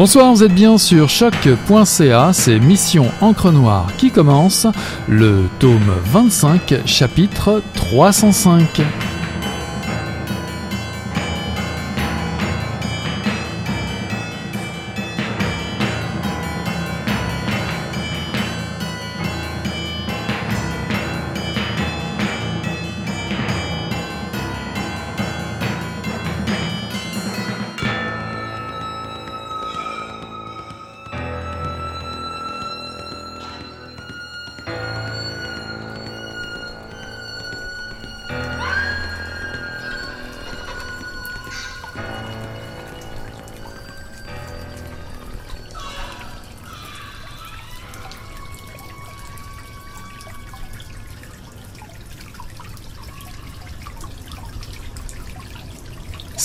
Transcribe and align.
Bonsoir, 0.00 0.32
vous 0.32 0.42
êtes 0.42 0.54
bien 0.54 0.78
sur 0.78 1.10
choc.ca, 1.10 2.32
c'est 2.32 2.58
Mission 2.58 3.10
Encre 3.20 3.52
Noire 3.52 3.88
qui 3.98 4.10
commence, 4.10 4.66
le 5.06 5.42
tome 5.58 5.92
25, 6.06 6.86
chapitre 6.86 7.62
305. 7.74 8.80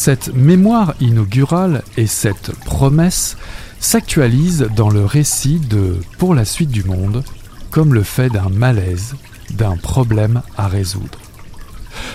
Cette 0.05 0.35
mémoire 0.35 0.93
inaugurale 0.99 1.81
et 1.97 2.05
cette 2.05 2.51
promesse 2.63 3.37
s'actualisent 3.79 4.69
dans 4.75 4.91
le 4.91 5.03
récit 5.03 5.57
de 5.57 5.99
Pour 6.19 6.35
la 6.35 6.45
suite 6.45 6.69
du 6.69 6.83
monde, 6.83 7.23
comme 7.71 7.95
le 7.95 8.03
fait 8.03 8.29
d'un 8.29 8.49
malaise, 8.49 9.15
d'un 9.49 9.77
problème 9.77 10.43
à 10.57 10.67
résoudre. 10.67 11.17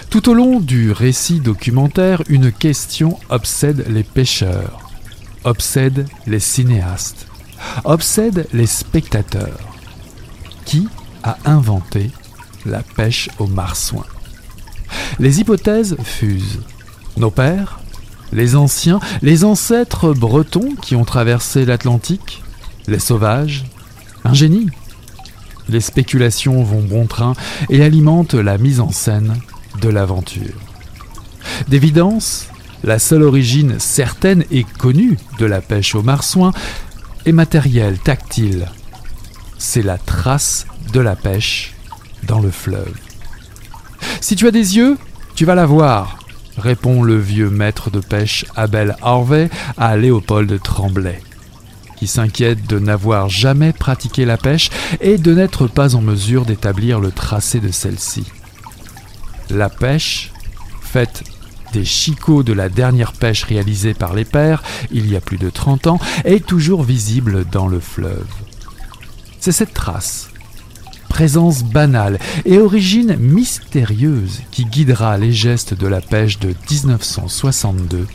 Tout 0.09 0.29
au 0.29 0.35
long 0.35 0.61
du 0.61 0.93
récit 0.93 1.41
documentaire, 1.41 2.23
une 2.29 2.53
question 2.53 3.19
obsède 3.29 3.85
les 3.89 4.05
pêcheurs, 4.05 4.89
obsède 5.43 6.07
les 6.29 6.39
cinéastes, 6.39 7.27
obsède 7.83 8.47
les 8.53 8.67
spectateurs. 8.67 9.59
Qui 10.65 10.87
a 11.25 11.39
inventé 11.45 12.13
la 12.65 12.85
pêche 12.85 13.31
au 13.41 13.49
marsouin? 13.49 14.07
Les 15.19 15.41
hypothèses 15.41 15.97
fusent. 16.05 16.61
Nos 17.17 17.33
pères 17.33 17.80
les 18.33 18.57
anciens, 18.57 19.01
les 19.23 19.45
ancêtres 19.45 20.13
bretons 20.13 20.75
qui 20.81 20.97
ont 20.97 21.05
traversé 21.05 21.65
l'Atlantique, 21.65 22.43
les 22.87 22.99
sauvages, 22.99 23.65
un 24.25 24.35
génie. 24.35 24.69
Les 25.69 25.81
spéculations 25.81 26.63
vont 26.63 26.83
bon 26.83 27.07
train 27.07 27.35
et 27.69 27.83
alimentent 27.83 28.35
la 28.35 28.59
mise 28.59 28.81
en 28.81 28.91
scène 28.91 29.37
de 29.81 29.89
l'aventure. 29.89 30.55
D'évidence, 31.69 32.49
la 32.83 32.99
seule 32.99 33.23
origine 33.23 33.79
certaine 33.79 34.45
et 34.51 34.65
connue 34.65 35.19
de 35.39 35.47
la 35.47 35.61
pêche 35.61 35.95
au 35.95 36.03
marsouin 36.03 36.53
est 37.27 37.33
matérielle, 37.33 37.99
tactile. 37.99 38.67
C'est 39.59 39.83
la 39.83 39.99
trace 39.99 40.67
de 40.93 41.01
la 41.01 41.15
pêche 41.15 41.75
dans 42.27 42.41
le 42.41 42.51
fleuve. 42.51 42.95
Si 44.21 44.35
tu 44.35 44.47
as 44.47 44.51
des 44.51 44.77
yeux, 44.77 44.97
tu 45.35 45.45
vas 45.45 45.55
la 45.55 45.67
voir 45.67 46.20
répond 46.61 47.03
le 47.03 47.19
vieux 47.19 47.51
maître 47.51 47.91
de 47.91 47.99
pêche 48.01 48.45
Abel 48.55 48.97
Harvey 49.03 49.51
à 49.77 49.97
Léopold 49.97 50.63
Tremblay, 50.63 51.21
qui 51.97 52.07
s'inquiète 52.07 52.67
de 52.67 52.79
n'avoir 52.79 53.29
jamais 53.29 53.73
pratiqué 53.73 54.25
la 54.25 54.37
pêche 54.37 54.71
et 55.01 55.19
de 55.19 55.35
n'être 55.35 55.67
pas 55.67 55.97
en 55.97 56.01
mesure 56.01 56.45
d'établir 56.45 57.01
le 57.01 57.11
tracé 57.11 57.59
de 57.59 57.71
celle-ci. 57.71 58.25
La 59.51 59.69
pêche, 59.69 60.33
faite 60.81 61.25
des 61.73 61.85
chicots 61.85 62.43
de 62.43 62.53
la 62.53 62.69
dernière 62.69 63.13
pêche 63.13 63.45
réalisée 63.45 63.95
par 63.95 64.15
les 64.15 64.25
pères 64.25 64.63
il 64.91 65.11
y 65.11 65.17
a 65.17 65.21
plus 65.21 65.39
de 65.39 65.51
30 65.51 65.87
ans, 65.87 66.01
est 66.25 66.45
toujours 66.45 66.83
visible 66.83 67.45
dans 67.51 67.67
le 67.67 67.81
fleuve. 67.81 68.27
C'est 69.41 69.53
cette 69.53 69.75
trace 69.75 70.30
présence 71.11 71.65
banale 71.65 72.19
et 72.47 72.59
origine 72.59 73.17
mystérieuse 73.17 74.41
qui 74.51 74.65
guidera 74.65 75.19
les 75.19 75.33
gestes 75.33 75.75
de 75.75 75.87
la 75.87 76.01
pêche 76.01 76.39
de 76.39 76.55
1962, 76.71 78.07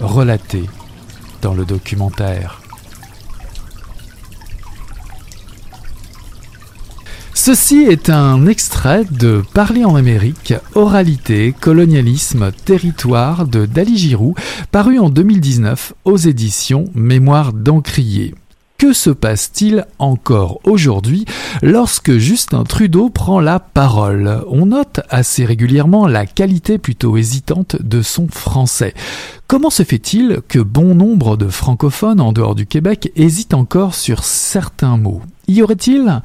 relatés 0.00 0.68
dans 1.40 1.54
le 1.54 1.64
documentaire. 1.64 2.60
Ceci 7.32 7.78
est 7.78 8.10
un 8.10 8.46
extrait 8.46 9.04
de 9.10 9.42
Parler 9.54 9.84
en 9.84 9.96
Amérique, 9.96 10.54
oralité, 10.74 11.54
colonialisme, 11.58 12.52
territoire 12.64 13.46
de 13.46 13.66
Dali 13.66 13.96
Giroux, 13.96 14.34
paru 14.70 14.98
en 14.98 15.10
2019 15.10 15.94
aux 16.04 16.16
éditions 16.16 16.84
Mémoire 16.94 17.52
d'Encrier 17.52 18.34
que 18.82 18.92
se 18.92 19.10
passe-t-il 19.10 19.86
encore 20.00 20.58
aujourd'hui 20.64 21.24
lorsque 21.62 22.18
Justin 22.18 22.64
Trudeau 22.64 23.10
prend 23.10 23.38
la 23.38 23.60
parole? 23.60 24.42
On 24.48 24.66
note 24.66 24.98
assez 25.08 25.44
régulièrement 25.44 26.08
la 26.08 26.26
qualité 26.26 26.78
plutôt 26.78 27.16
hésitante 27.16 27.76
de 27.80 28.02
son 28.02 28.26
français. 28.26 28.92
Comment 29.46 29.70
se 29.70 29.84
fait-il 29.84 30.40
que 30.48 30.58
bon 30.58 30.96
nombre 30.96 31.36
de 31.36 31.46
francophones 31.46 32.20
en 32.20 32.32
dehors 32.32 32.56
du 32.56 32.66
Québec 32.66 33.12
hésitent 33.14 33.54
encore 33.54 33.94
sur 33.94 34.24
certains 34.24 34.96
mots? 34.96 35.22
Y 35.46 35.62
aurait-il 35.62 36.20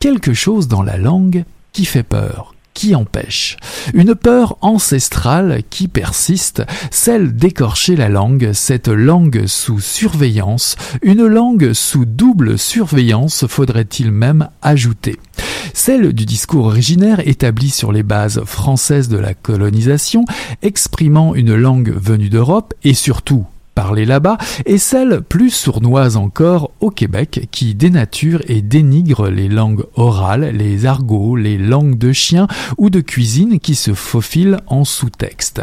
quelque 0.00 0.34
chose 0.34 0.66
dans 0.66 0.82
la 0.82 0.96
langue 0.96 1.44
qui 1.72 1.84
fait 1.84 2.02
peur? 2.02 2.56
Qui 2.74 2.94
empêche. 2.94 3.56
Une 3.94 4.14
peur 4.14 4.56
ancestrale 4.60 5.62
qui 5.70 5.88
persiste, 5.88 6.62
celle 6.90 7.34
d'écorcher 7.34 7.96
la 7.96 8.08
langue, 8.08 8.52
cette 8.52 8.88
langue 8.88 9.44
sous 9.46 9.80
surveillance, 9.80 10.76
une 11.02 11.26
langue 11.26 11.72
sous 11.72 12.04
double 12.04 12.58
surveillance 12.58 13.46
faudrait-il 13.46 14.10
même 14.10 14.48
ajouter. 14.62 15.18
Celle 15.74 16.12
du 16.12 16.26
discours 16.26 16.66
originaire 16.66 17.26
établi 17.26 17.70
sur 17.70 17.92
les 17.92 18.02
bases 18.02 18.42
françaises 18.44 19.08
de 19.08 19.18
la 19.18 19.34
colonisation, 19.34 20.24
exprimant 20.62 21.34
une 21.34 21.54
langue 21.54 21.94
venue 21.96 22.28
d'Europe 22.28 22.74
et 22.84 22.94
surtout 22.94 23.46
parler 23.74 24.04
là-bas, 24.04 24.38
et 24.66 24.78
celle 24.78 25.22
plus 25.22 25.50
sournoise 25.50 26.16
encore 26.16 26.70
au 26.80 26.90
Québec 26.90 27.48
qui 27.50 27.74
dénature 27.74 28.42
et 28.48 28.62
dénigre 28.62 29.28
les 29.28 29.48
langues 29.48 29.84
orales, 29.94 30.54
les 30.56 30.86
argots, 30.86 31.36
les 31.36 31.58
langues 31.58 31.98
de 31.98 32.12
chien 32.12 32.46
ou 32.78 32.90
de 32.90 33.00
cuisine 33.00 33.60
qui 33.60 33.74
se 33.74 33.94
faufilent 33.94 34.60
en 34.66 34.84
sous-texte. 34.84 35.62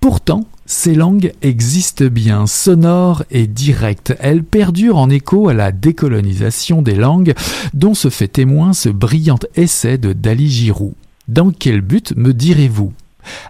Pourtant, 0.00 0.44
ces 0.64 0.94
langues 0.94 1.32
existent 1.42 2.06
bien, 2.06 2.46
sonores 2.46 3.24
et 3.30 3.46
directes. 3.46 4.14
Elles 4.20 4.44
perdurent 4.44 4.98
en 4.98 5.10
écho 5.10 5.48
à 5.48 5.54
la 5.54 5.72
décolonisation 5.72 6.82
des 6.82 6.94
langues 6.94 7.34
dont 7.74 7.94
se 7.94 8.10
fait 8.10 8.28
témoin 8.28 8.72
ce 8.72 8.88
brillant 8.88 9.38
essai 9.56 9.98
de 9.98 10.12
Dali 10.12 10.48
Giroux. 10.48 10.94
Dans 11.26 11.50
quel 11.50 11.80
but 11.80 12.14
me 12.16 12.32
direz-vous? 12.32 12.92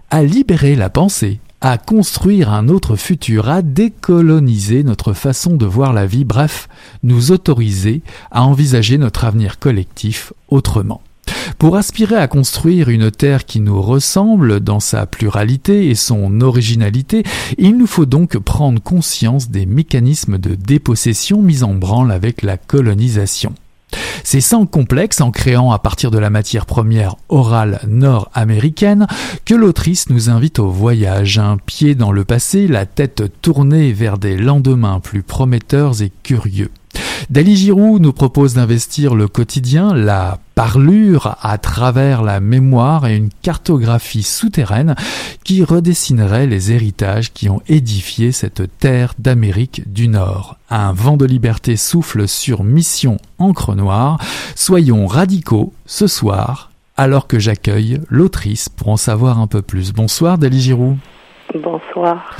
À 0.09 0.23
libérer 0.23 0.75
la 0.75 0.89
pensée, 0.89 1.39
à 1.61 1.77
construire 1.77 2.51
un 2.51 2.69
autre 2.69 2.95
futur, 2.95 3.49
à 3.49 3.61
décoloniser 3.61 4.83
notre 4.83 5.13
façon 5.13 5.55
de 5.55 5.65
voir 5.65 5.93
la 5.93 6.05
vie, 6.05 6.25
bref, 6.25 6.69
nous 7.03 7.31
autoriser 7.31 8.01
à 8.31 8.43
envisager 8.43 8.97
notre 8.97 9.25
avenir 9.25 9.59
collectif 9.59 10.33
autrement. 10.47 11.01
Pour 11.57 11.75
aspirer 11.75 12.15
à 12.15 12.27
construire 12.27 12.89
une 12.89 13.11
Terre 13.11 13.45
qui 13.45 13.59
nous 13.59 13.81
ressemble 13.81 14.61
dans 14.61 14.79
sa 14.79 15.05
pluralité 15.05 15.89
et 15.89 15.95
son 15.95 16.41
originalité, 16.41 17.23
il 17.57 17.77
nous 17.77 17.87
faut 17.87 18.05
donc 18.05 18.37
prendre 18.37 18.81
conscience 18.81 19.49
des 19.49 19.65
mécanismes 19.65 20.37
de 20.37 20.55
dépossession 20.55 21.41
mis 21.41 21.63
en 21.63 21.73
branle 21.73 22.11
avec 22.11 22.41
la 22.41 22.57
colonisation. 22.57 23.53
C'est 24.23 24.41
sans 24.41 24.65
complexe, 24.65 25.21
en 25.21 25.31
créant 25.31 25.71
à 25.71 25.79
partir 25.79 26.11
de 26.11 26.19
la 26.19 26.29
matière 26.29 26.65
première 26.65 27.15
orale 27.29 27.79
nord-américaine, 27.87 29.07
que 29.45 29.55
l'autrice 29.55 30.09
nous 30.09 30.29
invite 30.29 30.59
au 30.59 30.69
voyage, 30.69 31.39
un 31.39 31.57
pied 31.57 31.95
dans 31.95 32.11
le 32.11 32.25
passé, 32.25 32.67
la 32.67 32.85
tête 32.85 33.23
tournée 33.41 33.91
vers 33.91 34.17
des 34.17 34.37
lendemains 34.37 34.99
plus 34.99 35.23
prometteurs 35.23 36.01
et 36.01 36.11
curieux. 36.23 36.71
Dali 37.29 37.55
Giroux 37.55 37.99
nous 37.99 38.13
propose 38.13 38.55
d'investir 38.55 39.15
le 39.15 39.27
quotidien, 39.27 39.93
la 39.93 40.39
parlure 40.55 41.37
à 41.41 41.57
travers 41.57 42.21
la 42.21 42.39
mémoire 42.39 43.07
et 43.07 43.15
une 43.15 43.29
cartographie 43.41 44.23
souterraine 44.23 44.95
qui 45.43 45.63
redessinerait 45.63 46.47
les 46.47 46.71
héritages 46.71 47.31
qui 47.31 47.49
ont 47.49 47.61
édifié 47.67 48.31
cette 48.31 48.63
terre 48.79 49.13
d'Amérique 49.19 49.83
du 49.91 50.07
Nord. 50.07 50.57
Un 50.69 50.91
vent 50.91 51.17
de 51.17 51.25
liberté 51.25 51.77
souffle 51.77 52.27
sur 52.27 52.63
Mission 52.63 53.19
Encre 53.37 53.75
Noire. 53.75 54.19
Soyons 54.55 55.07
radicaux 55.07 55.73
ce 55.85 56.07
soir 56.07 56.69
alors 56.97 57.27
que 57.27 57.39
j'accueille 57.39 58.01
l'autrice 58.09 58.67
pour 58.67 58.89
en 58.89 58.97
savoir 58.97 59.39
un 59.39 59.47
peu 59.47 59.61
plus. 59.61 59.93
Bonsoir 59.93 60.37
Dali 60.37 60.59
Giroux. 60.59 60.97
Bonsoir. 61.55 62.37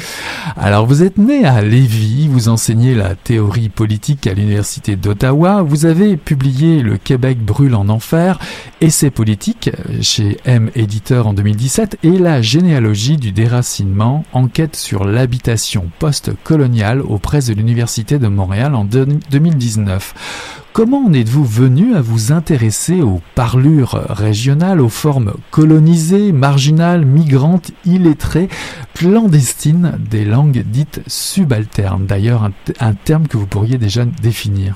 Alors 0.55 0.85
vous 0.85 1.01
êtes 1.01 1.17
né 1.17 1.43
à 1.43 1.61
Lévis, 1.61 2.27
vous 2.27 2.47
enseignez 2.47 2.93
la 2.93 3.15
théorie 3.15 3.69
politique 3.69 4.27
à 4.27 4.33
l'université 4.33 4.95
d'Ottawa, 4.95 5.63
vous 5.63 5.87
avez 5.87 6.15
publié 6.15 6.81
Le 6.81 6.97
Québec 6.97 7.43
brûle 7.43 7.73
en 7.73 7.89
enfer, 7.89 8.37
Essai 8.81 9.09
politique 9.09 9.71
chez 10.01 10.37
M 10.45 10.69
Éditeur 10.75 11.25
en 11.25 11.33
2017 11.33 11.97
et 12.03 12.19
La 12.19 12.43
généalogie 12.43 13.17
du 13.17 13.31
déracinement, 13.31 14.25
enquête 14.31 14.75
sur 14.75 15.05
l'habitation 15.05 15.89
post-coloniale 15.97 17.01
auprès 17.01 17.39
de 17.39 17.53
l'université 17.53 18.19
de 18.19 18.27
Montréal 18.27 18.75
en 18.75 18.85
2019. 18.85 20.59
Comment 20.71 21.05
en 21.07 21.13
êtes-vous 21.13 21.43
venu 21.43 21.95
à 21.95 22.01
vous 22.01 22.31
intéresser 22.31 23.01
aux 23.01 23.19
parlures 23.35 23.99
régionales, 24.09 24.79
aux 24.79 24.89
formes 24.89 25.33
colonisées, 25.51 26.31
marginales, 26.31 27.05
migrantes, 27.05 27.71
illettrées, 27.85 28.49
clandestines 28.95 29.93
des 29.99 30.25
langues 30.25 30.61
dites 30.63 31.01
subalternes? 31.07 32.05
D'ailleurs, 32.05 32.43
un, 32.79 32.93
terme 32.93 33.27
que 33.27 33.37
vous 33.37 33.47
pourriez 33.47 33.77
déjà 33.77 34.05
définir. 34.05 34.75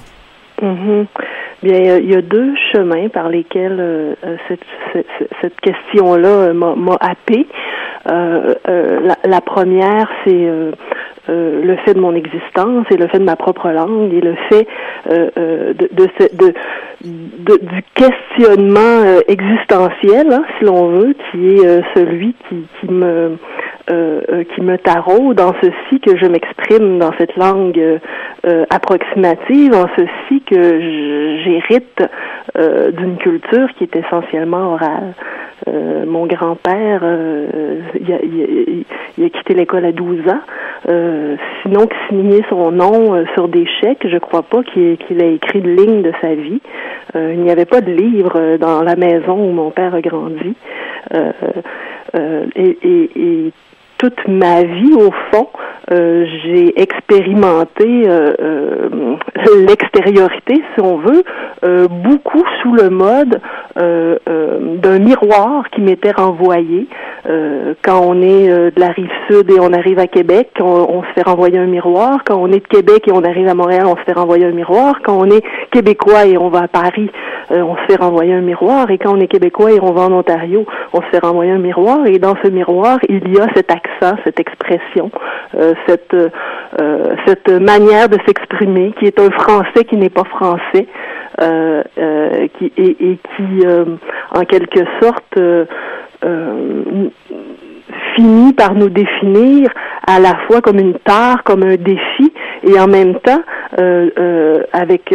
Mm-hmm. 0.61 1.05
Il 1.65 2.09
y 2.09 2.15
a 2.15 2.21
deux 2.21 2.53
chemins 2.73 3.07
par 3.07 3.29
lesquels 3.29 3.79
euh, 3.79 4.15
cette, 4.49 5.59
question-là 5.61 6.27
euh, 6.27 6.53
m'a 6.53 6.97
happé. 6.99 7.47
La, 8.05 9.41
première, 9.41 10.09
c'est 10.25 10.49
euh, 11.29 11.63
le 11.63 11.77
fait 11.77 11.93
de 11.93 12.01
mon 12.01 12.13
existence 12.15 12.85
et 12.91 12.97
le 12.97 13.07
fait 13.07 13.19
de 13.19 13.23
ma 13.23 13.37
propre 13.37 13.69
langue 13.69 14.13
et 14.13 14.19
le 14.19 14.35
fait 14.49 14.67
euh, 15.09 15.29
euh 15.37 15.73
du 17.01 17.83
questionnement 17.93 18.79
euh, 19.05 19.21
existentiel, 19.27 20.31
hein, 20.31 20.43
si 20.57 20.65
l'on 20.65 20.87
veut, 20.87 21.15
qui 21.31 21.55
est 21.55 21.83
celui 21.95 22.35
qui, 22.49 22.89
me 22.89 23.37
qui 23.87 24.61
me 24.61 24.77
taraude 24.77 25.41
en 25.41 25.53
ceci 25.61 25.99
que 25.99 26.17
je 26.17 26.25
m'exprime 26.25 26.99
dans 26.99 27.11
cette 27.17 27.35
langue 27.35 27.99
approximative, 28.69 29.73
en 29.73 29.87
ceci 29.97 30.41
que 30.49 30.79
j'hérite 31.43 32.01
d'une 32.55 33.17
culture 33.17 33.67
qui 33.77 33.83
est 33.83 33.95
essentiellement 33.95 34.73
orale. 34.73 35.13
Euh, 35.67 36.05
mon 36.05 36.25
grand-père, 36.25 37.01
euh, 37.03 37.79
il, 37.99 39.23
a, 39.23 39.29
quitté 39.29 39.53
l'école 39.53 39.85
à 39.85 39.91
12 39.91 40.27
ans. 40.27 40.41
Euh, 40.89 41.37
sinon, 41.61 41.87
signer 42.09 42.43
son 42.49 42.71
nom 42.71 43.25
sur 43.33 43.47
des 43.47 43.65
chèques, 43.79 44.05
je 44.07 44.17
crois 44.17 44.43
pas 44.43 44.63
qu'il 44.63 45.21
ait 45.21 45.35
écrit 45.35 45.61
de 45.61 45.69
ligne 45.69 46.01
de 46.01 46.11
sa 46.21 46.35
vie. 46.35 46.61
il 47.15 47.39
n'y 47.39 47.51
avait 47.51 47.65
pas 47.65 47.81
de 47.81 47.91
livre 47.91 48.57
dans 48.57 48.81
la 48.81 48.95
maison 48.95 49.35
où 49.35 49.51
mon 49.51 49.71
père 49.71 49.95
a 49.95 50.01
grandi. 50.01 50.55
Toute 54.03 54.27
ma 54.27 54.63
vie, 54.63 54.93
au 54.95 55.11
fond, 55.31 55.47
euh, 55.91 56.25
j'ai 56.43 56.81
expérimenté 56.81 58.03
euh, 58.05 58.33
euh, 58.41 59.17
l'extériorité, 59.65 60.61
si 60.73 60.81
on 60.81 60.97
veut, 60.97 61.23
beaucoup 62.03 62.43
sous 62.61 62.73
le 62.73 62.89
mode 62.89 63.39
d'un 63.75 64.99
miroir 64.99 65.69
qui 65.69 65.79
m'était 65.79 66.11
renvoyé. 66.11 66.87
quand 67.83 68.01
on 68.01 68.21
est 68.21 68.47
de 68.47 68.79
la 68.79 68.89
rive 68.89 69.09
sud 69.29 69.49
et 69.49 69.59
on 69.61 69.71
arrive 69.71 69.97
à 69.99 70.07
Québec, 70.07 70.49
on, 70.59 71.03
se 71.03 71.07
fait 71.15 71.21
renvoyer 71.21 71.57
un 71.57 71.65
miroir. 71.65 72.19
Quand 72.25 72.35
on 72.35 72.47
est 72.47 72.59
de 72.59 72.67
Québec 72.67 73.07
et 73.07 73.13
on 73.13 73.23
arrive 73.23 73.47
à 73.47 73.53
Montréal, 73.53 73.85
on 73.85 73.95
se 73.95 74.01
fait 74.01 74.11
renvoyer 74.13 74.45
un 74.45 74.51
miroir. 74.51 74.99
Quand 75.05 75.17
on 75.17 75.29
est 75.31 75.43
québécois 75.71 76.25
et 76.25 76.37
on 76.37 76.49
va 76.49 76.63
à 76.63 76.67
Paris, 76.67 77.09
on 77.53 77.75
se 77.75 77.81
fait 77.89 78.01
renvoyer 78.01 78.33
un 78.33 78.41
miroir. 78.41 78.89
Et 78.89 78.97
quand 78.97 79.15
on 79.15 79.19
est 79.19 79.27
québécois 79.27 79.71
et 79.71 79.79
on 79.81 79.91
va 79.91 80.03
en 80.03 80.11
Ontario, 80.13 80.65
on 80.93 81.01
se 81.01 81.07
fait 81.11 81.19
renvoyer 81.19 81.51
un 81.51 81.59
miroir. 81.59 82.05
Et 82.05 82.19
dans 82.19 82.35
ce 82.43 82.49
miroir, 82.49 82.97
il 83.07 83.33
y 83.33 83.39
a 83.39 83.47
cet 83.55 83.71
accent, 83.71 84.17
cette 84.25 84.39
expression, 84.39 85.11
cette 85.87 86.15
euh, 86.81 87.15
cette 87.27 87.49
manière 87.49 88.09
de 88.09 88.17
s'exprimer, 88.25 88.93
qui 88.97 89.05
est 89.05 89.19
un 89.19 89.29
français 89.31 89.85
qui 89.87 89.95
n'est 89.95 90.09
pas 90.09 90.23
français, 90.23 90.87
euh, 91.41 91.83
euh, 91.99 92.47
qui 92.57 92.71
et, 92.77 93.19
qui, 93.35 93.67
en 94.31 94.43
quelque 94.45 94.79
sorte, 95.01 95.39
finit 98.15 98.53
par 98.53 98.73
nous 98.73 98.89
définir 98.89 99.69
à 100.07 100.19
la 100.19 100.35
fois 100.47 100.61
comme 100.61 100.79
une 100.79 100.95
tare, 100.95 101.43
comme 101.43 101.63
un 101.63 101.75
défi, 101.75 102.33
et 102.63 102.79
en 102.79 102.87
même 102.87 103.19
temps 103.19 103.41
avec 104.73 105.13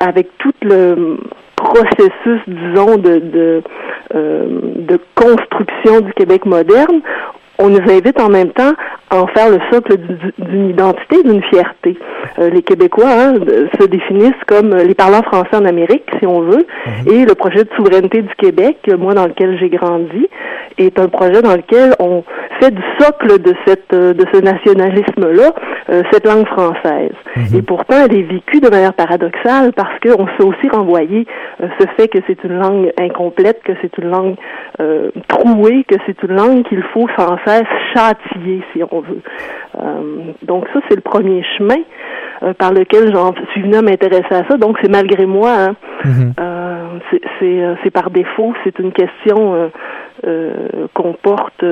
avec 0.00 0.38
tout 0.38 0.54
le 0.62 1.18
processus, 1.64 2.40
disons, 2.46 2.96
de 2.98 3.18
de, 3.18 3.62
de 4.12 4.98
construction 5.14 6.00
du 6.00 6.12
Québec 6.14 6.44
moderne, 6.44 7.00
on 7.62 7.68
nous 7.68 7.90
invite 7.90 8.20
en 8.20 8.28
même 8.28 8.50
temps 8.50 8.72
à 9.10 9.22
en 9.22 9.26
faire 9.28 9.50
le 9.50 9.58
socle 9.70 9.96
d'une 10.38 10.70
identité, 10.70 11.22
d'une 11.22 11.42
fierté. 11.44 11.96
Euh, 12.38 12.50
les 12.50 12.62
Québécois 12.62 13.10
hein, 13.10 13.34
se 13.78 13.86
définissent 13.86 14.32
comme 14.46 14.74
les 14.74 14.94
parlants 14.94 15.22
français 15.22 15.56
en 15.56 15.64
Amérique, 15.64 16.04
si 16.18 16.26
on 16.26 16.40
veut, 16.40 16.66
mhm. 16.86 17.12
et 17.12 17.24
le 17.24 17.34
projet 17.34 17.64
de 17.64 17.68
souveraineté 17.76 18.22
du 18.22 18.34
Québec, 18.36 18.78
moi 18.98 19.14
dans 19.14 19.26
lequel 19.26 19.58
j'ai 19.58 19.68
grandi, 19.68 20.28
est 20.78 20.98
un 20.98 21.08
projet 21.08 21.42
dans 21.42 21.54
lequel 21.54 21.94
on 21.98 22.24
fait 22.60 22.70
du 22.70 22.82
socle 22.98 23.40
de 23.40 23.54
cette 23.66 23.92
euh, 23.92 24.14
de 24.14 24.24
ce 24.32 24.40
nationalisme-là 24.40 25.52
euh, 25.90 26.02
cette 26.10 26.26
langue 26.26 26.46
française. 26.46 27.12
Mhm. 27.36 27.58
Et 27.58 27.62
pourtant, 27.62 27.96
elle 28.06 28.16
est 28.16 28.22
vécue 28.22 28.60
de 28.60 28.70
manière 28.70 28.94
paradoxale 28.94 29.72
parce 29.74 29.98
qu'on 30.00 30.26
s'est 30.38 30.44
aussi 30.44 30.68
renvoyé 30.70 31.26
ce 31.60 31.86
fait 31.96 32.08
que 32.08 32.18
c'est 32.26 32.42
une 32.44 32.58
langue 32.58 32.92
incomplète, 32.98 33.60
que 33.64 33.72
c'est 33.82 33.96
une 33.98 34.10
langue 34.10 34.36
trouée, 35.28 35.84
que 35.84 35.96
c'est 36.06 36.20
une 36.22 36.34
langue 36.34 36.62
qu'il 36.64 36.82
faut 36.94 37.06
sans 37.16 37.36
cesse 37.44 37.51
châtier, 37.94 38.62
si 38.72 38.82
on 38.90 39.00
veut. 39.00 39.22
donc 40.42 40.66
ça, 40.72 40.80
c'est 40.88 40.96
le 40.96 41.02
premier 41.02 41.44
chemin. 41.58 41.82
Euh, 42.42 42.54
par 42.54 42.72
lequel 42.72 43.12
j'en 43.12 43.32
suis 43.52 43.62
venue 43.62 43.76
à 43.76 43.82
m'intéresser 43.82 44.34
à 44.34 44.42
ça. 44.48 44.56
Donc 44.56 44.76
c'est 44.82 44.90
malgré 44.90 45.26
moi. 45.26 45.52
Hein. 45.52 45.76
Mhm. 46.04 46.34
Euh, 46.40 46.98
euh, 47.42 47.74
c'est 47.82 47.90
par 47.90 48.10
défaut. 48.10 48.52
C'est 48.64 48.78
une 48.78 48.92
question 48.92 49.70
qu'on 50.94 51.12
porte 51.14 51.64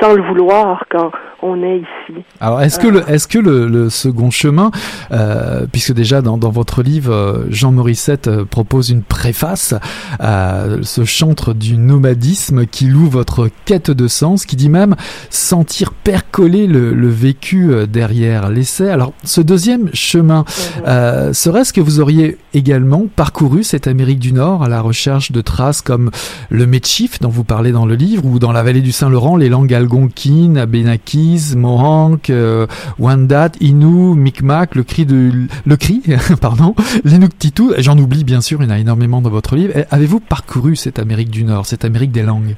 sans 0.00 0.14
le 0.14 0.22
vouloir 0.22 0.84
quand 0.88 1.10
on 1.42 1.62
est 1.62 1.78
ici. 1.78 2.24
Alors, 2.40 2.62
est-ce 2.62 2.78
que, 2.78 2.86
le, 2.86 3.00
euh. 3.00 3.06
est-ce 3.06 3.28
que 3.28 3.38
le, 3.38 3.90
second 3.90 4.30
chemin, 4.30 4.70
euh, 5.12 5.66
puisque 5.70 5.92
déjà 5.92 6.22
dans, 6.22 6.38
dans, 6.38 6.50
votre 6.50 6.82
livre, 6.82 7.12
euh, 7.12 7.44
Jean 7.50 7.72
Morissette 7.72 8.30
propose 8.44 8.90
une 8.90 9.02
préface 9.02 9.74
à 10.18 10.64
ce 10.82 11.04
chantre 11.04 11.52
du 11.52 11.76
nomadisme 11.76 12.66
qui 12.66 12.86
loue 12.86 13.08
votre 13.08 13.50
quête 13.64 13.90
de 13.90 14.08
sens, 14.08 14.46
qui 14.46 14.56
dit 14.56 14.70
même 14.70 14.96
sentir 15.30 15.92
percoler 15.92 16.66
le, 16.66 16.94
le 16.94 17.08
vécu 17.08 17.70
derrière 17.86 18.48
l'essai. 18.48 18.88
Alors, 18.88 19.12
ce 19.24 19.40
deuxième 19.40 19.90
chemin, 19.92 20.44
mhm. 20.78 21.34
serait-ce 21.34 21.72
que 21.72 21.80
vous 21.80 22.00
auriez 22.00 22.38
également 22.54 23.04
parcouru 23.14 23.62
cette 23.62 23.86
Amérique 23.86 24.18
du 24.18 24.32
Nord 24.32 24.62
à 24.62 24.68
la 24.68 24.80
recherche 24.80 25.32
de 25.32 25.40
traces 25.40 25.82
comme 25.82 26.10
le 26.48 26.66
Méchif 26.66 27.20
dont 27.20 27.28
vous 27.28 27.44
parlez 27.44 27.72
dans 27.72 27.86
le 27.86 27.94
livre, 27.94 28.24
ou 28.24 28.38
dans 28.38 28.52
la 28.52 28.62
vallée 28.62 28.80
du 28.80 28.92
Saint-Laurent, 28.92 29.36
les 29.36 29.48
langues 29.48 29.74
algonquines, 29.74 30.56
abénakis, 30.56 31.25
Mohawk, 31.56 32.30
euh, 32.30 32.66
Wendat, 32.98 33.52
Innu, 33.60 34.14
Micmac, 34.14 34.74
le 34.74 34.82
cri 34.82 35.06
de 35.06 35.48
le 35.64 35.76
cri, 35.76 36.02
pardon, 36.40 36.74
l'Inuktitut. 37.04 37.74
J'en 37.78 37.98
oublie 37.98 38.24
bien 38.24 38.40
sûr, 38.40 38.62
il 38.62 38.66
y 38.66 38.68
en 38.68 38.74
a 38.74 38.78
énormément 38.78 39.20
dans 39.20 39.30
votre 39.30 39.56
livre. 39.56 39.72
Avez-vous 39.90 40.20
parcouru 40.20 40.76
cette 40.76 40.98
Amérique 40.98 41.30
du 41.30 41.44
Nord, 41.44 41.66
cette 41.66 41.84
Amérique 41.84 42.12
des 42.12 42.22
langues? 42.22 42.56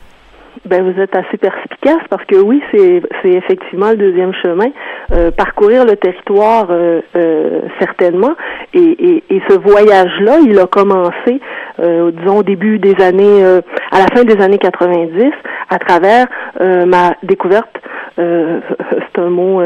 Ben, 0.65 0.83
vous 0.83 1.01
êtes 1.01 1.15
assez 1.15 1.37
perspicace 1.37 2.03
parce 2.11 2.25
que 2.25 2.37
oui, 2.37 2.63
c'est, 2.73 3.03
effectivement 3.25 3.91
le 3.91 3.97
deuxième 3.97 4.33
chemin. 4.35 4.69
Euh, 5.13 5.31
parcourir 5.31 5.85
le 5.85 5.97
territoire, 5.97 6.67
euh, 6.71 7.01
euh, 7.17 7.61
certainement. 7.81 8.35
Et, 8.75 8.79
et, 8.79 9.25
et, 9.31 9.43
ce 9.49 9.59
voyage-là, 9.59 10.39
il 10.45 10.59
a 10.59 10.67
commencé, 10.67 11.41
disons, 11.79 12.39
au 12.39 12.43
début 12.43 12.79
des 12.79 12.95
années, 13.03 13.43
à 13.91 13.99
la 13.99 14.07
fin 14.15 14.25
des 14.25 14.43
années 14.43 14.59
90, 14.59 15.33
à 15.71 15.79
travers 15.79 16.27
ma 16.61 17.15
découverte. 17.23 17.75
c'est 18.17 19.23
un 19.23 19.31
mot 19.31 19.63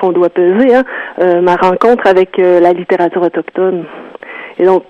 qu'on 0.00 0.12
doit 0.12 0.30
peser, 0.30 0.74
hein, 0.74 1.40
ma 1.42 1.56
rencontre 1.56 2.06
avec 2.06 2.38
la 2.38 2.72
littérature 2.72 3.22
autochtone. 3.22 3.84
Et 4.58 4.64
donc, 4.64 4.84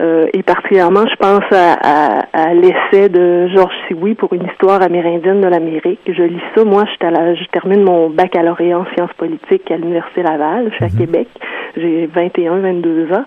euh, 0.00 0.26
et 0.32 0.42
particulièrement, 0.42 1.04
je 1.06 1.16
pense 1.16 1.44
à, 1.52 2.24
à, 2.32 2.54
l'essai 2.54 3.08
de 3.08 3.48
Georges 3.48 3.74
Sioui 3.86 4.14
pour 4.14 4.32
une 4.32 4.44
histoire 4.46 4.82
amérindienne 4.82 5.40
de 5.40 5.46
l'Amérique. 5.46 6.00
Je 6.06 6.22
lis 6.22 6.42
ça, 6.54 6.64
moi, 6.64 6.84
je, 6.84 7.06
à 7.06 7.34
je 7.34 7.44
termine 7.52 7.82
mon 7.82 8.10
baccalauréat 8.10 8.78
en 8.78 8.86
sciences 8.94 9.12
politiques 9.16 9.70
à 9.70 9.76
l'Université 9.76 10.22
Laval, 10.22 10.70
je 10.70 10.74
suis 10.74 10.84
à 10.84 10.88
mhm. 10.88 10.98
Québec. 10.98 11.28
J'ai 11.76 12.06
21, 12.12 12.58
22 12.58 13.12
ans. 13.12 13.24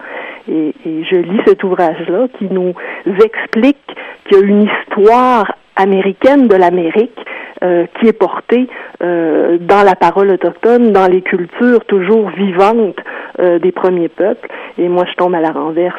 Et, 0.50 0.74
et 0.86 1.04
je 1.04 1.16
lis 1.16 1.42
cet 1.46 1.64
ouvrage-là 1.64 2.28
qui 2.38 2.48
nous 2.52 2.74
explique 3.06 3.78
qu'il 4.26 4.38
y 4.38 4.42
a 4.42 4.46
une 4.46 4.64
histoire 4.64 5.54
américaine 5.78 6.48
de 6.48 6.56
l'Amérique 6.56 7.18
euh, 7.64 7.86
qui 8.00 8.08
est 8.08 8.14
portée 8.14 8.68
euh, 9.02 9.58
dans 9.60 9.84
la 9.84 9.96
parole 9.96 10.30
autochtone, 10.30 10.92
dans 10.92 11.08
les 11.08 11.22
cultures 11.22 11.84
toujours 11.86 12.30
vivantes 12.30 13.00
euh, 13.40 13.58
des 13.58 13.72
premiers 13.72 14.10
peuples. 14.10 14.48
Et 14.78 14.88
moi, 14.88 15.06
je 15.10 15.16
tombe 15.16 15.34
à 15.34 15.40
la 15.40 15.52
renverse 15.52 15.96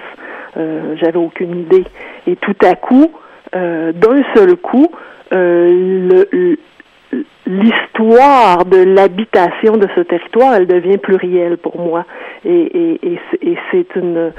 j'avais 0.54 1.18
aucune 1.18 1.60
idée. 1.60 1.84
Et 2.26 2.36
tout 2.36 2.56
à 2.64 2.74
coup, 2.74 3.10
euh, 3.54 3.92
d'un 3.92 4.22
seul 4.34 4.56
coup, 4.56 4.90
euh, 5.32 6.54
l'histoire 7.46 8.66
de 8.66 8.82
l'habitation 8.84 9.76
de 9.76 9.88
ce 9.94 10.00
territoire, 10.02 10.54
elle 10.54 10.66
devient 10.66 10.98
plurielle 10.98 11.56
pour 11.56 11.78
moi. 11.80 12.04
Et, 12.44 12.98
et, 13.04 13.20
et 13.42 13.58
c'est 13.70 13.96
une 13.96 14.32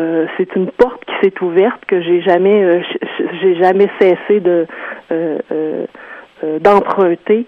euh, 0.00 0.26
une 0.56 0.70
porte 0.72 1.04
qui 1.04 1.14
s'est 1.22 1.42
ouverte 1.42 1.84
que 1.86 2.00
j'ai 2.02 2.20
jamais 2.22 2.62
euh, 2.62 2.80
jamais 3.60 3.88
cessé 4.00 4.40
de 4.40 4.66
euh, 5.12 5.86
d'emprunter 6.60 7.46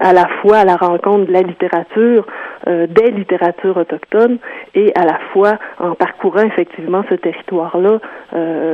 à 0.00 0.12
la 0.12 0.26
fois 0.40 0.58
à 0.58 0.64
la 0.64 0.76
rencontre 0.76 1.26
de 1.26 1.32
la 1.32 1.42
littérature, 1.42 2.26
des 2.66 3.10
littératures 3.10 3.76
autochtones, 3.76 4.38
et 4.74 4.92
à 4.94 5.04
la 5.04 5.18
fois 5.32 5.58
en 5.78 5.94
parcourant 5.94 6.42
effectivement 6.42 7.04
ce 7.10 7.14
territoire-là 7.16 7.98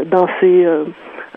dans 0.04 0.28
ses 0.40 0.66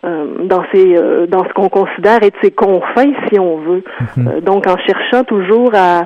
euh, 0.06 0.46
dans 0.46 0.64
ces 0.72 0.96
euh, 0.96 1.26
dans 1.26 1.44
ce 1.44 1.54
qu'on 1.54 1.70
considère 1.70 2.22
être 2.22 2.38
ses 2.44 2.52
confins, 2.52 3.14
si 3.32 3.40
on 3.40 3.58
veut. 3.58 3.84
Mhm. 4.16 4.28
Euh, 4.28 4.42
donc, 4.42 4.68
en 4.68 4.78
cherchant 4.78 5.24
toujours 5.24 5.72
à 5.74 6.04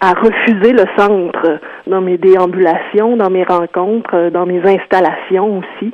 à 0.00 0.14
refuser 0.14 0.72
le 0.72 0.84
centre 0.96 1.60
dans 1.86 2.00
mes 2.00 2.18
déambulations, 2.18 3.16
dans 3.16 3.30
mes 3.30 3.44
rencontres, 3.44 4.30
dans 4.30 4.46
mes 4.46 4.60
installations 4.60 5.58
aussi 5.58 5.92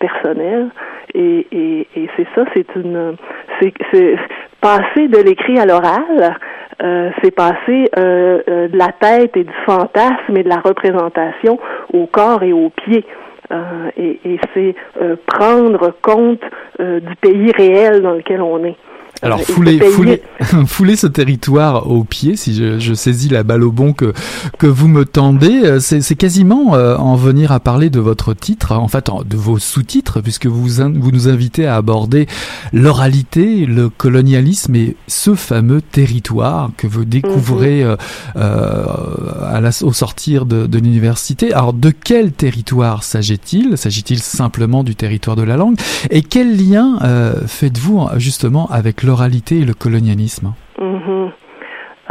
personnelles. 0.00 0.70
Et, 1.14 1.46
et, 1.52 1.86
et 1.96 2.08
c'est 2.16 2.26
ça, 2.34 2.44
c'est 2.54 2.66
une, 2.76 3.16
c'est, 3.60 4.16
passer 4.60 5.08
de 5.08 5.18
l'écrit 5.18 5.58
à 5.58 5.66
l'oral, 5.66 6.36
euh, 6.82 7.10
c'est 7.22 7.30
passer 7.30 7.90
euh, 7.98 8.68
de 8.68 8.76
la 8.76 8.92
tête 9.00 9.36
et 9.36 9.44
du 9.44 9.54
fantasme 9.66 10.36
et 10.36 10.42
de 10.42 10.48
la 10.48 10.60
représentation 10.60 11.58
au 11.92 12.06
corps 12.06 12.42
et 12.42 12.52
aux 12.52 12.70
pieds. 12.70 13.04
Euh, 13.50 13.90
et, 13.96 14.20
et 14.24 14.40
c'est 14.52 14.74
euh, 15.00 15.16
prendre 15.26 15.94
compte 16.02 16.42
euh, 16.80 17.00
du 17.00 17.16
pays 17.16 17.50
réel 17.52 18.02
dans 18.02 18.12
lequel 18.12 18.42
on 18.42 18.62
est. 18.64 18.76
Alors 19.20 19.42
fouler, 19.42 19.80
fouler, 19.80 20.22
fouler 20.66 20.94
ce 20.94 21.08
territoire 21.08 21.90
au 21.90 22.04
pied, 22.04 22.36
si 22.36 22.54
je, 22.54 22.78
je, 22.78 22.94
saisis 22.94 23.28
la 23.28 23.42
balle 23.42 23.64
au 23.64 23.72
bon 23.72 23.92
que 23.92 24.12
que 24.58 24.66
vous 24.66 24.86
me 24.86 25.04
tendez, 25.04 25.62
euh, 25.64 25.80
c'est 25.80 26.14
quasiment 26.14 26.74
euh, 26.74 26.96
en 26.96 27.16
venir 27.16 27.50
à 27.50 27.58
parler 27.58 27.90
de 27.90 27.98
votre 27.98 28.32
titre, 28.32 28.72
en 28.72 28.86
fait 28.86 29.10
de 29.26 29.36
vos 29.36 29.58
sous-titres, 29.58 30.20
puisque 30.20 30.46
vous 30.46 30.68
vous 30.68 31.10
nous 31.10 31.28
invitez 31.28 31.66
à 31.66 31.76
aborder 31.76 32.26
l'oralité, 32.72 33.66
le 33.66 33.88
colonialisme 33.88 34.76
et 34.76 34.96
ce 35.08 35.34
fameux 35.34 35.80
territoire 35.80 36.70
que 36.76 36.86
vous 36.86 37.04
découvrez 37.04 37.84
mhm. 37.84 37.96
euh, 38.36 38.86
à 39.42 39.60
la, 39.60 39.70
au 39.82 39.92
sortir 39.92 40.46
de, 40.46 40.66
de 40.66 40.78
l'université. 40.78 41.52
Alors 41.52 41.72
de 41.72 41.90
quel 41.90 42.30
territoire 42.32 43.02
s'agit-il? 43.02 43.76
S'agit-il 43.76 44.20
simplement 44.20 44.84
du 44.84 44.94
territoire 44.94 45.34
de 45.34 45.42
la 45.42 45.56
langue? 45.56 45.76
Et 46.10 46.22
quel 46.22 46.56
lien 46.56 46.98
faites-vous 47.46 48.08
justement 48.16 48.68
avec 48.70 49.02
l'oralité 49.08 49.60
et 49.60 49.64
le 49.64 49.72
colonialisme 49.72 50.52
mhm. 50.78 51.30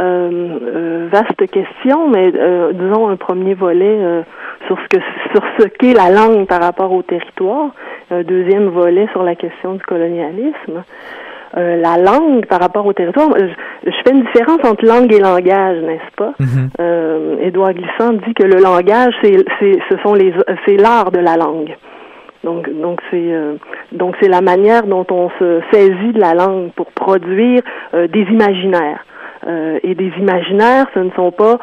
euh, 0.00 1.08
Vaste 1.12 1.46
question, 1.50 2.08
mais 2.08 2.32
euh, 2.34 2.72
disons 2.72 3.08
un 3.08 3.16
premier 3.16 3.54
volet 3.54 4.24
sur 4.66 4.76
ce 4.82 4.96
que 4.96 5.02
sur 5.32 5.42
ce 5.58 5.64
qu'est 5.78 5.94
la 5.94 6.10
langue 6.10 6.46
par 6.46 6.60
rapport 6.60 6.92
au 6.92 7.02
territoire, 7.02 7.70
un 8.10 8.22
deuxième 8.22 8.68
volet 8.68 9.06
sur 9.12 9.22
la 9.22 9.36
question 9.36 9.74
du 9.74 9.84
colonialisme. 9.84 10.82
la 11.54 11.96
langue 11.96 12.44
par 12.46 12.60
rapport 12.60 12.84
au 12.84 12.92
territoire, 12.92 13.30
je, 13.38 13.90
fais 14.02 14.12
une 14.12 14.24
différence 14.24 14.62
entre 14.64 14.84
langue 14.84 15.12
et 15.12 15.20
langage, 15.20 15.78
n'est-ce 15.88 16.12
pas? 16.16 16.32
Mhm. 16.40 17.38
Édouard 17.40 17.74
Glissant 17.74 18.12
dit 18.24 18.34
que 18.34 18.44
le 18.54 18.60
langage, 18.60 19.14
c'est, 19.22 19.36
ce 19.60 19.96
sont 20.02 20.14
les, 20.14 20.34
c'est 20.66 20.76
l'art 20.76 21.10
de 21.10 21.20
la 21.20 21.36
langue. 21.36 21.74
Donc, 22.44 22.70
donc 22.80 23.00
c'est 23.10 23.32
euh, 23.32 23.54
donc 23.92 24.14
c'est 24.20 24.28
la 24.28 24.40
manière 24.40 24.86
dont 24.86 25.06
on 25.10 25.30
se 25.38 25.60
saisit 25.72 26.12
de 26.12 26.20
la 26.20 26.34
langue 26.34 26.70
pour 26.72 26.86
produire 26.92 27.62
euh, 27.94 28.06
des 28.06 28.22
imaginaires. 28.22 29.04
Euh, 29.46 29.78
et 29.84 29.94
des 29.94 30.12
imaginaires, 30.18 30.86
ce 30.94 30.98
ne 30.98 31.10
sont 31.10 31.30
pas 31.30 31.58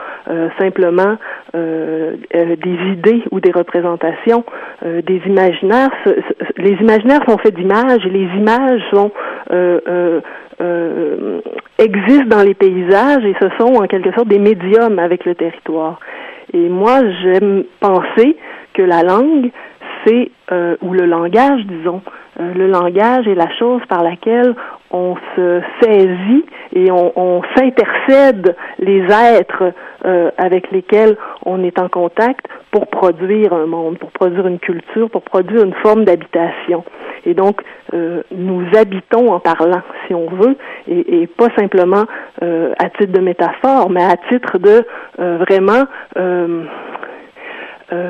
simplement 0.58 1.18
des 1.54 2.78
idées 2.94 3.22
ou 3.32 3.40
des 3.42 3.52
représentations. 3.52 4.44
des 4.82 5.22
imaginaires, 5.26 5.92
les 6.58 6.72
imaginaires 6.72 7.22
sont 7.28 7.38
faits 7.38 7.54
d'images 7.54 8.06
et 8.06 8.10
les 8.10 8.30
images 8.38 8.82
sont 8.92 9.12
existent 11.78 12.38
dans 12.38 12.44
les 12.44 12.54
paysages 12.54 13.26
et 13.26 13.36
ce 13.42 13.50
sont 13.60 13.76
en 13.76 13.88
quelque 13.88 14.14
sorte 14.14 14.30
des 14.30 14.40
médiums 14.40 14.98
avec 15.00 15.26
le 15.26 15.36
territoire. 15.36 16.00
Et 16.54 16.70
moi, 16.70 17.02
j'aime 17.22 17.64
penser 17.80 18.38
que 18.74 18.82
la 18.82 19.04
langue, 19.04 19.52
euh, 20.52 20.76
ou 20.82 20.94
le 20.94 21.06
langage, 21.06 21.62
disons, 21.66 22.02
euh, 22.40 22.54
le 22.54 22.68
langage 22.68 23.28
est 23.28 23.36
la 23.36 23.50
chose 23.58 23.82
par 23.90 24.04
laquelle 24.04 24.54
on 24.92 25.16
se 25.36 25.62
saisit 25.82 26.46
et 26.74 26.92
on, 26.92 27.42
s'intercède 27.56 28.56
les 28.80 29.04
êtres 29.12 29.74
euh, 30.06 30.30
avec 30.38 30.72
lesquels 30.72 31.18
on 31.46 31.64
est 31.64 31.80
en 31.80 31.90
contact 31.90 32.46
pour 32.72 32.88
produire 32.88 33.54
un 33.54 33.66
monde, 33.66 33.98
pour 33.98 34.12
produire 34.12 34.46
une 34.46 34.60
culture, 34.60 35.10
pour 35.10 35.24
produire 35.24 35.64
une 35.64 35.74
forme 35.76 36.06
d'habitation. 36.06 36.84
Et 37.26 37.34
donc, 37.34 37.62
nous 37.92 38.64
habitons 38.78 39.34
en 39.34 39.40
parlant, 39.40 39.82
si 40.06 40.14
on 40.14 40.30
veut, 40.30 40.56
et, 40.88 41.26
pas 41.26 41.48
simplement 41.58 42.04
à 42.42 42.90
titre 43.00 43.14
de 43.14 43.20
métaphore, 43.20 43.90
mais 43.90 44.04
à 44.04 44.16
titre 44.30 44.60
de 44.60 44.86
vraiment 45.18 45.86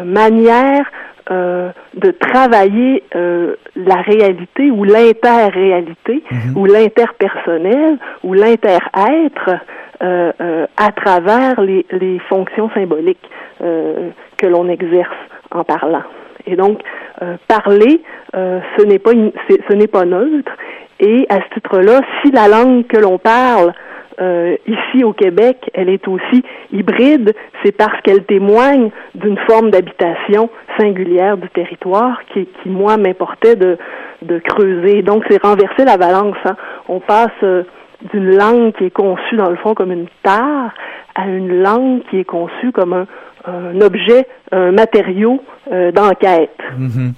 manière 0.04 0.86
euh, 1.32 1.72
de 1.96 2.12
travailler 2.12 3.02
euh, 3.16 3.56
la 3.76 3.96
réalité 3.96 4.70
ou 4.70 4.84
l'interréalité 4.84 6.24
mhm. 6.30 6.56
ou 6.56 6.66
l'interpersonnel 6.66 7.98
ou 8.24 8.34
l'inter-être 8.34 9.50
euh, 10.04 10.32
euh, 10.40 10.68
à 10.78 10.92
travers 10.92 11.60
les, 11.62 11.84
les 11.92 12.20
fonctions 12.30 12.70
symboliques 12.76 13.28
que 14.38 14.46
l'on 14.46 14.68
exerce 14.70 15.16
en 15.50 15.64
parlant. 15.64 16.04
Et 16.46 16.56
donc, 16.56 16.82
parler, 17.48 18.02
ce 18.34 18.84
n'est 18.84 19.00
pas 19.00 19.12
ce 19.14 19.74
n'est 19.74 19.88
pas 19.88 20.04
neutre. 20.04 20.52
Et 21.00 21.26
à 21.30 21.38
ce 21.38 21.54
titre-là, 21.56 22.02
si 22.22 22.32
la 22.32 22.50
langue 22.50 22.86
que 22.86 22.98
l'on 22.98 23.18
parle 23.18 23.74
euh, 24.20 24.56
ici 24.68 25.04
au 25.04 25.14
Québec, 25.14 25.70
elle 25.74 25.90
est 25.90 26.08
aussi 26.08 26.44
hybride, 26.72 27.34
c'est 27.64 27.72
parce 27.72 28.00
qu'elle 28.02 28.24
témoigne 28.24 28.92
d'une 29.14 29.38
forme 29.50 29.72
d'habitation 29.72 30.50
singulière 30.78 31.38
du 31.38 31.50
territoire 31.50 32.20
qui, 32.34 32.46
qui 32.46 32.70
moi, 32.70 32.98
m'importait 32.98 33.56
de, 33.56 33.78
de 34.22 34.40
creuser. 34.40 35.02
Donc, 35.02 35.24
c'est 35.30 35.42
renverser 35.42 35.86
la 35.86 35.98
balance. 35.98 36.38
Hein. 36.46 36.56
On 36.88 37.00
passe 37.00 37.32
euh, 37.44 37.64
d'une 38.12 38.36
langue 38.36 38.74
qui 38.74 38.86
est 38.86 38.92
conçue, 38.92 39.36
dans 39.36 39.50
le 39.50 39.58
fond, 39.58 39.74
comme 39.74 39.92
une 39.92 40.08
tare 40.24 40.72
à 41.16 41.28
une 41.28 41.62
langue 41.62 42.02
qui 42.10 42.18
est 42.18 42.26
conçue 42.26 42.72
comme 42.74 42.94
un, 42.94 43.08
un 43.46 43.80
objet, 43.82 44.28
un 44.52 44.72
matériau 44.72 45.42
euh, 45.72 45.92
d'enquête. 45.92 46.58
Mhm. 46.78 47.14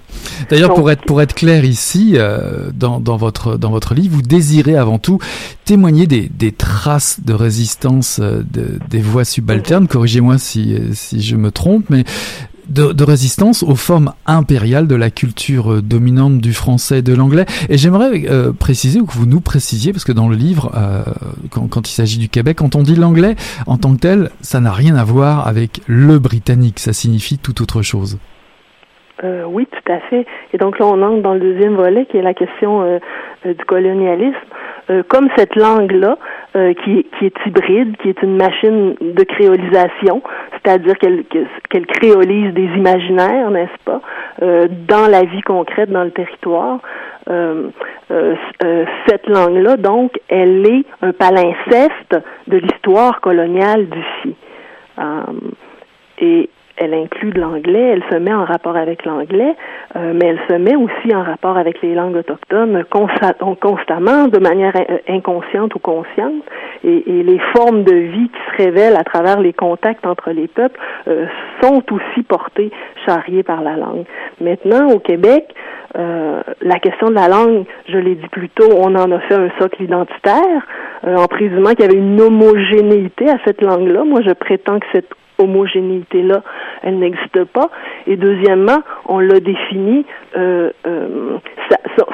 D'ailleurs, 0.50 0.74
pour 0.74 0.92
être 0.92 1.04
pour 1.04 1.22
être 1.22 1.34
clair 1.34 1.66
ici, 1.66 2.14
euh, 2.16 2.70
dans, 2.74 3.00
dans 3.00 3.18
votre 3.18 3.58
dans 3.58 3.72
votre 3.72 3.96
livre, 3.96 4.16
vous 4.16 4.22
désirez 4.22 4.78
avant 4.78 5.00
tout 5.00 5.20
témoigner 5.66 6.06
des, 6.06 6.30
des 6.30 6.52
traces 6.52 7.22
de 7.26 7.34
résistance 7.34 8.20
euh, 8.22 8.44
de, 8.54 8.80
des 8.90 9.00
voix 9.00 9.26
subalternes. 9.26 9.88
Corrigez-moi 9.88 10.38
si 10.38 10.78
si 10.94 11.22
je 11.22 11.36
me 11.36 11.52
trompe, 11.52 11.86
mais 11.90 12.04
de, 12.70 12.94
de, 12.94 13.04
résistance 13.04 13.64
aux 13.64 13.76
formes 13.76 14.14
impériales 14.26 14.88
de 14.88 14.96
la 14.96 15.10
culture 15.10 15.74
euh, 15.74 15.82
dominante 15.82 16.40
du 16.40 16.54
français 16.54 17.00
et 17.00 17.02
de 17.02 17.16
l'anglais. 17.16 17.46
Et 17.70 17.78
j'aimerais 17.78 18.12
euh, 18.30 18.52
préciser, 18.54 19.00
ou 19.00 19.06
que 19.06 19.14
vous 19.14 19.26
nous 19.26 19.42
précisiez, 19.42 19.92
parce 19.92 20.06
que 20.06 20.12
dans 20.12 20.30
le 20.30 20.36
livre, 20.36 20.72
euh, 20.76 21.04
quand, 21.52 21.68
quand, 21.68 21.88
il 21.88 21.94
s'agit 21.94 22.20
du 22.20 22.30
Québec, 22.30 22.58
quand 22.58 22.76
on 22.76 22.84
dit 22.84 22.96
l'anglais 22.96 23.36
en 23.66 23.78
tant 23.78 23.94
que 23.96 24.00
tel, 24.00 24.30
ça 24.42 24.60
n'a 24.60 24.72
rien 24.72 24.96
à 24.96 25.04
voir 25.04 25.48
avec 25.48 25.82
le 25.88 26.20
britannique, 26.20 26.80
ça 26.80 26.94
signifie 26.94 27.38
tout 27.38 27.62
autre 27.62 27.82
chose. 27.82 28.18
Euh, 29.24 29.46
oui, 29.48 29.68
tout 29.72 29.92
à 29.92 30.00
fait. 30.10 30.26
Et 30.54 30.58
donc 30.58 30.78
là, 30.80 30.86
on 30.86 31.02
entre 31.02 31.24
dans 31.24 31.34
le 31.34 31.40
deuxième 31.40 31.76
volet, 31.76 32.06
qui 32.06 32.18
est 32.18 32.22
la 32.22 32.34
question 32.34 32.84
euh, 32.84 33.00
euh 33.46 33.54
du 33.54 33.66
colonialisme. 33.66 34.36
Comme 35.10 35.28
cette 35.36 35.58
langue-là, 35.58 36.18
euh, 36.58 36.74
qui, 36.74 37.06
est 37.22 37.46
hybride, 37.46 37.96
qui 37.98 38.10
est 38.10 38.22
une 38.22 38.36
machine 38.36 38.96
de 39.00 39.24
créolisation, 39.24 40.22
c'est-à-dire 40.54 40.98
qu'elle 40.98 41.86
créolise 41.86 42.54
des 42.54 42.66
imaginaires, 42.76 43.52
n'est-ce 43.52 43.84
pas, 43.86 44.02
dans 44.42 45.08
la 45.10 45.24
vie 45.24 45.42
concrète, 45.42 45.90
dans 45.90 46.04
le 46.04 46.12
territoire. 46.12 46.80
cette 49.08 49.28
langue-là, 49.28 49.78
donc, 49.78 50.20
elle 50.28 50.66
est 50.66 50.86
un 51.02 51.14
palinceste 51.14 52.18
de 52.48 52.58
l'histoire 52.58 53.22
coloniale 53.22 53.88
d'ici. 53.88 54.36
et 56.20 56.50
elle 56.78 56.94
inclut 56.94 57.32
de 57.32 57.42
l'anglais, 57.42 57.94
elle 57.94 58.04
se 58.12 58.18
met 58.18 58.34
en 58.34 58.46
rapport 58.46 58.76
avec 58.76 59.06
l'anglais, 59.06 59.56
euh, 59.96 60.14
mais 60.14 60.28
elle 60.28 60.40
se 60.48 60.54
met 60.54 60.76
aussi 60.76 61.14
en 61.14 61.24
rapport 61.24 61.58
avec 61.58 61.82
les 61.82 61.96
langues 61.96 62.16
autochtones 62.16 62.84
constamment, 63.60 64.28
de 64.28 64.40
manière 64.40 64.74
euh, 64.76 64.98
inconsciente 65.10 65.74
ou 65.76 65.80
consciente, 65.80 66.44
et, 66.84 67.04
les 67.08 67.40
formes 67.56 67.84
de 67.84 67.94
vie 67.94 68.30
qui 68.30 68.52
se 68.52 68.64
révèlent 68.64 68.96
à 68.96 69.04
travers 69.04 69.40
les 69.40 69.54
contacts 69.54 70.06
entre 70.06 70.32
les 70.32 70.48
peuples 70.48 70.80
euh, 71.08 71.26
sont 71.62 71.84
aussi 71.92 72.24
portées, 72.24 72.72
charriées 73.06 73.44
par 73.44 73.62
la 73.62 73.76
langue. 73.76 74.06
Maintenant, 74.40 74.88
au 74.90 75.00
Québec, 75.00 75.54
la 75.96 76.78
question 76.80 77.10
de 77.10 77.16
la 77.16 77.28
langue, 77.28 77.66
je 77.88 77.98
l'ai 77.98 78.14
dit 78.14 78.28
plus 78.28 78.50
tôt, 78.50 78.70
on 78.78 78.94
en 78.94 79.12
a 79.12 79.20
fait 79.22 79.34
un 79.34 79.50
socle 79.60 79.82
identitaire, 79.82 80.68
en 81.04 81.26
présumant 81.26 81.72
qu'il 81.72 81.82
y 81.82 81.86
avait 81.86 81.98
une 81.98 82.22
homogénéité 82.22 83.28
à 83.30 83.38
cette 83.46 83.62
langue-là. 83.62 84.04
Moi, 84.04 84.22
je 84.22 84.32
prétends 84.34 84.80
que 84.80 84.86
cette 84.94 85.10
homogénéité-là, 85.38 86.42
elle 86.84 87.00
n'existe 87.00 87.44
pas. 87.46 87.70
Et 88.06 88.16
deuxièmement, 88.16 88.80
on 89.08 89.20
l'a 89.20 89.40
défini, 89.40 90.06
euh, 90.38 90.72
euh, 90.86 91.38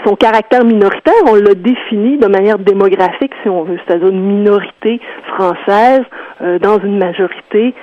son 0.06 0.16
caractère 0.16 0.64
minoritaire, 0.64 1.14
on 1.28 1.36
l'a 1.36 1.54
défini 1.54 2.18
de 2.18 2.28
manière 2.28 2.58
démographique, 2.60 3.32
si 3.42 3.50
on 3.50 3.64
veut, 3.64 3.78
c'est-à-dire 3.86 4.10
une 4.10 4.22
minorité 4.22 5.00
française 5.28 6.04
euh, 6.42 6.60
dans 6.60 6.80
une 6.80 6.98
majorité 6.98 7.74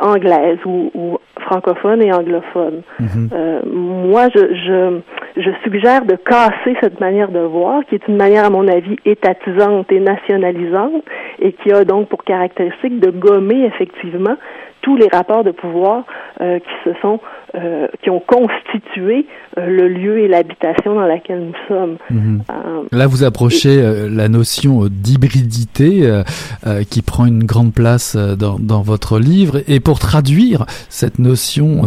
anglaise 0.00 0.58
ou, 0.64 1.18
francophone 1.40 2.02
et 2.02 2.12
anglophone. 2.12 2.82
Mhm. 3.00 3.30
moi, 3.66 4.28
je, 4.34 4.54
je, 4.54 5.00
je 5.36 5.50
suggère 5.64 6.04
de 6.04 6.16
casser 6.16 6.76
cette 6.80 7.00
manière 7.00 7.30
de 7.30 7.40
voir, 7.40 7.84
qui 7.86 7.96
est 7.96 8.08
une 8.08 8.16
manière, 8.16 8.44
à 8.44 8.50
mon 8.50 8.66
avis, 8.68 8.96
étatisante 9.04 9.90
et 9.90 10.00
nationalisante, 10.00 11.04
et 11.40 11.52
qui 11.52 11.72
a 11.72 11.84
donc 11.84 12.08
pour 12.08 12.24
caractéristique 12.24 13.00
de 13.00 13.10
gommer 13.10 13.64
effectivement 13.64 14.36
tous 14.82 14.96
les 14.96 15.08
rapports 15.08 15.44
de 15.44 15.52
pouvoir 15.52 16.04
euh, 16.40 16.58
qui 16.58 16.90
se 16.90 17.00
sont 17.00 17.20
euh, 17.54 17.86
qui 18.02 18.10
ont 18.10 18.20
constitué 18.20 19.26
euh, 19.58 19.66
le 19.66 19.88
lieu 19.88 20.18
et 20.18 20.28
l'habitation 20.28 20.94
dans 20.94 21.06
laquelle 21.06 21.46
nous 21.46 21.68
sommes. 21.68 21.96
Mhm. 22.10 22.42
Là, 22.90 23.06
vous 23.06 23.24
approchez 23.24 23.80
la 24.10 24.28
notion 24.28 24.86
d'hybridité 24.90 26.22
qui 26.90 27.02
prend 27.02 27.26
une 27.26 27.44
grande 27.44 27.72
place 27.72 28.16
dans, 28.16 28.58
dans, 28.58 28.82
votre 28.82 29.18
livre. 29.18 29.60
Et 29.68 29.80
pour 29.80 29.98
traduire 29.98 30.64
cette 30.88 31.18
notion 31.18 31.82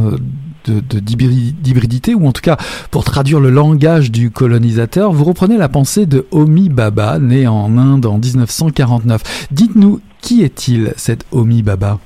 de, 0.66 1.00
d'hybridité, 1.00 2.16
ou 2.16 2.28
en 2.28 2.32
tout 2.32 2.42
cas 2.42 2.58
pour 2.92 3.04
traduire 3.04 3.40
le 3.40 3.50
langage 3.50 4.12
du 4.12 4.32
colonisateur, 4.32 5.12
vous 5.12 5.26
reprenez 5.26 5.58
la 5.58 5.70
pensée 5.70 6.06
de 6.06 6.26
Homi 6.32 6.70
Baba, 6.70 7.20
né 7.20 7.48
en 7.48 7.78
Inde 7.78 8.06
en 8.06 8.18
1949. 8.18 9.48
Dites-nous, 9.52 10.00
qui 10.22 10.44
est-il, 10.44 10.94
cet 10.96 11.26
Homi 11.32 11.62
Baba? 11.62 12.00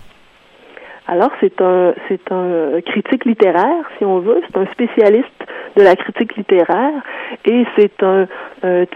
Alors, 1.12 1.32
c'est 1.40 1.60
un, 1.60 1.94
c'est 2.08 2.32
un 2.32 2.82
critique 2.86 3.26
littéraire, 3.26 3.84
si 3.98 4.06
on 4.06 4.20
veut, 4.20 4.42
c'est 4.46 4.60
un 4.60 4.68
spécialiste 4.68 5.26
de 5.76 5.82
la 5.82 5.96
critique 5.96 6.36
littéraire 6.36 7.02
et 7.46 7.66
c'est 7.76 8.04
un, 8.04 8.28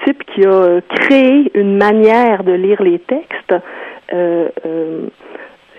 type 0.05 0.23
qui 0.25 0.45
a 0.45 0.81
créé 0.89 1.51
une 1.55 1.77
manière 1.77 2.43
de 2.43 2.51
lire 2.51 2.83
les 2.83 2.99
textes 2.99 3.55
euh, 4.13 4.49
euh, 4.65 5.07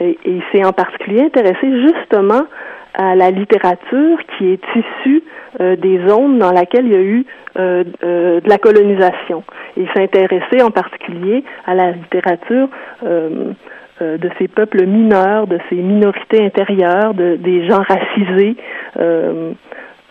et, 0.00 0.18
il 0.24 0.42
s'est 0.50 0.64
en 0.64 0.72
particulier 0.72 1.22
intéressé 1.22 1.70
justement 1.86 2.46
à 2.94 3.14
la 3.14 3.30
littérature 3.30 4.18
qui 4.36 4.50
est 4.50 4.64
issue 4.74 5.22
euh, 5.60 5.76
des 5.76 6.00
zones 6.08 6.38
dans 6.38 6.50
lesquelles 6.50 6.86
il 6.86 6.92
y 6.92 6.96
a 6.96 7.00
eu 7.00 7.26
de 7.56 8.48
la 8.48 8.58
colonisation. 8.58 9.44
Il 9.76 9.86
s'est 9.92 10.02
intéressé 10.02 10.60
en 10.60 10.72
particulier 10.72 11.44
à 11.66 11.74
la 11.76 11.92
littérature 11.92 12.68
euh, 13.04 13.52
de 14.00 14.30
ces 14.38 14.48
peuples 14.48 14.86
mineurs, 14.86 15.46
de 15.46 15.58
ces 15.68 15.76
minorités 15.76 16.44
intérieures, 16.44 17.14
de, 17.14 17.36
des 17.36 17.66
gens 17.68 17.82
racisés. 17.82 18.56
Euh, 18.98 19.52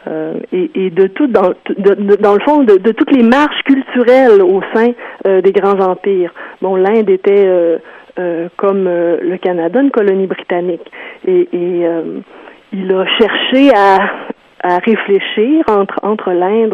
euh, 0.06 0.34
et, 0.52 0.70
et, 0.76 0.90
de 0.90 1.08
tout 1.08 1.28
dans, 1.28 1.54
de, 1.70 2.16
dans 2.18 2.34
le 2.34 2.42
fond 2.42 2.64
de, 2.64 2.76
de, 2.78 2.92
toutes 2.92 3.12
les 3.16 3.24
marches 3.24 3.62
culturelles 3.64 4.42
au 4.42 4.62
sein 4.74 4.92
des 5.24 5.52
grands 5.54 5.80
empires. 5.80 6.34
Bon, 6.62 6.76
l'Inde 6.76 7.10
était 7.10 7.48
comme 8.58 8.84
le 8.84 9.38
Canada 9.38 9.80
une 9.80 9.92
colonie 9.92 10.28
britannique 10.28 10.92
et, 11.26 11.48
et 11.54 11.88
il 12.74 12.92
a 12.92 13.06
cherché 13.18 13.70
à, 13.74 13.98
à 14.64 14.78
réfléchir 14.78 15.66
entre 15.68 16.00
entre 16.04 16.32
l'Inde, 16.32 16.74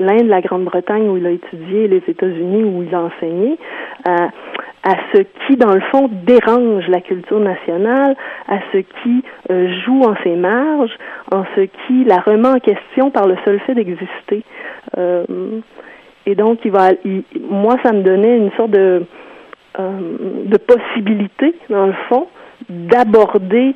l'Inde, 0.00 0.26
la 0.26 0.40
Grande-Bretagne 0.40 1.08
où 1.08 1.16
il 1.16 1.26
a 1.26 1.30
étudié, 1.30 1.86
les 1.86 2.02
États-Unis 2.06 2.64
où 2.64 2.82
il 2.82 2.92
a 2.92 3.02
enseigné, 3.02 3.56
à, 4.04 4.28
à 4.82 4.96
ce 5.12 5.22
qui, 5.22 5.56
dans 5.56 5.72
le 5.72 5.80
fond, 5.92 6.10
dérange 6.24 6.88
la 6.88 7.00
culture 7.00 7.38
nationale, 7.38 8.16
à 8.48 8.58
ce 8.72 8.78
qui 8.78 9.22
euh, 9.50 9.68
joue 9.84 10.02
en 10.02 10.14
ses 10.24 10.34
marges, 10.34 10.96
en 11.30 11.44
ce 11.54 11.62
qui 11.62 12.04
la 12.04 12.18
remet 12.18 12.48
en 12.48 12.58
question 12.58 13.10
par 13.10 13.26
le 13.26 13.36
seul 13.44 13.60
fait 13.60 13.74
d'exister. 13.74 14.42
Euh, 14.96 15.24
et 16.26 16.34
donc, 16.34 16.60
il 16.64 16.72
va, 16.72 16.90
moi, 17.48 17.76
ça 17.84 17.92
me 17.92 18.02
donnait 18.02 18.36
une 18.36 18.50
sorte 18.52 18.70
de, 18.70 19.04
euh, 19.78 19.90
de 20.44 20.56
possibilité, 20.58 21.54
dans 21.70 21.86
le 21.86 21.94
fond, 22.08 22.26
d'aborder 22.68 23.74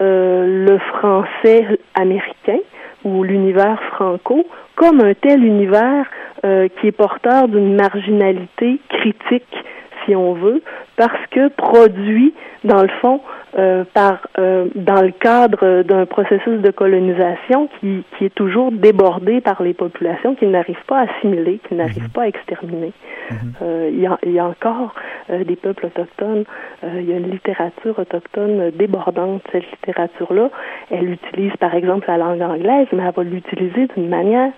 le 0.00 0.78
français 0.78 1.78
américain 1.94 2.58
ou 3.04 3.22
l'univers 3.22 3.80
franco 3.92 4.46
comme 4.76 5.00
un 5.00 5.14
tel 5.14 5.44
univers 5.44 6.06
qui 6.42 6.88
est 6.88 6.92
porteur 6.92 7.48
d'une 7.48 7.74
marginalité 7.74 8.78
critique 8.88 9.64
si 10.04 10.14
on 10.14 10.34
veut, 10.34 10.62
parce 10.96 11.26
que 11.30 11.48
produit, 11.48 12.34
dans 12.64 12.82
le 12.82 12.88
fond, 13.00 13.20
euh, 13.56 13.84
par 13.94 14.18
euh, 14.36 14.66
dans 14.74 15.00
le 15.00 15.12
cadre 15.12 15.82
d'un 15.82 16.06
processus 16.06 16.60
de 16.60 16.72
colonisation 16.72 17.68
qui, 17.78 18.02
qui 18.18 18.24
est 18.24 18.34
toujours 18.34 18.72
débordé 18.72 19.40
par 19.40 19.62
les 19.62 19.74
populations 19.74 20.34
qui 20.34 20.46
n'arrivent 20.46 20.84
pas 20.88 21.02
à 21.02 21.06
assimiler, 21.08 21.60
qui 21.68 21.76
n'arrivent 21.76 22.02
mhm. 22.02 22.08
pas 22.08 22.22
à 22.22 22.26
exterminer. 22.26 22.92
Mhm. 23.30 23.36
Euh, 23.62 23.90
il, 23.92 24.00
y 24.00 24.06
a, 24.08 24.18
il, 24.24 24.32
y 24.32 24.40
a, 24.40 24.46
encore 24.46 24.92
des 25.30 25.54
peuples 25.54 25.86
autochtones, 25.86 26.44
il 26.82 27.08
y 27.08 27.12
a 27.12 27.16
une 27.16 27.30
littérature 27.30 27.96
autochtone 27.98 28.70
débordante. 28.72 29.42
Cette 29.52 29.70
littérature-là, 29.70 30.50
elle 30.90 31.10
utilise 31.10 31.56
par 31.58 31.74
exemple 31.74 32.06
la 32.08 32.18
langue 32.18 32.42
anglaise, 32.42 32.88
mais 32.92 33.04
elle 33.04 33.14
va 33.14 33.22
l'utiliser 33.22 33.86
d'une 33.96 34.08
manière 34.08 34.50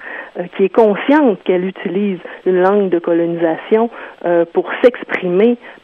qui 0.57 0.65
est 0.65 0.75
consciente 0.75 1.39
qu'elle 1.45 1.67
utilise 1.67 2.19
une 2.47 2.61
langue 2.63 2.89
de 2.89 2.99
colonisation 2.99 3.91
pour 4.53 4.69
s'exprimer 4.83 5.36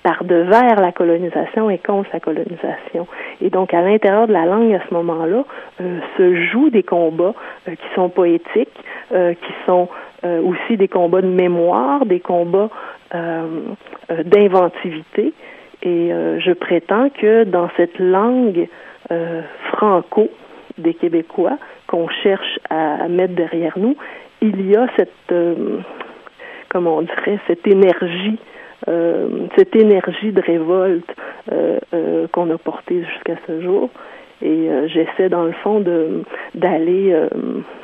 par 0.02 0.24
devers 0.24 0.80
la 0.80 0.90
colonisation 0.92 1.68
et 1.70 1.78
contre 1.78 2.10
la 2.12 2.20
colonisation. 2.20 3.06
Et 3.40 3.50
donc, 3.50 3.74
à 3.74 3.82
l'intérieur 3.82 4.26
de 4.26 4.32
la 4.32 4.46
langue, 4.46 4.74
à 4.74 4.80
ce 4.88 4.94
moment-là, 4.94 5.44
euh, 5.80 6.00
se 6.16 6.34
jouent 6.46 6.70
des 6.70 6.82
combats 6.82 7.34
euh, 7.68 7.72
qui 7.72 7.94
sont 7.94 8.08
poétiques, 8.08 8.68
euh, 9.12 9.34
qui 9.34 9.52
sont 9.66 9.88
aussi 10.24 10.76
des 10.76 10.86
combats 10.86 11.20
de 11.20 11.26
mémoire, 11.26 12.06
des 12.06 12.20
combats 12.20 12.70
d'inventivité. 13.12 15.32
Et 15.82 16.10
je 16.10 16.52
prétends 16.52 17.08
que 17.10 17.42
dans 17.42 17.68
cette 17.76 17.98
langue 17.98 18.68
franco 19.72 20.30
des 20.78 20.94
Québécois 20.94 21.58
qu'on 21.88 22.08
cherche 22.08 22.60
à, 22.70 23.08
mettre 23.08 23.34
derrière 23.34 23.76
nous, 23.80 23.96
il 24.42 24.70
y 24.70 24.76
a 24.76 24.86
cette, 24.96 25.34
comment 26.68 26.98
on 26.98 27.02
dirait, 27.02 27.40
cette 27.48 27.66
énergie 27.66 28.38
cette 29.56 29.76
énergie 29.76 30.32
de 30.32 30.40
révolte 30.40 31.14
euh, 31.50 31.78
euh, 31.94 32.26
qu'on 32.28 32.50
a 32.50 32.58
portée 32.58 33.04
jusqu'à 33.04 33.36
ce 33.46 33.60
jour. 33.60 33.90
Et 34.42 34.68
j'essaie, 34.88 35.28
dans 35.28 35.44
le 35.44 35.52
fond, 35.62 35.80
de 35.80 36.22
d'aller 36.54 37.14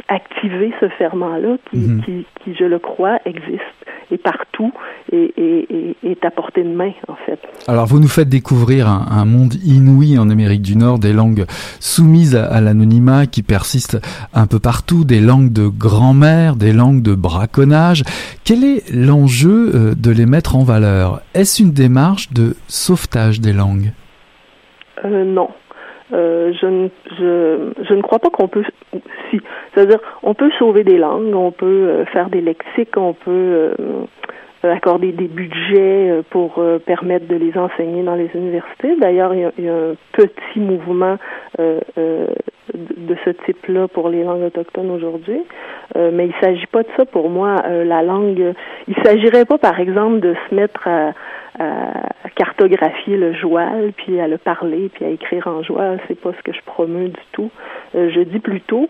activer 0.08 0.72
ce 0.80 0.88
ferment-là 0.88 1.56
qui, 1.70 1.76
mhm. 1.78 2.02
qui, 2.02 2.26
qui, 2.42 2.54
je 2.54 2.64
le 2.64 2.78
crois, 2.78 3.18
existe 3.26 3.62
et 4.10 4.16
partout 4.16 4.72
et, 5.12 5.34
et, 5.36 5.96
est 6.02 6.24
à 6.24 6.30
portée 6.30 6.64
de 6.64 6.74
main, 6.74 6.92
en 7.08 7.14
fait. 7.26 7.38
Alors, 7.66 7.86
vous 7.86 8.00
nous 8.00 8.08
faites 8.08 8.28
découvrir 8.28 8.88
un, 8.88 9.06
un 9.10 9.24
monde 9.26 9.54
inouï 9.64 10.18
en 10.18 10.30
Amérique 10.30 10.62
du 10.62 10.76
Nord, 10.76 10.98
des 10.98 11.12
langues 11.12 11.44
soumises 11.78 12.34
à, 12.34 12.60
l'anonymat 12.60 13.26
qui 13.26 13.42
persistent 13.42 14.00
un 14.32 14.46
peu 14.46 14.58
partout, 14.58 15.04
des 15.04 15.20
langues 15.20 15.52
de 15.52 15.68
grand-mère, 15.68 16.56
des 16.56 16.72
langues 16.72 17.02
de 17.02 17.14
braconnage. 17.14 18.02
Quel 18.44 18.64
est 18.64 18.90
l'enjeu 18.92 19.72
euh, 19.74 19.94
de 19.94 20.10
les 20.10 20.26
mettre 20.26 20.56
en 20.56 20.64
valeur? 20.64 21.20
Est-ce 21.34 21.62
une 21.62 21.72
démarche 21.72 22.32
de 22.32 22.56
sauvetage 22.66 23.40
des 23.40 23.52
langues? 23.52 23.92
Euh, 25.04 25.24
Non. 25.24 25.50
Euh, 26.12 26.52
je, 26.58 26.66
ne, 26.66 26.88
je, 27.18 27.84
je 27.84 27.94
ne 27.94 28.00
crois 28.00 28.18
pas 28.18 28.30
qu'on 28.30 28.48
peut 28.48 28.64
si 29.30 29.40
c'est-à-dire 29.74 29.98
on 30.22 30.32
peut 30.32 30.50
sauver 30.58 30.82
des 30.82 30.96
langues, 30.96 31.34
on 31.34 31.50
peut 31.50 31.66
euh, 31.66 32.04
faire 32.06 32.30
des 32.30 32.40
lexiques, 32.40 32.96
on 32.96 33.12
peut 33.12 33.30
euh, 33.30 33.74
accorder 34.62 35.12
des 35.12 35.28
budgets 35.28 36.22
pour 36.30 36.60
permettre 36.84 37.28
de 37.28 37.36
les 37.36 37.56
enseigner 37.56 38.02
dans 38.02 38.16
les 38.16 38.28
universités. 38.34 38.96
D'ailleurs, 38.96 39.32
il 39.32 39.40
y, 39.40 39.68
a, 39.68 39.72
un 39.72 39.94
petit 40.12 40.58
mouvement 40.58 41.16
de, 41.58 43.16
ce 43.24 43.30
type-là 43.30 43.86
pour 43.88 44.08
les 44.08 44.24
langues 44.24 44.42
autochtones 44.42 44.90
aujourd'hui. 44.90 45.40
Euh, 45.96 46.10
mais 46.12 46.26
il 46.26 46.34
s'agit 46.40 46.66
pas 46.66 46.82
de 46.82 46.88
ça 46.96 47.04
pour 47.06 47.30
moi. 47.30 47.56
Euh, 47.66 47.84
la 47.84 48.02
langue, 48.02 48.54
il 48.86 48.94
s'agirait 49.04 49.44
pas, 49.44 49.58
par 49.58 49.80
exemple, 49.80 50.20
de 50.20 50.34
se 50.48 50.54
mettre 50.54 50.86
à, 50.86 51.12
cartographier 52.34 53.16
le 53.16 53.32
joual, 53.34 53.92
puis 53.96 54.20
à 54.20 54.28
le 54.28 54.38
parler, 54.38 54.90
puis 54.92 55.04
à 55.04 55.08
écrire 55.08 55.46
en 55.46 55.62
joual. 55.62 56.00
C'est 56.08 56.20
pas 56.20 56.32
ce 56.32 56.42
que 56.42 56.52
je 56.52 56.62
promeux 56.64 57.08
du 57.08 57.20
tout. 57.32 57.50
Euh, 57.94 58.10
je 58.14 58.20
dis 58.20 58.38
plutôt, 58.38 58.88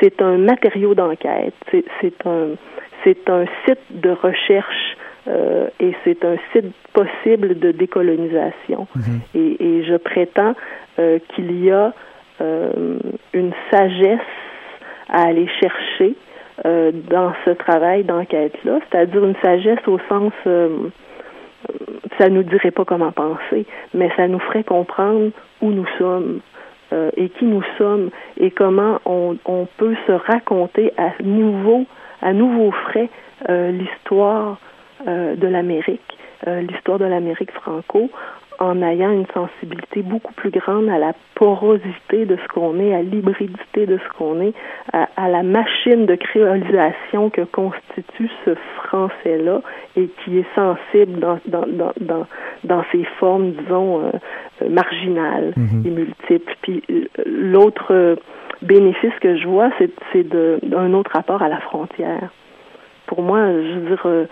c'est 0.00 0.20
un 0.22 0.36
matériau 0.38 0.94
d'enquête. 0.94 1.54
C'est 1.70 2.26
un, 2.26 2.48
c'est 3.04 3.30
un 3.30 3.44
site 3.64 3.80
de 3.90 4.10
recherche 4.10 4.96
euh, 5.28 5.68
et 5.80 5.94
c'est 6.04 6.24
un 6.24 6.36
site 6.52 6.72
possible 6.92 7.58
de 7.58 7.70
décolonisation. 7.70 8.86
Mhm. 8.94 9.20
et, 9.34 9.64
et, 9.64 9.84
je 9.84 9.96
prétends 9.96 10.54
euh, 10.98 11.18
qu'il 11.34 11.64
y 11.64 11.70
a 11.70 11.92
euh, 12.40 12.98
une 13.32 13.52
sagesse 13.70 14.20
à 15.08 15.22
aller 15.22 15.48
chercher 15.60 16.14
euh, 16.64 16.90
dans 16.92 17.32
ce 17.44 17.50
travail 17.50 18.04
d'enquête-là, 18.04 18.80
c'est-à-dire 18.90 19.24
une 19.24 19.36
sagesse 19.42 19.86
au 19.86 19.98
sens 20.08 20.32
ça 22.18 22.28
nous 22.28 22.42
dirait 22.42 22.70
pas 22.70 22.84
comment 22.84 23.12
penser, 23.12 23.66
mais 23.94 24.10
ça 24.16 24.26
nous 24.28 24.38
ferait 24.38 24.64
comprendre 24.64 25.30
où 25.60 25.70
nous 25.70 25.86
sommes 25.98 26.40
et 27.16 27.28
qui 27.28 27.44
nous 27.44 27.62
sommes 27.76 28.08
et 28.40 28.50
comment 28.50 28.98
on, 29.04 29.36
peut 29.76 29.94
se 30.06 30.12
raconter 30.12 30.90
à 30.96 31.10
nouveau, 31.22 31.84
à 32.22 32.32
nouveau 32.32 32.70
frais 32.70 33.10
l'histoire 33.46 34.58
euh, 35.06 35.36
de 35.36 35.46
l'Amérique, 35.46 36.18
euh, 36.48 36.60
l'histoire 36.60 36.98
de 36.98 37.04
l'Amérique 37.04 37.52
franco, 37.52 38.10
en 38.58 38.82
ayant 38.82 39.12
une 39.12 39.26
sensibilité 39.32 40.02
beaucoup 40.02 40.32
plus 40.32 40.50
grande 40.50 40.88
à 40.88 40.98
la 40.98 41.12
porosité 41.34 42.26
de 42.26 42.36
ce 42.36 42.48
qu'on 42.48 42.80
est, 42.80 42.94
à 42.94 43.02
l'hybridité 43.02 43.86
de 43.86 43.98
ce 43.98 44.16
qu'on 44.16 44.40
est, 44.40 44.52
à, 44.92 45.28
la 45.28 45.42
machine 45.42 46.06
de 46.06 46.16
créolisation 46.16 47.30
que 47.30 47.42
constitue 47.42 48.30
ce 48.44 48.54
français-là 48.82 49.60
et 49.96 50.08
qui 50.24 50.38
est 50.38 50.54
sensible 50.54 51.20
dans, 51.20 51.38
dans, 51.46 51.66
dans, 52.00 52.26
dans, 52.64 52.84
ses 52.90 53.04
formes, 53.20 53.52
disons, 53.52 54.00
euh, 54.00 54.68
marginales 54.68 55.54
mm-hmm. 55.56 55.86
et 55.86 55.90
multiples. 55.90 56.54
Puis 56.62 56.82
l'autre 57.26 58.16
bénéfice 58.62 59.14
que 59.20 59.36
je 59.36 59.46
vois, 59.46 59.70
c'est 60.12 60.24
d'un 60.24 60.92
autre 60.94 61.12
rapport 61.12 61.42
à 61.42 61.48
la 61.48 61.60
frontière. 61.60 62.30
Pour 63.06 63.22
moi, 63.22 63.52
je 63.52 63.78
veux 63.78 63.88
dire, 63.88 64.26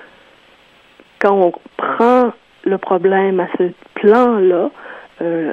quand 1.21 1.35
on 1.35 1.53
prend 1.77 2.33
le 2.67 2.79
problème 2.79 3.41
à 3.41 3.47
ce 3.59 3.71
plan-là, 3.95 4.71
euh, 5.23 5.53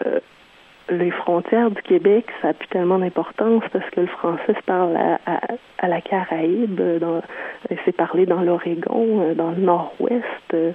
les 0.89 1.11
frontières 1.11 1.71
du 1.71 1.81
Québec, 1.81 2.25
ça 2.41 2.49
n'a 2.49 2.53
plus 2.53 2.67
tellement 2.67 2.99
d'importance 2.99 3.63
parce 3.71 3.89
que 3.91 4.01
le 4.01 4.07
français 4.07 4.53
se 4.53 4.65
parle 4.65 4.97
à, 4.97 5.19
à, 5.77 5.87
la 5.87 6.01
Caraïbe, 6.01 6.81
c'est 7.85 7.95
parlé 7.95 8.25
dans 8.25 8.41
l'Oregon, 8.41 9.21
euh, 9.21 9.33
dans 9.33 9.51
le 9.51 9.57
Nord-Ouest, 9.61 10.23
euh, 10.53 10.71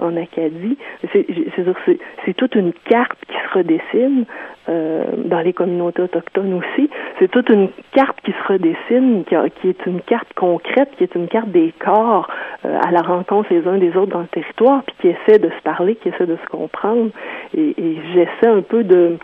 en 0.00 0.16
Acadie. 0.16 0.76
C'est 1.12 2.34
toute 2.36 2.54
une 2.54 2.72
carte 2.88 3.18
qui 3.26 3.34
se 3.34 3.58
redessine 3.58 4.24
euh, 4.68 5.04
dans 5.24 5.40
les 5.40 5.52
communautés 5.52 6.02
autochtones 6.02 6.54
aussi. 6.54 6.90
C'est 7.18 7.30
toute 7.30 7.48
une 7.48 7.68
carte 7.92 8.20
qui 8.22 8.32
se 8.32 8.52
redessine, 8.52 9.24
qui, 9.24 9.34
qui, 9.60 9.68
est 9.68 9.86
une 9.86 10.00
carte 10.00 10.32
concrète, 10.34 10.90
qui 10.96 11.04
est 11.04 11.14
une 11.14 11.28
carte 11.28 11.48
des 11.48 11.72
corps 11.78 12.28
euh, 12.64 12.78
à 12.82 12.90
la 12.90 13.02
rencontre 13.02 13.52
les 13.52 13.66
uns 13.66 13.78
des 13.78 13.96
autres 13.96 14.12
dans 14.12 14.20
le 14.20 14.28
territoire, 14.28 14.82
puis 14.84 14.96
qui 15.00 15.08
essaie 15.08 15.38
de 15.38 15.48
se 15.48 15.62
parler, 15.62 15.96
qui 15.96 16.08
essaie 16.08 16.26
de 16.26 16.36
se 16.36 16.48
comprendre. 16.50 17.10
Et, 17.56 17.74
j'essaie 18.14 18.46
un 18.46 18.62
peu 18.62 18.84
de 18.84 19.16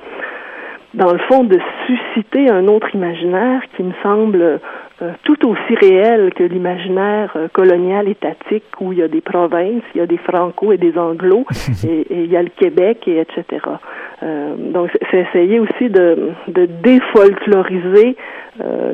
dans 0.95 1.13
le 1.13 1.19
fond, 1.19 1.45
de 1.45 1.59
susciter 1.87 2.49
un 2.49 2.69
autre 2.69 2.95
imaginaire 2.95 3.61
qui 3.77 3.83
me 3.83 3.93
semble 4.03 4.61
tout 5.25 5.47
aussi 5.47 5.75
réel 5.75 6.33
que 6.35 6.43
l'imaginaire 6.43 7.33
euh, 7.37 7.49
colonial 7.53 8.09
étatique 8.09 8.65
où 8.81 8.93
il 8.93 8.99
y 8.99 9.03
a 9.03 9.09
des 9.09 9.21
provinces, 9.21 9.83
il 9.95 9.99
y 9.99 10.01
a 10.01 10.07
des 10.07 10.17
franco 10.17 10.73
et 10.73 10.79
des 10.79 10.97
anglo, 10.97 11.45
et, 11.87 12.07
il 12.11 12.31
y 12.31 12.37
a 12.37 12.43
le 12.43 12.49
Québec, 12.49 13.07
et 13.07 13.21
etc. 13.21 13.45
Euh, 14.23 14.55
donc, 14.57 14.91
c'est 15.11 15.27
essayer 15.29 15.61
aussi 15.61 15.91
de, 15.91 16.31
de 16.49 16.67
défolkloriser 16.67 18.17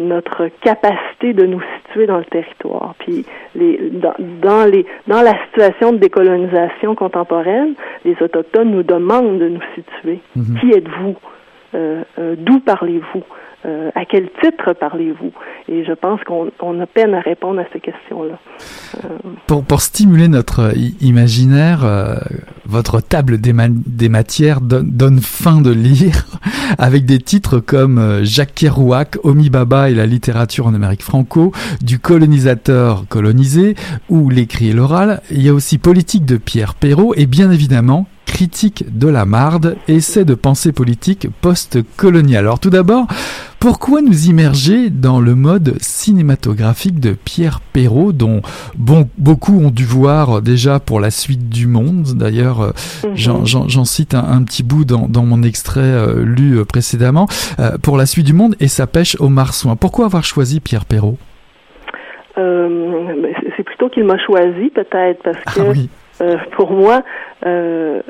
notre 0.00 0.48
capacité 0.60 1.34
de 1.34 1.46
nous 1.46 1.62
situer 1.76 2.06
dans 2.06 2.18
le 2.18 2.24
territoire. 2.24 2.96
Puis, 2.98 3.24
les, 3.54 3.90
dans, 3.92 4.14
dans, 4.18 4.68
les, 4.68 4.84
dans 5.06 5.22
la 5.22 5.34
situation 5.44 5.92
de 5.92 5.98
décolonisation 5.98 6.96
contemporaine, 6.96 7.74
les 8.04 8.16
Autochtones 8.20 8.72
nous 8.72 8.82
demandent 8.82 9.38
de 9.38 9.48
nous 9.48 9.62
situer. 9.76 10.18
Mhm. 10.34 10.58
Qui 10.58 10.72
êtes-vous? 10.72 11.14
Euh, 11.74 12.02
euh, 12.18 12.34
d'où 12.36 12.60
parlez-vous? 12.60 13.22
Euh, 13.64 13.90
à 13.94 14.04
quel 14.04 14.28
titre 14.42 14.72
parlez-vous? 14.72 15.32
Et 15.68 15.84
je 15.84 15.92
pense 15.92 16.20
qu'on 16.24 16.80
a 16.80 16.86
peine 16.86 17.14
à 17.14 17.20
répondre 17.20 17.60
à 17.60 17.64
ces 17.72 17.80
questions-là. 17.80 18.38
Pour, 19.46 19.64
pour 19.64 19.80
stimuler 19.80 20.28
notre 20.28 20.72
imaginaire, 21.00 21.86
votre 22.66 23.00
table 23.00 23.40
des, 23.40 23.54
des 23.68 24.08
matières 24.08 24.60
donne, 24.60 24.90
donne 24.90 25.20
fin 25.20 25.60
de 25.60 25.70
lire 25.70 26.26
avec 26.78 27.04
des 27.04 27.18
titres 27.18 27.58
comme 27.60 28.20
Jacques 28.22 28.54
Kerouac, 28.54 29.16
Omi 29.22 29.50
Baba 29.50 29.90
et 29.90 29.94
la 29.94 30.06
littérature 30.06 30.66
en 30.66 30.74
Amérique 30.74 31.02
franco, 31.02 31.52
du 31.80 31.98
colonisateur 31.98 33.04
colonisé 33.08 33.74
ou 34.08 34.28
l'écrit 34.28 34.70
et 34.70 34.72
l'oral. 34.72 35.22
Il 35.30 35.42
y 35.42 35.48
a 35.48 35.54
aussi 35.54 35.78
Politique 35.78 36.24
de 36.24 36.36
Pierre 36.36 36.74
Perrault 36.74 37.14
et 37.16 37.26
bien 37.26 37.50
évidemment 37.50 38.06
critique 38.24 38.84
de 38.96 39.08
la 39.08 39.26
marde, 39.26 39.76
essai 39.88 40.24
de 40.24 40.34
pensée 40.34 40.72
politique 40.72 41.28
post-coloniale. 41.40 42.44
Alors 42.44 42.58
tout 42.58 42.70
d'abord, 42.70 43.06
pourquoi 43.62 44.02
nous 44.02 44.26
immerger 44.26 44.90
dans 44.90 45.20
le 45.20 45.36
mode 45.36 45.74
cinématographique 45.80 46.98
de 46.98 47.12
Pierre 47.12 47.60
Perrault, 47.72 48.10
dont 48.10 48.42
bon, 48.76 49.08
beaucoup 49.18 49.56
ont 49.64 49.70
dû 49.70 49.84
voir 49.84 50.42
déjà 50.42 50.80
pour 50.80 50.98
la 50.98 51.12
suite 51.12 51.48
du 51.48 51.68
monde 51.68 52.06
D'ailleurs, 52.16 52.60
euh, 52.60 52.70
mhm. 53.04 53.46
j'en 53.46 53.84
cite 53.84 54.14
un, 54.14 54.42
petit 54.42 54.64
bout 54.64 54.84
dans, 54.84 55.22
mon 55.22 55.44
extrait 55.44 55.80
euh, 55.80 56.24
lu 56.24 56.58
euh, 56.58 56.64
précédemment. 56.64 57.28
pour 57.84 57.96
la 57.96 58.06
suite 58.06 58.26
du 58.26 58.32
monde 58.32 58.56
et 58.58 58.66
sa 58.66 58.88
pêche 58.88 59.16
au 59.20 59.28
marsouin. 59.28 59.76
Pourquoi 59.76 60.06
avoir 60.06 60.24
choisi 60.24 60.58
Pierre 60.58 60.84
Perrault? 60.84 61.18
C'est 62.34 63.62
plutôt 63.62 63.88
qu'il 63.90 64.04
m'a 64.04 64.18
choisi 64.18 64.70
peut-être 64.70 65.22
parce 65.22 65.38
ah 65.46 65.52
que... 66.18 66.56
pour 66.56 66.72
moi, 66.72 67.02
euh, 67.46 68.00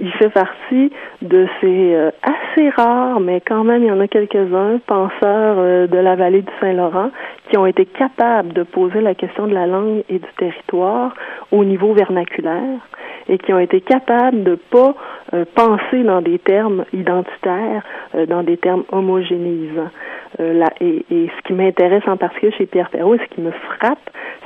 il 0.00 0.10
fait 0.12 0.30
partie 0.30 0.90
de 1.20 1.46
ces 1.60 1.94
euh, 1.94 2.10
assez 2.22 2.70
rares, 2.70 3.20
mais 3.20 3.40
quand 3.40 3.64
même 3.64 3.82
il 3.82 3.88
y 3.88 3.92
en 3.92 4.00
a 4.00 4.08
quelques-uns, 4.08 4.78
penseurs 4.86 5.56
euh, 5.58 5.86
de 5.86 5.98
la 5.98 6.16
vallée 6.16 6.40
du 6.40 6.52
Saint-Laurent, 6.60 7.10
qui 7.48 7.58
ont 7.58 7.66
été 7.66 7.84
capables 7.84 8.52
de 8.54 8.62
poser 8.62 9.02
la 9.02 9.14
question 9.14 9.46
de 9.46 9.52
la 9.54 9.66
langue 9.66 10.02
et 10.08 10.18
du 10.18 10.28
territoire 10.38 11.14
au 11.52 11.64
niveau 11.64 11.92
vernaculaire 11.92 12.80
et 13.28 13.38
qui 13.38 13.52
ont 13.52 13.58
été 13.58 13.80
capables 13.80 14.42
de 14.42 14.54
pas 14.54 14.94
euh, 15.34 15.44
penser 15.54 16.02
dans 16.02 16.22
des 16.22 16.38
termes 16.38 16.84
identitaires, 16.92 17.82
dans 18.28 18.42
des 18.42 18.56
termes 18.56 18.84
homogénéisants. 18.90 19.90
Et, 20.38 21.04
et, 21.10 21.30
ce 21.36 21.42
qui 21.46 21.52
m'intéresse 21.52 22.02
en 22.06 22.16
particulier 22.16 22.52
chez 22.52 22.66
Pierre 22.66 22.88
Perrault, 22.88 23.18
ce 23.18 23.34
qui 23.34 23.40
me 23.40 23.50
frappe, 23.50 23.98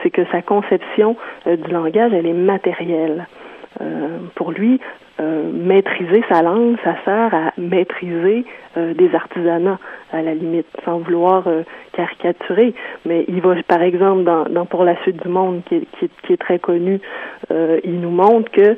c'est 0.03 0.11
que 0.11 0.25
sa 0.33 0.43
conception 0.43 1.17
du 1.47 1.71
langage, 1.71 2.13
elle 2.13 2.27
est 2.27 2.33
matérielle. 2.33 3.27
Pour 4.35 4.53
lui, 4.53 4.81
euh, 5.21 5.51
maîtriser 5.53 6.25
sa 6.29 6.43
langue, 6.43 6.77
ça 6.83 6.97
sert 7.05 7.35
à 7.35 7.53
maîtriser 7.57 8.45
euh, 8.77 8.95
des 8.95 9.15
artisanats, 9.15 9.79
à 10.13 10.23
la 10.23 10.35
limite, 10.35 10.67
sans 10.85 10.99
vouloir 10.99 11.45
caricaturer. 11.93 12.75
Mais 13.05 13.25
il 13.29 13.41
va, 13.41 13.55
par 13.67 13.83
exemple, 13.83 14.25
dans, 14.25 14.67
Pour 14.67 14.85
la 14.85 15.01
suite 15.03 15.23
du 15.23 15.29
monde, 15.29 15.63
qui 15.67 15.87
est, 16.33 16.37
très 16.37 16.59
connu, 16.59 17.01
il 17.51 18.01
nous 18.01 18.11
montre 18.11 18.51
que 18.53 18.77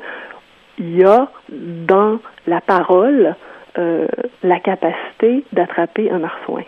il 0.79 0.97
y 0.97 1.03
a 1.03 1.27
dans 1.49 2.19
la 2.47 2.61
parole 2.61 3.35
la 3.75 4.59
capacité 4.59 5.43
d'attraper 5.53 6.09
un 6.09 6.19
marsouin. 6.19 6.63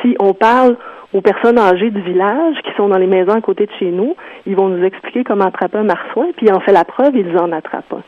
Si 0.00 0.16
on 0.20 0.32
parle 0.32 0.76
aux 1.16 1.20
personnes 1.20 1.58
âgées 1.58 1.90
du 1.90 2.00
village 2.02 2.56
qui 2.62 2.72
sont 2.76 2.88
dans 2.88 2.98
les 2.98 3.06
maisons 3.06 3.32
à 3.32 3.40
côté 3.40 3.66
de 3.66 3.72
chez 3.78 3.90
nous. 3.90 4.16
Ils 4.46 4.56
vont 4.56 4.68
nous 4.68 4.84
expliquer 4.84 5.24
comment 5.24 5.46
attraper 5.46 5.78
un 5.78 5.84
marsouin, 5.84 6.26
puis 6.36 6.50
en 6.50 6.60
fait 6.60 6.72
la 6.72 6.84
preuve, 6.84 7.16
ils 7.16 7.36
en 7.38 7.52
attrapent. 7.52 8.02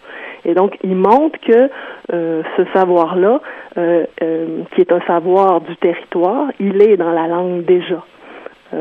Et 0.45 0.55
donc, 0.55 0.77
ils 0.83 0.95
montrent 0.95 1.39
que 1.41 1.71
euh, 2.13 2.43
ce 2.57 2.65
savoir-là, 2.73 3.41
euh, 3.77 4.05
euh, 4.23 4.63
qui 4.75 4.81
est 4.81 4.93
un 4.93 5.01
savoir 5.03 5.61
du 5.61 5.77
territoire, 5.77 6.49
il 6.59 6.81
est 6.83 6.97
dans 6.97 7.11
la 7.13 7.27
langue 7.27 7.65
déjà. 7.65 8.05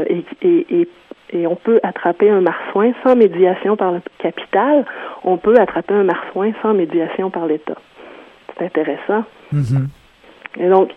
Et, 0.10 0.26
et, 0.42 0.88
et, 1.32 1.48
on 1.48 1.56
peut 1.56 1.80
attraper 1.82 2.30
un 2.30 2.42
marsouin 2.42 2.92
sans 3.04 3.16
médiation 3.16 3.78
par 3.78 3.94
le 3.94 4.02
capital. 4.18 4.86
On 5.24 5.38
peut 5.38 5.58
attraper 5.58 5.94
un 5.94 6.04
marsouin 6.04 6.52
sans 6.62 6.74
médiation 6.74 7.30
par 7.30 7.46
l'État. 7.46 7.78
C'est 8.58 8.66
intéressant. 8.66 9.24
Mm-hmm. 9.54 9.88
Et 10.60 10.68
donc, 10.68 10.92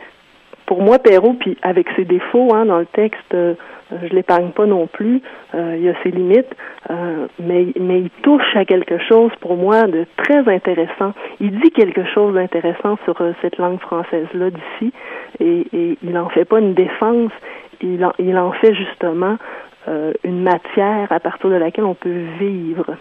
pour 0.71 0.83
moi, 0.83 1.01
Perrault, 1.01 1.35
puis 1.35 1.59
avec 1.63 1.89
ses 1.97 2.05
défauts 2.05 2.55
hein, 2.55 2.65
dans 2.65 2.79
le 2.79 2.87
texte, 2.87 3.35
euh, 3.35 3.55
je 3.91 4.15
l'épargne 4.15 4.51
pas 4.51 4.67
non 4.67 4.87
plus. 4.87 5.21
Euh, 5.53 5.75
il 5.77 5.83
y 5.83 5.89
a 5.89 5.95
ses 6.05 6.13
limites, 6.13 6.55
euh, 6.91 7.27
mais 7.41 7.67
mais 7.81 8.03
il 8.03 8.11
touche 8.23 8.55
à 8.55 8.65
quelque 8.65 8.97
chose 9.09 9.33
pour 9.41 9.57
moi 9.57 9.89
de 9.89 10.07
très 10.17 10.49
intéressant. 10.49 11.13
Il 11.41 11.59
dit 11.59 11.73
quelque 11.73 12.05
chose 12.15 12.35
d'intéressant 12.35 12.99
sur 13.05 13.21
cette 13.43 13.59
langue 13.59 13.81
française 13.81 14.29
là 14.33 14.51
d'ici, 14.51 14.93
et, 15.41 15.67
et 15.73 15.99
il 16.05 16.17
en 16.17 16.29
fait 16.29 16.45
pas 16.45 16.61
une 16.61 16.75
défense. 16.75 17.33
Il 17.83 18.05
en, 18.05 18.13
il 18.21 18.39
en 18.39 18.53
fait 18.53 18.73
justement 18.73 19.39
une 20.23 20.43
matière 20.45 21.11
à 21.11 21.19
partir 21.19 21.51
de 21.51 21.57
laquelle 21.57 21.85
on 21.85 21.95
peut 21.95 22.23
vivre. 22.39 22.95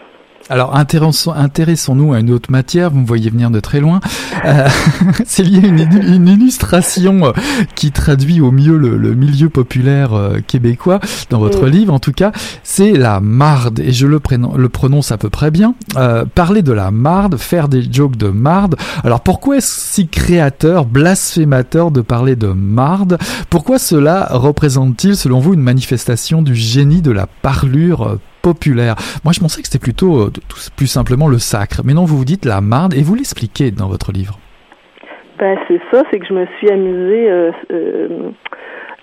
Alors 0.48 0.74
intéressons-nous 0.74 2.12
à 2.12 2.18
une 2.18 2.30
autre 2.32 2.50
matière, 2.50 2.90
vous 2.90 3.00
me 3.00 3.06
voyez 3.06 3.30
venir 3.30 3.50
de 3.50 3.60
très 3.60 3.80
loin. 3.80 4.00
Euh, 4.44 4.68
c'est 5.26 5.44
lié 5.44 5.60
à 5.62 5.66
une, 5.66 6.28
illustration 6.28 7.26
euh, 7.26 7.32
qui 7.74 7.92
traduit 7.92 8.40
au 8.40 8.50
mieux 8.50 8.76
le, 8.76 9.14
milieu 9.14 9.48
populaire 9.48 10.14
euh, 10.14 10.38
québécois, 10.44 10.98
dans 11.28 11.38
votre 11.38 11.66
livre 11.66 11.92
en 11.92 12.00
tout 12.00 12.12
cas, 12.12 12.32
c'est 12.64 12.92
la 12.92 13.20
marde, 13.20 13.80
et 13.80 13.92
je 13.92 14.06
le, 14.06 14.20
le, 14.56 14.68
prononce 14.68 15.12
à 15.12 15.18
peu 15.18 15.30
près 15.30 15.50
bien. 15.50 15.74
parler 16.34 16.62
de 16.62 16.72
la 16.72 16.90
marde, 16.90 17.36
faire 17.36 17.68
des 17.68 17.82
jokes 17.90 18.16
de 18.16 18.28
marde. 18.28 18.76
Alors 19.04 19.20
pourquoi 19.20 19.58
est-ce 19.58 19.92
si 19.92 20.08
créateur, 20.08 20.84
blasphémateur 20.84 21.90
de 21.90 22.00
parler 22.00 22.34
de 22.34 22.48
marde? 22.48 23.18
Pourquoi 23.50 23.78
cela 23.78 24.28
représente-t-il 24.30 25.16
selon 25.16 25.38
vous 25.38 25.54
une 25.54 25.62
manifestation 25.62 26.42
du 26.42 26.54
génie 26.54 27.02
de 27.02 27.12
la 27.12 27.26
parlure 27.26 28.18
populaire. 28.42 28.94
Moi, 29.24 29.32
je 29.32 29.40
pensais 29.40 29.60
que 29.60 29.68
c'était 29.68 29.82
plutôt 29.82 30.26
euh, 30.26 30.30
plus 30.76 30.86
simplement 30.86 31.28
le 31.28 31.38
sacre. 31.38 31.82
Mais 31.84 31.94
non, 31.94 32.04
vous 32.04 32.16
vous 32.16 32.24
dites 32.24 32.44
la 32.44 32.60
marde 32.60 32.94
et 32.94 33.02
vous 33.02 33.14
l'expliquez 33.14 33.70
dans 33.70 33.88
votre 33.88 34.12
livre. 34.12 34.38
Ben, 35.38 35.58
c'est 35.68 35.80
ça, 35.90 36.02
c'est 36.10 36.18
que 36.18 36.26
je 36.26 36.34
me 36.34 36.46
suis 36.58 36.70
amusée 36.70 37.30
euh, 37.30 37.50
euh, 37.72 38.30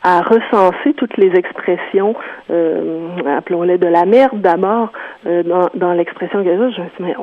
à 0.03 0.21
recenser 0.21 0.93
toutes 0.95 1.17
les 1.17 1.31
expressions, 1.35 2.15
appelons-les 3.25 3.77
de 3.77 3.87
la 3.87 4.05
merde 4.05 4.39
d'abord, 4.39 4.91
dans, 5.25 5.93
l'expression 5.93 6.43
que 6.43 6.49
je 6.49 6.55
me 6.55 6.71
suis 6.71 6.81
dit, 6.81 6.89
mais 7.01 7.15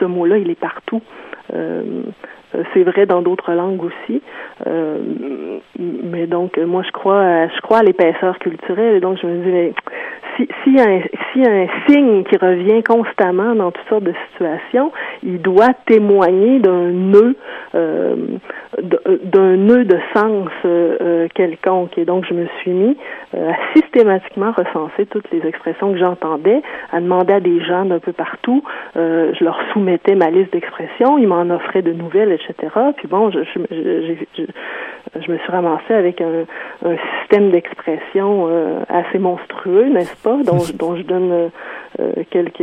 ce 0.00 0.04
mot-là, 0.06 0.38
il 0.38 0.48
est 0.48 0.58
partout. 0.58 1.02
C'est 2.72 2.82
vrai 2.82 3.06
dans 3.06 3.22
d'autres 3.22 3.52
langues 3.52 3.82
aussi, 3.84 4.22
mais 5.78 6.26
donc 6.26 6.58
moi 6.58 6.82
je 6.86 6.90
crois, 6.92 7.46
je 7.48 7.60
crois 7.60 7.78
à 7.78 7.82
l'épaisseur 7.82 8.38
culturelle 8.38 8.96
et 8.96 9.00
donc 9.00 9.18
je 9.20 9.26
me 9.26 9.44
dis 9.44 9.50
mais 9.50 9.72
s'il 10.62 10.76
y, 10.76 10.80
a 10.80 10.84
un, 10.84 11.00
si 11.32 11.42
un 11.42 11.66
signe 11.86 12.24
qui 12.24 12.36
revient 12.36 12.82
constamment 12.82 13.54
dans 13.54 13.70
toutes 13.70 13.88
sortes 13.88 14.04
de 14.04 14.14
situations, 14.30 14.92
il 15.22 15.40
doit 15.40 15.72
témoigner 15.86 16.60
d'un 16.60 16.90
nœud, 16.90 17.36
euh, 17.74 18.16
d'un 19.24 19.56
nœud 19.56 19.84
de 19.84 19.98
sens 20.14 20.48
euh, 20.64 20.96
euh, 21.00 21.28
quelconque. 21.34 21.98
Et 21.98 22.04
donc, 22.04 22.24
je 22.28 22.34
me 22.34 22.46
suis 22.60 22.70
mis 22.70 22.96
à 23.36 23.54
systématiquement 23.74 24.52
recenser 24.52 25.06
toutes 25.06 25.30
les 25.32 25.46
expressions 25.46 25.92
que 25.92 25.98
j'entendais, 25.98 26.62
à 26.92 27.00
demander 27.00 27.34
à 27.34 27.40
des 27.40 27.62
gens 27.64 27.84
d'un 27.84 27.98
peu 27.98 28.12
partout. 28.12 28.62
je 28.94 29.44
leur 29.44 29.58
soumettais 29.72 30.14
ma 30.14 30.30
liste 30.30 30.52
d'expressions, 30.52 31.18
ils 31.18 31.28
m'en 31.28 31.50
offraient 31.50 31.82
de 31.82 31.92
nouvelles, 31.92 32.37
etc. 32.38 32.74
Puis 32.96 33.08
bon, 33.08 33.30
je, 33.30 33.40
je, 33.44 33.60
je, 34.36 34.42
je 35.20 35.32
me 35.32 35.38
suis 35.38 35.50
ramassée 35.50 35.94
avec 35.94 36.20
un, 36.20 36.44
un 36.84 36.96
système 37.20 37.50
d'expression 37.50 38.48
assez 38.88 39.18
monstrueux, 39.18 39.86
n'est-ce 39.86 40.16
pas? 40.22 40.36
dont, 40.44 40.62
dont 40.74 40.96
je 40.96 41.02
donne 41.02 41.50
euh, 42.00 42.12
quelques, 42.30 42.62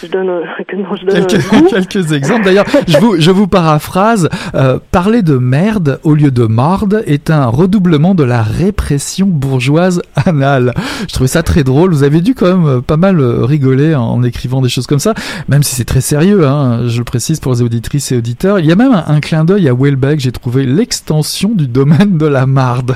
je 0.00 0.06
donne, 0.06 0.30
je 0.70 1.04
donne 1.04 1.26
quelques, 1.26 1.68
quelques 1.70 2.12
exemples. 2.12 2.44
D'ailleurs, 2.44 2.66
je 2.86 2.96
vous, 2.98 3.20
je 3.20 3.30
vous 3.32 3.48
paraphrase. 3.48 4.28
Euh, 4.54 4.78
parler 4.92 5.22
de 5.22 5.36
merde 5.36 5.98
au 6.04 6.14
lieu 6.14 6.30
de 6.30 6.44
marde 6.44 7.02
est 7.06 7.30
un 7.30 7.46
redoublement 7.46 8.14
de 8.14 8.22
la 8.22 8.40
répression 8.40 9.26
bourgeoise 9.26 10.00
anale. 10.14 10.74
Je 11.08 11.12
trouvais 11.12 11.26
ça 11.26 11.42
très 11.42 11.64
drôle. 11.64 11.90
Vous 11.92 12.04
avez 12.04 12.20
dû 12.20 12.36
quand 12.36 12.46
même 12.46 12.66
euh, 12.66 12.80
pas 12.80 12.96
mal 12.96 13.20
rigoler 13.20 13.96
en 13.96 14.22
écrivant 14.22 14.62
des 14.62 14.68
choses 14.68 14.86
comme 14.86 15.00
ça, 15.00 15.14
même 15.48 15.64
si 15.64 15.74
c'est 15.74 15.84
très 15.84 16.00
sérieux. 16.00 16.46
Hein, 16.46 16.86
je 16.86 16.98
le 16.98 17.04
précise 17.04 17.40
pour 17.40 17.54
les 17.54 17.62
auditrices 17.62 18.12
et 18.12 18.16
auditeurs. 18.16 18.60
Il 18.60 18.66
y 18.66 18.72
a 18.72 18.76
même 18.76 19.02
un, 19.04 19.18
clin 19.18 19.44
d'œil 19.44 19.68
à 19.68 19.74
Welbeck. 19.74 20.20
J'ai 20.20 20.30
trouvé 20.30 20.66
l'extension 20.66 21.48
du 21.52 21.66
domaine 21.66 22.16
de 22.16 22.26
la 22.26 22.46
marde. 22.46 22.94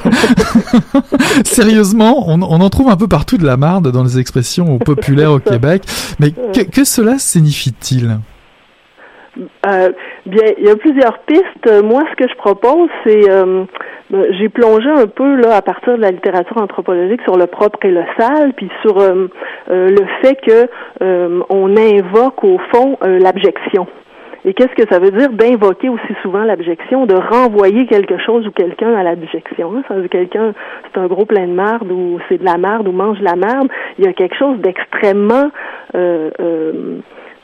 Sérieusement, 1.44 2.30
on, 2.30 2.40
on 2.40 2.60
en 2.60 2.70
trouve 2.70 2.88
un 2.88 2.96
peu 2.96 3.08
partout 3.08 3.36
de 3.36 3.44
la 3.44 3.56
marde 3.56 3.90
dans 3.90 4.04
les 4.04 4.20
expressions 4.20 4.78
populaires 4.78 5.32
au 5.32 5.40
Québec. 5.40 5.55
Mais 6.20 6.30
que, 6.30 6.84
cela 6.84 7.18
signifie-t-il? 7.18 8.18
Euh, 9.66 9.90
bien, 10.24 10.44
il 10.58 10.64
y 10.64 10.70
a 10.70 10.76
plusieurs 10.76 11.18
pistes. 11.20 11.82
Moi, 11.84 12.04
ce 12.10 12.16
que 12.16 12.28
je 12.28 12.36
propose, 12.36 12.88
c'est 13.04 13.30
euh, 13.30 13.64
ben, 14.10 14.24
j'ai 14.38 14.48
plongé 14.48 14.88
un 14.88 15.06
peu 15.06 15.36
là 15.36 15.56
à 15.56 15.62
partir 15.62 15.96
de 15.96 16.02
la 16.02 16.10
littérature 16.10 16.56
anthropologique 16.56 17.20
sur 17.22 17.36
le 17.36 17.46
propre 17.46 17.78
et 17.82 17.90
le 17.90 18.04
sale, 18.18 18.54
puis 18.56 18.70
sur 18.82 18.98
euh, 18.98 19.28
le 19.68 20.06
fait 20.22 20.36
que 20.36 20.68
on 21.50 21.76
invoque 21.76 22.44
au 22.44 22.58
fond 22.72 22.96
l'abjection. 23.02 23.86
Et 24.46 24.54
qu'est-ce 24.54 24.80
que 24.80 24.88
ça 24.88 25.00
veut 25.00 25.10
dire 25.10 25.30
d'invoquer 25.30 25.88
aussi 25.88 26.14
souvent 26.22 26.44
l'abjection, 26.44 27.04
de 27.04 27.16
renvoyer 27.16 27.84
quelque 27.86 28.16
chose 28.18 28.46
ou 28.46 28.52
quelqu'un 28.52 28.94
à 28.94 29.02
l'abjection? 29.02 29.72
Hein? 29.76 29.82
Ça 29.88 29.94
veut 29.94 30.02
dire 30.02 30.10
quelqu'un, 30.10 30.54
c'est 30.84 31.00
un 31.00 31.08
gros 31.08 31.24
plein 31.24 31.48
de 31.48 31.52
merde 31.52 31.90
ou 31.90 32.20
c'est 32.28 32.38
de 32.38 32.44
la 32.44 32.56
merde 32.56 32.86
ou 32.86 32.92
mange 32.92 33.18
de 33.18 33.24
la 33.24 33.34
merde. 33.34 33.68
Il 33.98 34.04
y 34.04 34.08
a 34.08 34.12
quelque 34.12 34.36
chose 34.36 34.58
d'extrêmement 34.58 35.50
euh, 35.96 36.30
euh, 36.38 36.98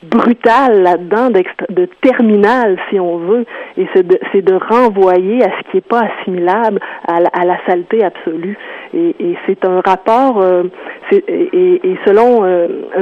brutal 0.05 0.83
là-dedans, 0.83 1.31
de 1.31 1.89
terminal, 2.03 2.79
si 2.89 3.01
on 3.01 3.19
veut, 3.19 3.47
et 3.77 3.87
c'est 3.95 4.43
de, 4.43 4.55
renvoyer 4.55 5.43
à 5.43 5.51
ce 5.59 5.71
qui 5.71 5.77
n'est 5.79 5.81
pas 5.81 6.03
assimilable, 6.03 6.79
à 7.09 7.21
la, 7.21 7.59
saleté 7.67 8.05
absolue. 8.05 8.57
Et, 8.95 9.37
c'est 9.47 9.65
un 9.65 9.81
rapport, 9.81 10.41
euh, 10.41 10.65
et, 11.11 11.97
selon 12.05 12.43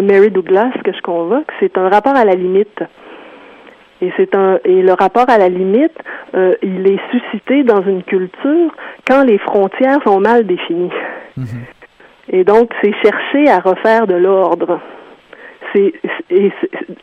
Mary 0.03 0.31
Douglas 0.31 0.73
que 0.85 0.93
je 0.93 1.01
convoque, 1.01 1.51
c'est 1.59 1.77
un 1.77 1.89
rapport 1.89 2.17
à 2.17 2.25
la 2.25 2.35
limite. 2.35 2.83
Et 4.03 4.13
c'est 4.17 4.35
un 4.35 4.59
et 4.65 4.83
le 4.83 4.93
rapport 4.93 5.29
à 5.29 5.39
la 5.39 5.49
limite, 5.49 5.97
euh, 6.35 6.55
il 6.63 6.87
est 6.91 7.01
suscité 7.11 7.63
dans 7.65 7.83
une 7.83 8.03
culture 8.03 8.75
quand 9.07 9.25
les 9.25 9.39
frontières 9.39 10.03
sont 10.05 10.21
mal 10.21 10.47
définies. 10.47 10.93
Mhm. 11.37 11.47
Et 12.33 12.45
donc, 12.45 12.73
c'est 12.83 12.95
chercher 13.03 13.49
à 13.49 13.59
refaire 13.59 14.07
de 14.07 14.15
l'ordre. 14.15 14.81
C'est 15.73 15.93
et, 16.31 16.53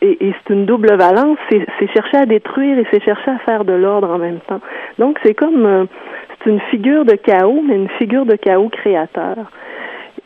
et, 0.01 0.33
c'est 0.47 0.53
une 0.53 0.65
double 0.65 0.95
valence. 0.95 1.37
C'est 1.49 1.91
chercher 1.93 2.17
à 2.17 2.25
détruire 2.25 2.79
et 2.79 2.85
c'est 2.91 3.03
chercher 3.03 3.31
à 3.31 3.39
faire 3.39 3.65
de 3.65 3.73
l'ordre 3.73 4.09
en 4.09 4.17
même 4.17 4.39
temps. 4.47 4.61
Donc, 4.97 5.19
c'est 5.23 5.33
comme 5.33 5.65
euh, 5.65 5.85
c'est 6.43 6.49
une 6.49 6.61
figure 6.71 7.05
de 7.05 7.15
chaos, 7.15 7.61
mais 7.65 7.75
une 7.75 7.89
figure 7.97 8.25
de 8.25 8.35
chaos 8.35 8.69
créateur. 8.69 9.37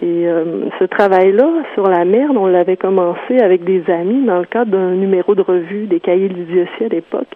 Et 0.01 0.27
euh, 0.27 0.65
ce 0.79 0.85
travail-là 0.85 1.47
sur 1.75 1.87
la 1.87 2.05
merde, 2.05 2.35
on 2.35 2.47
l'avait 2.47 2.77
commencé 2.77 3.37
avec 3.39 3.63
des 3.63 3.83
amis 3.87 4.25
dans 4.25 4.39
le 4.39 4.45
cadre 4.45 4.71
d'un 4.71 4.91
numéro 4.91 5.35
de 5.35 5.43
revue 5.43 5.85
des 5.85 5.99
cahiers 5.99 6.27
de 6.27 6.33
l'idiotie 6.33 6.85
à 6.85 6.87
l'époque 6.87 7.27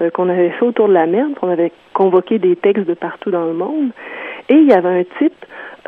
euh, 0.00 0.08
qu'on 0.10 0.30
avait 0.30 0.48
fait 0.50 0.64
autour 0.64 0.88
de 0.88 0.94
la 0.94 1.04
merde. 1.04 1.32
On 1.42 1.50
avait 1.50 1.72
convoqué 1.92 2.38
des 2.38 2.56
textes 2.56 2.86
de 2.86 2.94
partout 2.94 3.30
dans 3.30 3.44
le 3.44 3.52
monde. 3.52 3.90
Et 4.48 4.54
il 4.54 4.66
y 4.66 4.72
avait 4.72 5.00
un 5.00 5.04
type, 5.18 5.34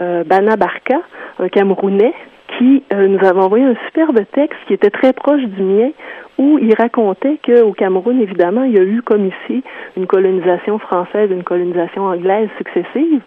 euh, 0.02 0.24
Bana 0.24 0.56
Barka, 0.56 1.00
un 1.38 1.48
Camerounais, 1.48 2.14
qui 2.58 2.84
nous 2.92 3.18
avait 3.18 3.40
envoyé 3.40 3.64
un 3.64 3.74
superbe 3.86 4.20
texte 4.32 4.58
qui 4.66 4.72
était 4.72 4.90
très 4.90 5.12
proche 5.12 5.42
du 5.42 5.62
mien, 5.62 5.90
où 6.38 6.58
il 6.58 6.74
racontait 6.74 7.38
qu'au 7.44 7.72
Cameroun, 7.72 8.20
évidemment, 8.20 8.62
il 8.62 8.72
y 8.72 8.78
a 8.78 8.82
eu, 8.82 9.02
comme 9.02 9.26
ici, 9.26 9.62
une 9.96 10.06
colonisation 10.06 10.78
française, 10.78 11.30
une 11.30 11.42
colonisation 11.42 12.04
anglaise 12.04 12.48
successive. 12.58 13.20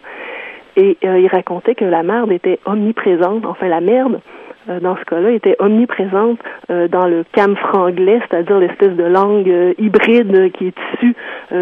Et 0.76 0.96
euh, 1.04 1.18
il 1.18 1.28
racontait 1.28 1.74
que 1.74 1.84
la 1.84 2.02
merde 2.02 2.32
était 2.32 2.58
omniprésente, 2.64 3.44
enfin 3.46 3.68
la 3.68 3.80
merde, 3.80 4.20
euh, 4.68 4.80
dans 4.80 4.96
ce 4.96 5.04
cas-là, 5.04 5.30
était 5.30 5.56
omniprésente 5.58 6.38
euh, 6.70 6.88
dans 6.88 7.06
le 7.06 7.24
cam 7.32 7.56
franglais, 7.56 8.20
c'est-à-dire 8.28 8.58
l'espèce 8.58 8.96
de 8.96 9.04
langue 9.04 9.52
hybride 9.78 10.52
qui 10.52 10.66
est 10.66 10.74
issue 10.94 11.14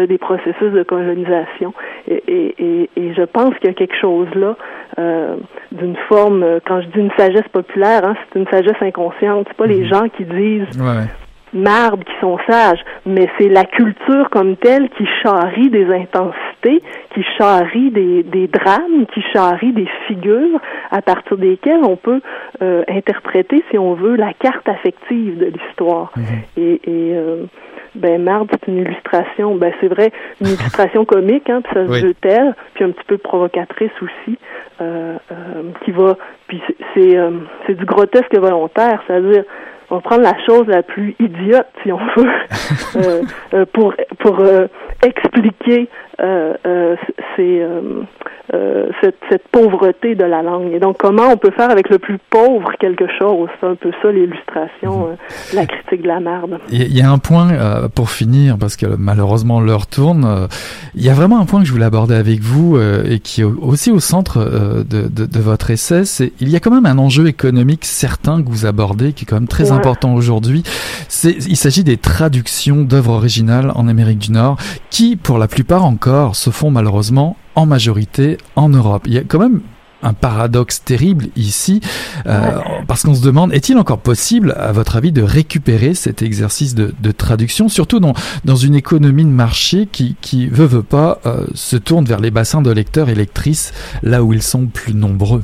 des 0.07 0.17
processus 0.19 0.71
de 0.71 0.83
colonisation. 0.83 1.73
Et, 2.07 2.23
et, 2.27 2.89
et 2.95 3.13
je 3.15 3.23
pense 3.23 3.55
qu'il 3.55 3.69
y 3.69 3.71
a 3.71 3.73
quelque 3.73 3.95
chose 3.99 4.27
là 4.35 4.55
d'une 5.71 5.95
forme, 6.07 6.45
quand 6.67 6.81
je 6.81 6.87
dis 6.87 6.99
une 6.99 7.11
sagesse 7.17 7.47
populaire, 7.51 8.03
hein, 8.03 8.15
c'est 8.31 8.39
une 8.39 8.47
sagesse 8.47 8.81
inconsciente. 8.81 9.47
C'est 9.47 9.57
pas 9.57 9.65
les 9.65 9.81
mhm. 9.81 9.85
gens 9.85 10.09
qui 10.09 10.25
disent 10.25 10.79
ouais 10.79 11.07
marbre 11.53 12.03
qui 12.03 12.13
sont 12.21 12.37
sages, 12.47 12.83
mais 13.05 13.29
c'est 13.37 13.49
la 13.49 13.65
culture 13.65 14.29
comme 14.29 14.55
telle 14.57 14.89
qui 14.89 15.05
charrie 15.23 15.69
des 15.69 15.85
intensités, 15.85 16.81
qui 17.13 17.23
charrie 17.37 17.91
des, 17.91 18.23
des 18.23 18.47
drames, 18.47 19.05
qui 19.13 19.21
charrie 19.33 19.73
des 19.73 19.87
figures 20.07 20.59
à 20.91 21.01
partir 21.01 21.37
desquelles 21.37 21.83
on 21.83 21.95
peut 21.95 22.21
euh, 22.61 22.83
interpréter, 22.87 23.63
si 23.71 23.77
on 23.77 23.93
veut, 23.93 24.15
la 24.15 24.33
carte 24.33 24.67
affective 24.67 25.37
de 25.37 25.45
l'histoire. 25.45 26.11
Mhm. 26.15 26.23
Et, 26.57 26.73
et 26.85 27.15
euh, 27.15 27.43
ben 27.95 28.21
marbre, 28.21 28.47
c'est 28.51 28.71
une 28.71 28.77
illustration, 28.77 29.55
ben 29.55 29.73
c'est 29.81 29.87
vrai, 29.87 30.11
une 30.41 30.47
illustration 30.47 31.05
comique, 31.05 31.49
hein, 31.49 31.61
puis 31.63 31.73
ça 31.73 31.87
se 31.87 32.05
veut 32.05 32.13
tel, 32.21 32.55
puis 32.75 32.83
un 32.83 32.91
petit 32.91 33.05
peu 33.07 33.17
provocatrice 33.17 33.91
aussi, 34.01 34.37
euh, 34.81 35.17
qui 35.83 35.91
va, 35.91 36.15
puis 36.47 36.61
c'est 36.93 37.17
c'est 37.65 37.73
du 37.73 37.85
grotesque 37.85 38.35
volontaire, 38.35 39.01
c'est-à-dire 39.07 39.43
on 39.89 39.95
va 39.95 40.01
prendre 40.01 40.21
la 40.21 40.35
chose 40.45 40.67
la 40.67 40.83
plus 40.83 41.15
idiote, 41.19 41.67
si 41.83 41.91
on 41.91 41.97
veut, 41.97 42.29
euh, 42.95 43.21
euh, 43.53 43.65
pour 43.73 43.93
pour 44.19 44.39
euh, 44.39 44.67
expliquer 45.03 45.89
ces 47.35 47.65
cette, 49.01 49.15
cette, 49.29 49.47
pauvreté 49.49 50.15
de 50.15 50.25
la 50.25 50.41
langue. 50.41 50.73
Et 50.73 50.79
donc, 50.79 50.97
comment 50.97 51.29
on 51.31 51.37
peut 51.37 51.51
faire 51.51 51.69
avec 51.69 51.89
le 51.89 51.99
plus 51.99 52.17
pauvre 52.29 52.71
quelque 52.79 53.05
chose? 53.19 53.47
C'est 53.59 53.67
un 53.67 53.75
peu 53.75 53.91
ça 54.01 54.11
l'illustration, 54.11 55.09
mhm. 55.09 55.15
la 55.53 55.65
critique 55.65 56.01
de 56.01 56.07
la 56.07 56.19
merde. 56.19 56.57
Il 56.69 56.97
y 56.97 57.01
a 57.01 57.09
un 57.09 57.19
point 57.19 57.49
pour 57.95 58.09
finir, 58.09 58.57
parce 58.57 58.75
que 58.75 58.87
malheureusement 58.97 59.61
l'heure 59.61 59.87
tourne. 59.87 60.47
Il 60.95 61.03
y 61.03 61.09
a 61.09 61.13
vraiment 61.13 61.39
un 61.39 61.45
point 61.45 61.61
que 61.61 61.67
je 61.67 61.71
voulais 61.71 61.85
aborder 61.85 62.15
avec 62.15 62.41
vous 62.41 62.77
et 62.77 63.19
qui 63.19 63.41
est 63.41 63.45
aussi 63.45 63.91
au 63.91 63.99
centre 63.99 64.39
de, 64.39 65.07
de, 65.07 65.25
de, 65.25 65.39
votre 65.39 65.69
essai. 65.69 66.03
C'est 66.03 66.33
il 66.41 66.49
y 66.49 66.55
a 66.55 66.59
quand 66.59 66.71
même 66.71 66.87
un 66.87 66.97
enjeu 66.97 67.27
économique 67.27 67.85
certain 67.85 68.41
que 68.43 68.49
vous 68.49 68.65
abordez, 68.65 69.13
qui 69.13 69.23
est 69.23 69.27
quand 69.27 69.37
même 69.37 69.47
très 69.47 69.71
important 69.71 69.78
aujourd'hui. 70.13 70.63
Il 71.23 71.57
s'agit 71.57 71.83
des 71.83 71.97
traductions 71.97 72.81
d'œuvres 72.81 73.13
originales 73.13 73.71
en 73.75 73.87
Amérique 73.87 74.19
du 74.19 74.31
Nord, 74.31 74.57
qui, 74.89 75.15
pour 75.15 75.37
la 75.37 75.47
plupart 75.47 75.85
encore, 75.85 76.35
se 76.35 76.49
font 76.49 76.71
malheureusement 76.71 77.35
en 77.55 77.65
majorité 77.65 78.37
en 78.55 78.69
Europe. 78.69 79.03
Il 79.05 79.13
y 79.13 79.17
a 79.17 79.23
quand 79.23 79.39
même 79.39 79.61
un 80.01 80.13
paradoxe 80.13 80.83
terrible 80.83 81.25
ici, 81.35 81.81
euh, 82.25 82.59
parce 82.87 83.03
qu'on 83.03 83.13
se 83.13 83.25
demande, 83.25 83.53
est-il 83.53 83.77
encore 83.77 83.99
possible, 83.99 84.55
à 84.57 84.71
votre 84.71 84.95
avis, 84.95 85.11
de 85.11 85.21
récupérer 85.21 85.93
cet 85.93 86.21
exercice 86.21 86.73
de, 86.73 87.11
traduction, 87.11 87.67
surtout 87.67 87.99
dans, 87.99 88.13
dans 88.45 88.55
une 88.55 88.75
économie 88.75 89.25
de 89.25 89.29
marché 89.29 89.87
qui, 89.87 90.15
qui 90.21 90.47
veut, 90.47 90.65
veut 90.65 90.83
pas, 90.83 91.19
euh, 91.25 91.45
se 91.53 91.75
tourne 91.75 92.05
vers 92.05 92.19
les 92.19 92.31
bassins 92.31 92.61
de 92.61 92.71
lecteurs 92.71 93.09
et 93.09 93.15
lectrices, 93.15 93.73
là 94.03 94.23
où 94.23 94.31
ils 94.31 94.41
sont 94.41 94.67
plus 94.67 94.93
nombreux? 94.93 95.43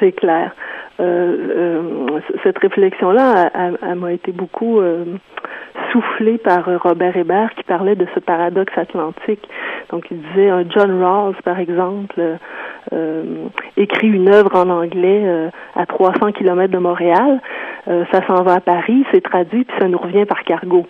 C'est 0.00 0.12
clair. 0.12 0.52
Euh, 1.00 2.20
cette 2.42 2.58
réflexion-là, 2.58 3.50
elle, 3.54 3.94
m'a 3.96 4.12
été 4.12 4.32
beaucoup 4.32 4.80
soufflée 5.90 6.38
par 6.38 6.64
Robert 6.82 7.16
Hébert 7.16 7.50
qui 7.54 7.62
parlait 7.64 7.96
de 7.96 8.06
ce 8.14 8.20
paradoxe 8.20 8.72
atlantique. 8.76 9.48
Donc, 9.90 10.04
il 10.10 10.20
disait 10.20 10.50
un 10.50 10.64
John 10.68 11.02
Rawls, 11.02 11.36
par 11.44 11.58
exemple, 11.58 12.38
euh, 12.92 13.22
écrit 13.76 14.08
une 14.08 14.28
œuvre 14.28 14.54
en 14.56 14.68
anglais 14.68 15.22
euh, 15.24 15.50
à 15.76 15.86
300 15.86 16.32
kilomètres 16.32 16.72
de 16.72 16.78
Montréal. 16.78 17.40
Euh, 17.88 18.04
ça 18.10 18.26
s'en 18.26 18.42
va 18.42 18.54
à 18.54 18.60
Paris, 18.60 19.04
c'est 19.12 19.22
traduit, 19.22 19.64
puis 19.64 19.76
ça 19.78 19.88
nous 19.88 19.98
revient 19.98 20.24
par 20.24 20.42
cargo. 20.44 20.86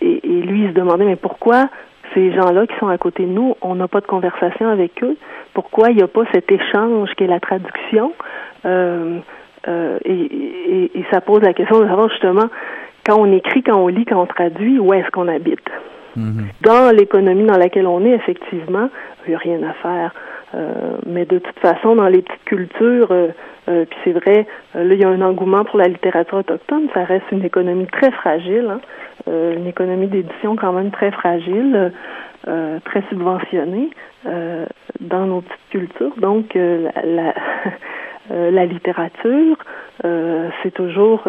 Et, 0.00 0.20
et, 0.22 0.42
lui, 0.42 0.64
il 0.64 0.68
se 0.68 0.74
demandait, 0.74 1.04
mais 1.04 1.16
pourquoi 1.16 1.68
ces 2.14 2.32
gens-là 2.32 2.66
qui 2.66 2.76
sont 2.78 2.88
à 2.88 2.98
côté 2.98 3.24
de 3.24 3.30
nous, 3.30 3.54
on 3.62 3.74
n'a 3.74 3.88
pas 3.88 4.00
de 4.00 4.06
conversation 4.06 4.68
avec 4.68 5.02
eux? 5.02 5.16
Pourquoi 5.58 5.90
il 5.90 5.96
n'y 5.96 6.02
a 6.02 6.06
pas 6.06 6.22
cet 6.32 6.52
échange 6.52 7.10
qui 7.16 7.24
est 7.24 7.26
la 7.26 7.40
traduction? 7.40 8.12
et, 8.64 9.20
et, 10.04 10.90
et, 10.94 11.04
ça 11.10 11.20
pose 11.20 11.42
la 11.42 11.52
question 11.52 11.80
de 11.80 11.88
savoir 11.88 12.08
justement 12.10 12.48
quand 13.04 13.18
on 13.18 13.32
écrit, 13.32 13.64
quand 13.64 13.76
on 13.76 13.88
lit, 13.88 14.04
quand 14.04 14.22
on 14.22 14.26
traduit, 14.26 14.78
où 14.78 14.92
est-ce 14.92 15.10
qu'on 15.10 15.26
habite? 15.26 15.68
Mhm. 16.14 16.46
Dans 16.60 16.94
l'économie 16.94 17.44
dans 17.44 17.56
laquelle 17.56 17.88
on 17.88 18.04
est, 18.04 18.12
effectivement, 18.12 18.88
il 19.26 19.30
n'y 19.30 19.34
a 19.34 19.38
rien 19.38 19.60
à 19.64 19.72
faire. 19.72 20.14
Euh, 20.54 20.98
mais 21.06 21.24
de 21.24 21.38
toute 21.38 21.58
façon, 21.58 21.96
dans 21.96 22.06
les 22.06 22.22
petites 22.22 22.44
cultures, 22.44 23.10
euh, 23.68 23.82
euh, 23.82 23.84
puis 23.84 23.98
c'est 24.04 24.12
vrai, 24.12 24.46
là, 24.74 24.94
il 24.94 25.00
y 25.00 25.04
a 25.04 25.08
un 25.08 25.20
engouement 25.20 25.64
pour 25.64 25.78
la 25.78 25.88
littérature 25.88 26.38
autochtone. 26.38 26.88
Ça 26.94 27.04
reste 27.04 27.26
une 27.32 27.44
économie 27.44 27.86
très 27.86 28.10
fragile, 28.10 28.70
hein. 28.70 28.80
une 29.26 29.66
économie 29.66 30.06
d'édition 30.06 30.56
quand 30.56 30.72
même 30.72 30.90
très 30.90 31.10
fragile, 31.10 31.92
très 32.44 33.02
subventionnée 33.10 33.90
dans 35.00 35.26
nos 35.26 35.42
petites 35.42 35.68
cultures. 35.70 36.14
Donc, 36.18 36.54
la, 36.54 37.34
la, 38.30 38.64
littérature, 38.66 39.56
c'est 40.02 40.72
toujours, 40.72 41.24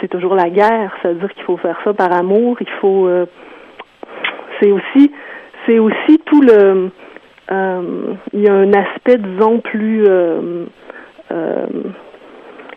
c'est 0.00 0.08
toujours 0.08 0.34
la 0.34 0.50
guerre. 0.50 0.92
C'est-à-dire 1.00 1.32
qu'il 1.34 1.44
faut 1.44 1.58
faire 1.58 1.78
ça 1.84 1.94
par 1.94 2.12
amour. 2.12 2.56
Il 2.60 2.70
faut 2.80 3.08
c'est 4.60 4.70
aussi 4.70 5.12
c'est 5.66 5.78
aussi 5.78 6.18
tout 6.24 6.40
le 6.40 6.90
euh, 7.50 8.14
il 8.32 8.40
y 8.40 8.48
a 8.48 8.54
un 8.54 8.72
aspect 8.72 9.18
disons 9.18 9.58
plus 9.58 10.04
euh, 10.06 10.10
euh, 10.10 10.64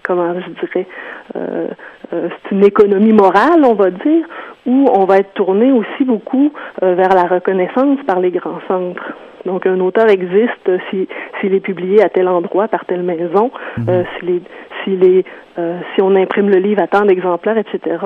comment 0.04 0.34
je 0.40 0.50
dirais 0.62 0.88
c'est 1.34 2.52
une 2.52 2.64
économie 2.64 3.14
morale 3.14 3.64
on 3.64 3.74
va 3.74 3.90
dire 3.90 4.26
où 4.66 4.88
on 4.94 5.06
va 5.06 5.18
être 5.18 5.34
tourné 5.34 5.72
aussi 5.72 6.04
beaucoup 6.04 6.52
vers 6.82 7.16
la 7.16 7.24
reconnaissance 7.24 8.00
par 8.06 8.20
les 8.20 8.32
grands 8.32 8.62
centres 8.68 9.14
donc, 9.46 9.68
un 9.68 9.80
auteur 9.80 10.10
existe 10.10 10.72
si 10.90 11.08
s'il 11.40 11.54
est 11.54 11.60
publié 11.60 12.02
à 12.02 12.10
tel 12.10 12.28
endroit 12.28 12.68
par 12.68 12.86
telle 12.86 13.04
maison, 13.04 13.52
mhm. 13.78 14.04
euh, 14.88 15.80
si 15.96 16.02
on 16.02 16.16
imprime 16.16 16.50
le 16.50 16.58
livre 16.58 16.82
à 16.82 16.88
tant 16.88 17.06
d'exemplaires, 17.06 17.58
etc. 17.58 17.98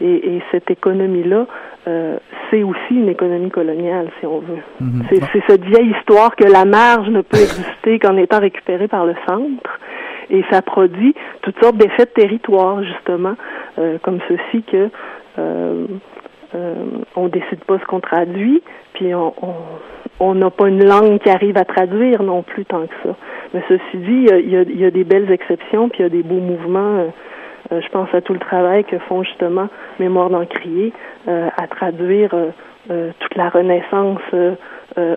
Et, 0.00 0.36
et 0.36 0.42
cette 0.50 0.70
économie-là, 0.70 1.46
euh, 1.88 2.18
c'est 2.50 2.62
aussi 2.62 2.94
une 2.94 3.08
économie 3.08 3.50
coloniale, 3.50 4.08
si 4.20 4.26
on 4.26 4.38
veut. 4.40 4.62
Mhm. 4.80 5.02
C'est 5.10 5.42
cette 5.48 5.64
vieille 5.64 5.92
histoire 5.98 6.36
que 6.36 6.44
la 6.44 6.64
marge 6.64 7.08
ne 7.08 7.22
peut 7.22 7.38
exister 7.40 7.98
qu'en 7.98 8.16
étant 8.16 8.40
récupérée 8.40 8.88
par 8.88 9.06
le 9.06 9.14
centre. 9.28 9.79
Et 10.30 10.44
ça 10.50 10.62
produit 10.62 11.14
toutes 11.42 11.58
sortes 11.60 11.76
d'effets 11.76 12.04
de 12.04 12.10
territoire, 12.10 12.82
justement, 12.84 13.34
euh, 13.78 13.98
comme 14.02 14.20
ceci 14.28 14.62
que 14.62 14.88
euh, 15.38 15.86
euh, 16.54 16.74
on 17.16 17.28
décide 17.28 17.64
pas 17.64 17.78
ce 17.78 17.84
qu'on 17.84 18.00
traduit, 18.00 18.62
puis 18.94 19.14
on, 19.14 19.34
on 20.20 20.34
n'a 20.34 20.50
pas 20.50 20.68
une 20.68 20.84
langue 20.84 21.18
qui 21.18 21.30
arrive 21.30 21.56
à 21.56 21.64
traduire 21.64 22.22
non 22.22 22.42
plus 22.42 22.64
tant 22.64 22.86
que 22.86 22.94
ça. 23.04 23.16
Mais 23.54 23.62
ceci 23.68 23.96
dit, 23.96 24.26
il 24.28 24.50
y 24.50 24.56
a, 24.56 24.62
y 24.62 24.84
a 24.84 24.90
des 24.90 25.04
belles 25.04 25.30
exceptions, 25.30 25.88
puis 25.88 26.00
il 26.00 26.02
y 26.02 26.06
a 26.06 26.08
des 26.10 26.22
beaux 26.22 26.40
mouvements. 26.40 27.08
Euh, 27.72 27.80
je 27.80 27.88
pense 27.90 28.12
à 28.14 28.20
tout 28.20 28.32
le 28.32 28.40
travail 28.40 28.84
que 28.84 28.98
font 28.98 29.22
justement 29.22 29.68
Mémoire 30.00 30.30
d'Encrier 30.30 30.92
à 31.28 31.68
traduire 31.68 32.34
toute 32.88 33.34
la 33.36 33.48
renaissance 33.48 34.20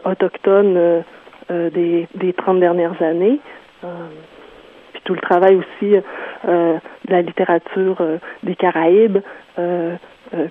autochtone 0.06 1.04
des, 1.50 2.08
des 2.14 2.34
30 2.34 2.60
dernières 2.60 3.02
années. 3.02 3.40
Tout 5.04 5.14
le 5.14 5.20
travail 5.20 5.56
aussi 5.56 5.96
de 6.48 6.80
la 7.10 7.22
littérature 7.22 8.02
des 8.44 8.56
Caraïbes, 8.56 9.20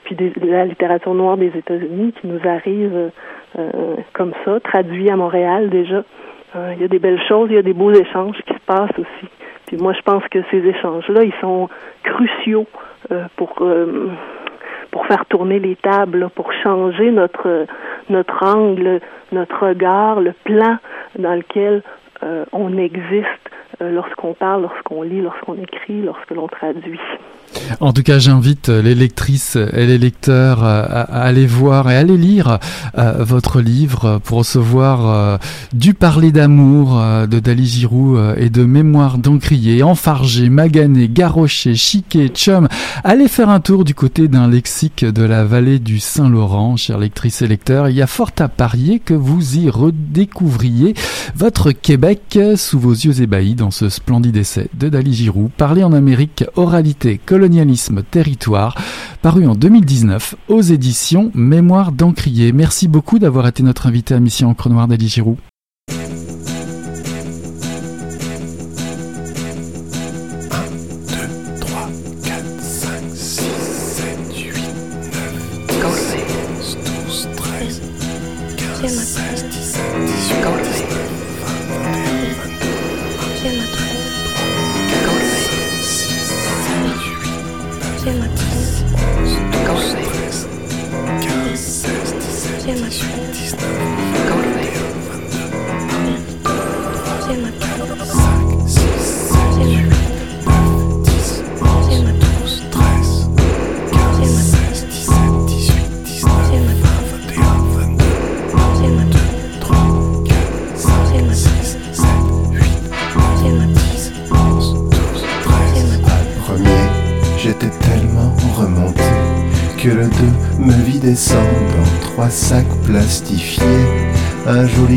puis 0.04 0.14
de 0.14 0.50
la 0.50 0.64
littérature 0.64 1.14
noire 1.14 1.36
des 1.36 1.52
États-Unis 1.56 2.12
qui 2.20 2.26
nous 2.26 2.40
arrive 2.48 3.10
comme 4.12 4.32
ça, 4.44 4.60
traduit 4.60 5.10
à 5.10 5.16
Montréal 5.16 5.70
déjà. 5.70 6.04
Euh, 6.54 6.72
il 6.76 6.82
y 6.82 6.84
a 6.84 6.88
des 6.88 6.98
belles 6.98 7.22
choses, 7.28 7.48
il 7.50 7.54
y 7.54 7.58
a 7.58 7.62
des 7.62 7.72
beaux 7.72 7.92
échanges 7.92 8.36
qui 8.46 8.52
se 8.52 8.60
passent 8.66 8.98
aussi. 8.98 9.28
Puis 9.66 9.76
moi, 9.78 9.92
je 9.94 10.02
pense 10.02 10.22
que 10.28 10.40
ces 10.50 10.58
échanges-là, 10.58 11.22
ils 11.22 11.34
sont 11.40 11.68
cruciaux 12.02 12.66
euh, 13.10 13.24
pour 13.36 13.54
euh, 13.62 14.10
pour 14.90 15.06
faire 15.06 15.24
tourner 15.24 15.58
les 15.58 15.76
tables, 15.76 16.28
pour 16.34 16.52
changer 16.52 17.10
notre 17.10 17.66
notre 18.10 18.44
angle, 18.44 19.00
notre 19.32 19.66
regard, 19.66 20.20
le 20.20 20.32
plan 20.44 20.76
dans 21.18 21.34
lequel 21.34 21.82
on 22.52 22.76
existe 22.78 23.50
lorsqu'on 23.80 24.34
parle, 24.34 24.62
lorsqu'on 24.62 25.02
lit, 25.02 25.20
lorsqu'on 25.20 25.54
écrit, 25.54 26.02
lorsque 26.02 26.30
l'on 26.30 26.46
traduit. 26.46 27.00
En 27.80 27.92
tout 27.92 28.02
cas, 28.02 28.18
j'invite 28.18 28.68
les 28.68 28.94
lectrices 28.94 29.56
et 29.56 29.86
les 29.86 29.98
lecteurs 29.98 30.64
à, 30.64 31.02
aller 31.02 31.46
voir 31.46 31.90
et 31.90 31.96
à 31.96 31.98
aller 32.00 32.16
lire 32.16 32.58
euh, 32.98 33.24
votre 33.24 33.60
livre 33.60 34.20
pour 34.24 34.38
recevoir 34.38 35.08
euh, 35.08 35.38
du 35.72 35.94
parler 35.94 36.32
d'amour 36.32 36.98
euh, 36.98 37.26
de 37.26 37.40
Dali 37.40 37.66
Giroux 37.66 38.18
et 38.36 38.50
de 38.50 38.64
mémoire 38.64 39.18
d'Encrier, 39.18 39.82
Enfargé, 39.82 40.48
Magané, 40.48 41.08
Garrocher, 41.08 41.74
Chiquet, 41.74 42.28
Chum. 42.28 42.68
Allez 43.04 43.28
faire 43.28 43.48
un 43.48 43.60
tour 43.60 43.84
du 43.84 43.94
côté 43.94 44.28
d'un 44.28 44.48
lexique 44.48 45.04
de 45.04 45.22
la 45.22 45.44
vallée 45.44 45.78
du 45.78 45.98
Saint-Laurent, 45.98 46.76
chers 46.76 46.98
lectrices 46.98 47.42
et 47.42 47.48
lecteurs. 47.48 47.88
Il 47.88 47.96
y 47.96 48.02
a 48.02 48.06
fort 48.06 48.32
à 48.38 48.48
parier 48.48 48.98
que 48.98 49.14
vous 49.14 49.58
y 49.58 49.68
redécouvriez 49.68 50.94
votre 51.34 51.72
Québec 51.72 52.38
sous 52.56 52.78
vos 52.78 52.92
yeux 52.92 53.20
ébahis 53.20 53.54
dans 53.54 53.70
ce 53.70 53.88
splendide 53.88 54.36
essai 54.36 54.68
de 54.74 54.88
Dali 54.88 55.12
Giroux. 55.14 55.50
Parler 55.56 55.84
en 55.84 55.92
Amérique, 55.92 56.44
oralité, 56.56 57.20
colonialisme 57.42 58.04
territoire, 58.04 58.76
paru 59.20 59.48
en 59.48 59.56
2019 59.56 60.36
aux 60.46 60.60
éditions 60.60 61.32
Mémoire 61.34 61.90
d'Encrier. 61.90 62.52
Merci 62.52 62.86
beaucoup 62.86 63.18
d'avoir 63.18 63.48
été 63.48 63.64
notre 63.64 63.88
invité 63.88 64.14
à 64.14 64.20
Mission 64.20 64.50
Encre 64.50 64.68
Noire 64.68 64.86
d'Ali 64.86 65.08
Giroud. 65.08 65.38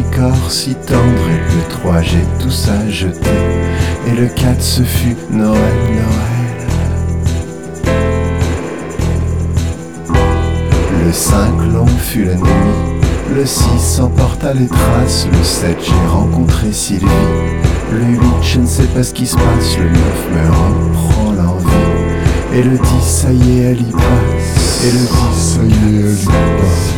Corps 0.02 0.52
si 0.52 0.76
tendre 0.76 1.00
et 1.30 1.56
le 1.56 1.70
3 1.70 2.02
j'ai 2.02 2.26
tout 2.40 2.52
ça 2.52 2.74
jeté. 2.90 3.30
Et 4.08 4.12
le 4.12 4.28
4 4.28 4.62
ce 4.62 4.84
fut 4.84 5.16
Noël, 5.32 5.56
Noël. 5.90 6.36
Le 11.06 11.12
5 11.14 11.38
long 11.74 11.88
fut 11.88 12.26
la 12.26 12.36
nuit. 12.36 12.44
Le 13.34 13.46
6 13.46 14.00
emporta 14.02 14.54
les 14.54 14.68
traces. 14.68 15.28
Le 15.32 15.44
7 15.44 15.78
j'ai 15.82 16.08
rencontré 16.12 16.72
Sylvie. 16.72 17.06
Le 17.92 18.06
8 18.06 18.20
je 18.42 18.60
ne 18.60 18.66
sais 18.66 18.88
pas 18.88 19.04
ce 19.04 19.14
qui 19.14 19.26
se 19.26 19.36
passe. 19.36 19.78
Le 19.78 19.90
9 19.90 19.96
me 20.34 20.48
reprend 20.50 21.32
l'envie. 21.32 21.66
Et 22.54 22.64
le 22.64 22.78
10 22.78 22.84
ça 23.02 23.32
y 23.32 23.60
est 23.60 23.64
elle 23.64 23.82
y 23.82 23.92
passe. 23.92 24.84
Et 24.84 24.92
le 24.92 25.00
10 25.00 25.08
ça 25.38 25.62
y 25.64 25.72
est 25.72 26.00
elle 26.02 26.24
y 26.24 26.26
passe. 26.26 26.95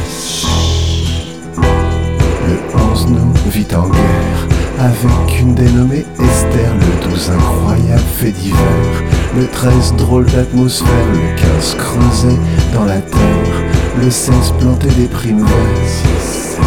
Vit 3.57 3.75
en 3.75 3.87
guerre 3.89 4.47
avec 4.79 5.39
une 5.39 5.55
dénommée 5.55 6.05
Esther. 6.19 6.71
Le 6.79 7.09
12 7.09 7.31
incroyable 7.31 8.03
fait 8.17 8.31
divers. 8.31 9.03
Le 9.35 9.47
13 9.47 9.95
drôle 9.95 10.25
d'atmosphère. 10.25 11.07
Le 11.11 11.35
15 11.41 11.75
creusé 11.75 12.37
dans 12.73 12.85
la 12.85 12.99
terre. 12.99 13.57
Le 13.99 14.11
16 14.11 14.53
planté 14.59 14.87
des 14.89 15.07
primes 15.07 15.43
vertes. 15.43 15.87
6, 16.19 16.57
7, 16.57 16.61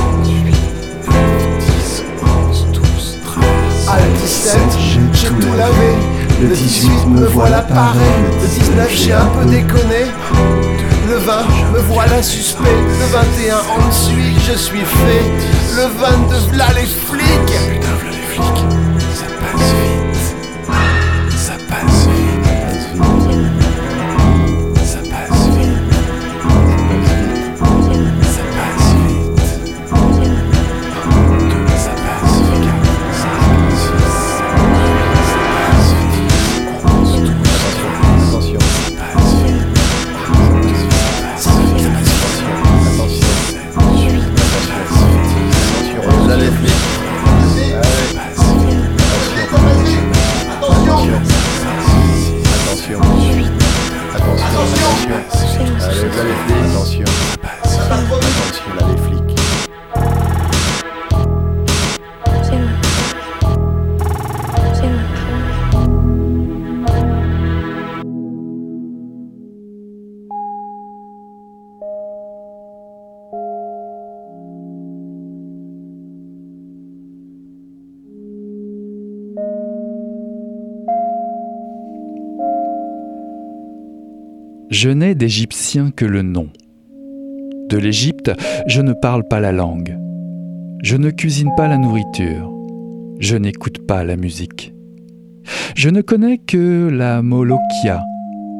8, 0.44 0.54
9, 1.06 1.58
10, 1.60 2.04
11, 2.48 2.66
12, 2.72 3.18
13. 3.24 3.88
À 3.88 4.00
la 4.00 4.06
17, 4.08 4.60
j'ai 4.80 5.28
tout 5.28 5.56
lavé. 5.56 5.92
Le 6.42 6.48
18 6.48 7.06
me 7.08 7.26
voilà 7.26 7.60
pareil. 7.60 8.00
Le 8.42 8.48
19, 8.64 8.90
j'ai 8.90 9.12
un 9.12 9.26
peu 9.26 9.44
déconné. 9.46 10.69
20, 11.20 11.72
me 11.72 11.78
voilà 11.80 12.22
suspect. 12.22 12.62
Le 12.64 13.06
21, 13.12 13.58
ensuite, 13.86 14.40
je 14.40 14.56
suis 14.56 14.84
fait. 14.84 15.24
Le 15.76 15.86
22, 15.86 16.36
v'là 16.52 16.66
les 16.74 16.86
flics. 16.86 17.22
Putain, 17.68 17.88
voilà 18.00 18.10
les 18.10 18.22
flics. 18.22 18.64
Ça 19.14 19.26
passe 19.26 19.72
vite. 19.82 19.99
Je 84.70 84.88
n'ai 84.88 85.16
d'Égyptien 85.16 85.90
que 85.90 86.04
le 86.04 86.22
nom. 86.22 86.48
De 87.68 87.76
l'Égypte, 87.76 88.30
je 88.68 88.80
ne 88.80 88.92
parle 88.92 89.26
pas 89.26 89.40
la 89.40 89.50
langue. 89.50 89.98
Je 90.84 90.96
ne 90.96 91.10
cuisine 91.10 91.50
pas 91.56 91.66
la 91.66 91.76
nourriture. 91.76 92.48
Je 93.18 93.36
n'écoute 93.36 93.84
pas 93.88 94.04
la 94.04 94.16
musique. 94.16 94.72
Je 95.74 95.88
ne 95.88 96.02
connais 96.02 96.38
que 96.38 96.88
la 96.88 97.20
molokia 97.20 98.04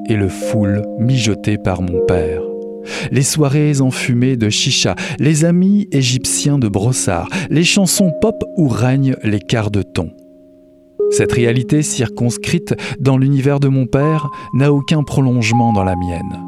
et 0.09 0.17
le 0.17 0.29
foule 0.29 0.83
mijoté 0.99 1.59
par 1.59 1.81
mon 1.81 2.05
père. 2.07 2.43
Les 3.13 3.23
soirées 3.23 3.81
enfumées 3.81 4.37
de 4.37 4.51
chicha, 4.51 4.97
les 5.21 5.45
amis 5.45 5.87
égyptiens 5.93 6.59
de 6.59 6.67
brossard, 6.67 7.29
les 7.51 7.63
chansons 7.63 8.11
pop 8.21 8.43
où 8.57 8.67
règnent 8.67 9.15
les 9.23 9.39
quarts 9.39 9.71
de 9.71 9.83
ton. 9.83 10.11
Cette 11.11 11.33
réalité 11.33 11.83
circonscrite 11.83 12.75
dans 13.01 13.19
l'univers 13.19 13.61
de 13.61 13.69
mon 13.69 13.87
père 13.87 14.31
n'a 14.55 14.73
aucun 14.73 15.03
prolongement 15.03 15.73
dans 15.73 15.85
la 15.85 15.97
mienne. 15.97 16.41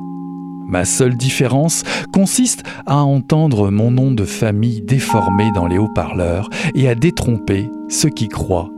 Ma 0.69 0.85
seule 0.85 1.17
différence 1.17 1.83
consiste 2.13 2.63
à 2.87 3.03
entendre 3.03 3.71
mon 3.71 3.91
nom 3.91 4.13
de 4.13 4.25
famille 4.25 4.81
déformé 4.81 5.51
dans 5.53 5.67
les 5.67 5.79
haut-parleurs 5.79 6.49
et 6.75 6.89
à 6.89 6.95
détromper 6.95 7.69
ceux 7.89 8.09
qui 8.09 8.29
croient 8.29 8.71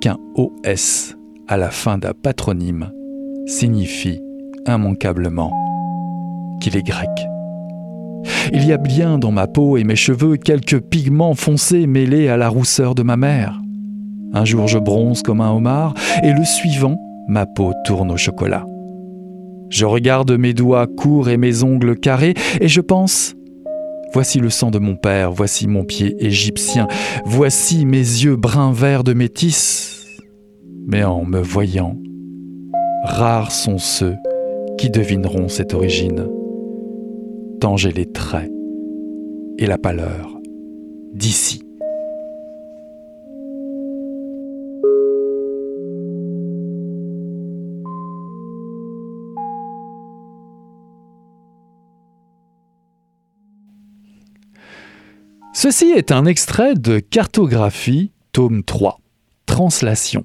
qu'un 0.00 0.18
OS 0.34 1.16
à 1.48 1.56
la 1.56 1.70
fin 1.70 1.96
d'un 1.96 2.12
patronyme 2.12 2.90
signifie 3.46 4.20
immanquablement 4.66 5.52
qu'il 6.60 6.76
est 6.76 6.86
grec. 6.86 7.08
Il 8.52 8.66
y 8.66 8.72
a 8.72 8.76
bien 8.76 9.18
dans 9.18 9.32
ma 9.32 9.46
peau 9.46 9.76
et 9.76 9.84
mes 9.84 9.96
cheveux 9.96 10.36
quelques 10.36 10.80
pigments 10.80 11.34
foncés 11.34 11.86
mêlés 11.86 12.28
à 12.28 12.36
la 12.36 12.48
rousseur 12.48 12.94
de 12.94 13.02
ma 13.02 13.16
mère. 13.16 13.61
Un 14.34 14.44
jour 14.44 14.68
je 14.68 14.78
bronze 14.78 15.22
comme 15.22 15.40
un 15.40 15.50
homard 15.50 15.94
et 16.22 16.32
le 16.32 16.44
suivant, 16.44 16.96
ma 17.28 17.46
peau 17.46 17.72
tourne 17.84 18.10
au 18.10 18.16
chocolat. 18.16 18.64
Je 19.68 19.84
regarde 19.86 20.32
mes 20.32 20.54
doigts 20.54 20.86
courts 20.86 21.28
et 21.28 21.36
mes 21.36 21.62
ongles 21.62 21.98
carrés 21.98 22.34
et 22.60 22.68
je 22.68 22.80
pense 22.80 23.34
Voici 24.12 24.40
le 24.40 24.50
sang 24.50 24.70
de 24.70 24.78
mon 24.78 24.94
père, 24.94 25.32
voici 25.32 25.66
mon 25.66 25.84
pied 25.84 26.14
égyptien, 26.22 26.86
voici 27.24 27.86
mes 27.86 27.96
yeux 27.96 28.36
bruns 28.36 28.72
verts 28.72 29.04
de 29.04 29.14
métis. 29.14 30.06
Mais 30.86 31.02
en 31.02 31.24
me 31.24 31.40
voyant, 31.40 31.96
rares 33.04 33.52
sont 33.52 33.78
ceux 33.78 34.14
qui 34.76 34.90
devineront 34.90 35.48
cette 35.48 35.72
origine, 35.72 36.28
tant 37.58 37.78
j'ai 37.78 37.90
les 37.90 38.04
traits 38.04 38.50
et 39.56 39.66
la 39.66 39.78
pâleur 39.78 40.38
d'ici. 41.14 41.62
Ceci 55.54 55.90
est 55.90 56.12
un 56.12 56.24
extrait 56.24 56.74
de 56.74 56.98
Cartographie, 56.98 58.10
tome 58.32 58.64
3, 58.64 59.00
Translation. 59.44 60.24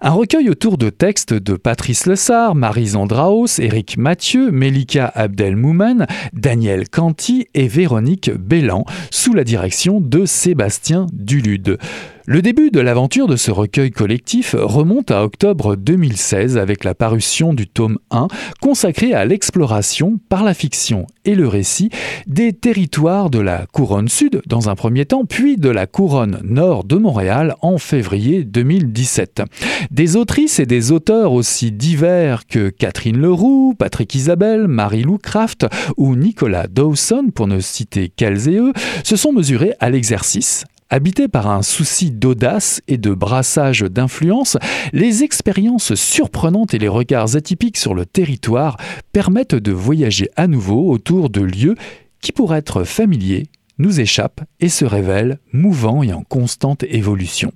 Un 0.00 0.10
recueil 0.10 0.48
autour 0.48 0.78
de 0.78 0.90
textes 0.90 1.34
de 1.34 1.54
Patrice 1.54 2.06
Lessard, 2.06 2.54
Marie 2.54 2.88
Zandraos, 2.88 3.58
Éric 3.58 3.98
Mathieu, 3.98 4.52
Melika 4.52 5.06
Abdelmoumen, 5.06 6.06
Daniel 6.32 6.88
Canty 6.88 7.48
et 7.54 7.66
Véronique 7.66 8.30
Bellan, 8.30 8.84
sous 9.10 9.34
la 9.34 9.42
direction 9.42 10.00
de 10.00 10.24
Sébastien 10.24 11.08
Dulude. 11.12 11.78
Le 12.24 12.40
début 12.40 12.70
de 12.70 12.78
l'aventure 12.78 13.26
de 13.26 13.34
ce 13.34 13.50
recueil 13.50 13.90
collectif 13.90 14.54
remonte 14.56 15.10
à 15.10 15.24
octobre 15.24 15.74
2016 15.74 16.56
avec 16.56 16.84
la 16.84 16.94
parution 16.94 17.52
du 17.52 17.66
tome 17.66 17.98
1 18.12 18.28
consacré 18.60 19.12
à 19.12 19.24
l'exploration 19.24 20.20
par 20.28 20.44
la 20.44 20.54
fiction 20.54 21.08
et 21.24 21.34
le 21.34 21.48
récit 21.48 21.90
des 22.28 22.52
territoires 22.52 23.28
de 23.28 23.40
la 23.40 23.66
couronne 23.72 24.06
sud 24.08 24.40
dans 24.46 24.68
un 24.68 24.76
premier 24.76 25.04
temps, 25.04 25.24
puis 25.24 25.56
de 25.56 25.68
la 25.68 25.88
couronne 25.88 26.40
nord 26.44 26.84
de 26.84 26.94
Montréal 26.94 27.56
en 27.60 27.76
février 27.78 28.44
2017. 28.44 29.42
Des 29.90 30.14
autrices 30.14 30.60
et 30.60 30.66
des 30.66 30.92
auteurs 30.92 31.32
aussi 31.32 31.72
divers 31.72 32.46
que 32.46 32.68
Catherine 32.68 33.18
Leroux, 33.18 33.74
Patrick 33.76 34.14
Isabelle, 34.14 34.68
Marie-Lou 34.68 35.18
Craft 35.18 35.66
ou 35.96 36.14
Nicolas 36.14 36.68
Dawson, 36.68 37.30
pour 37.34 37.48
ne 37.48 37.58
citer 37.58 38.10
qu'elles 38.10 38.48
et 38.48 38.58
eux, 38.58 38.72
se 39.02 39.16
sont 39.16 39.32
mesurés 39.32 39.72
à 39.80 39.90
l'exercice 39.90 40.64
Habités 40.92 41.26
par 41.26 41.48
un 41.48 41.62
souci 41.62 42.10
d'audace 42.10 42.82
et 42.86 42.98
de 42.98 43.14
brassage 43.14 43.80
d'influence, 43.80 44.58
les 44.92 45.24
expériences 45.24 45.94
surprenantes 45.94 46.74
et 46.74 46.78
les 46.78 46.86
regards 46.86 47.34
atypiques 47.34 47.78
sur 47.78 47.94
le 47.94 48.04
territoire 48.04 48.76
permettent 49.10 49.54
de 49.54 49.72
voyager 49.72 50.28
à 50.36 50.46
nouveau 50.46 50.90
autour 50.90 51.30
de 51.30 51.40
lieux 51.40 51.76
qui, 52.20 52.30
pour 52.30 52.54
être 52.54 52.84
familiers, 52.84 53.46
nous 53.78 54.00
échappent 54.00 54.42
et 54.60 54.68
se 54.68 54.84
révèlent 54.84 55.38
mouvants 55.54 56.02
et 56.02 56.12
en 56.12 56.24
constante 56.24 56.82
évolution. 56.82 57.54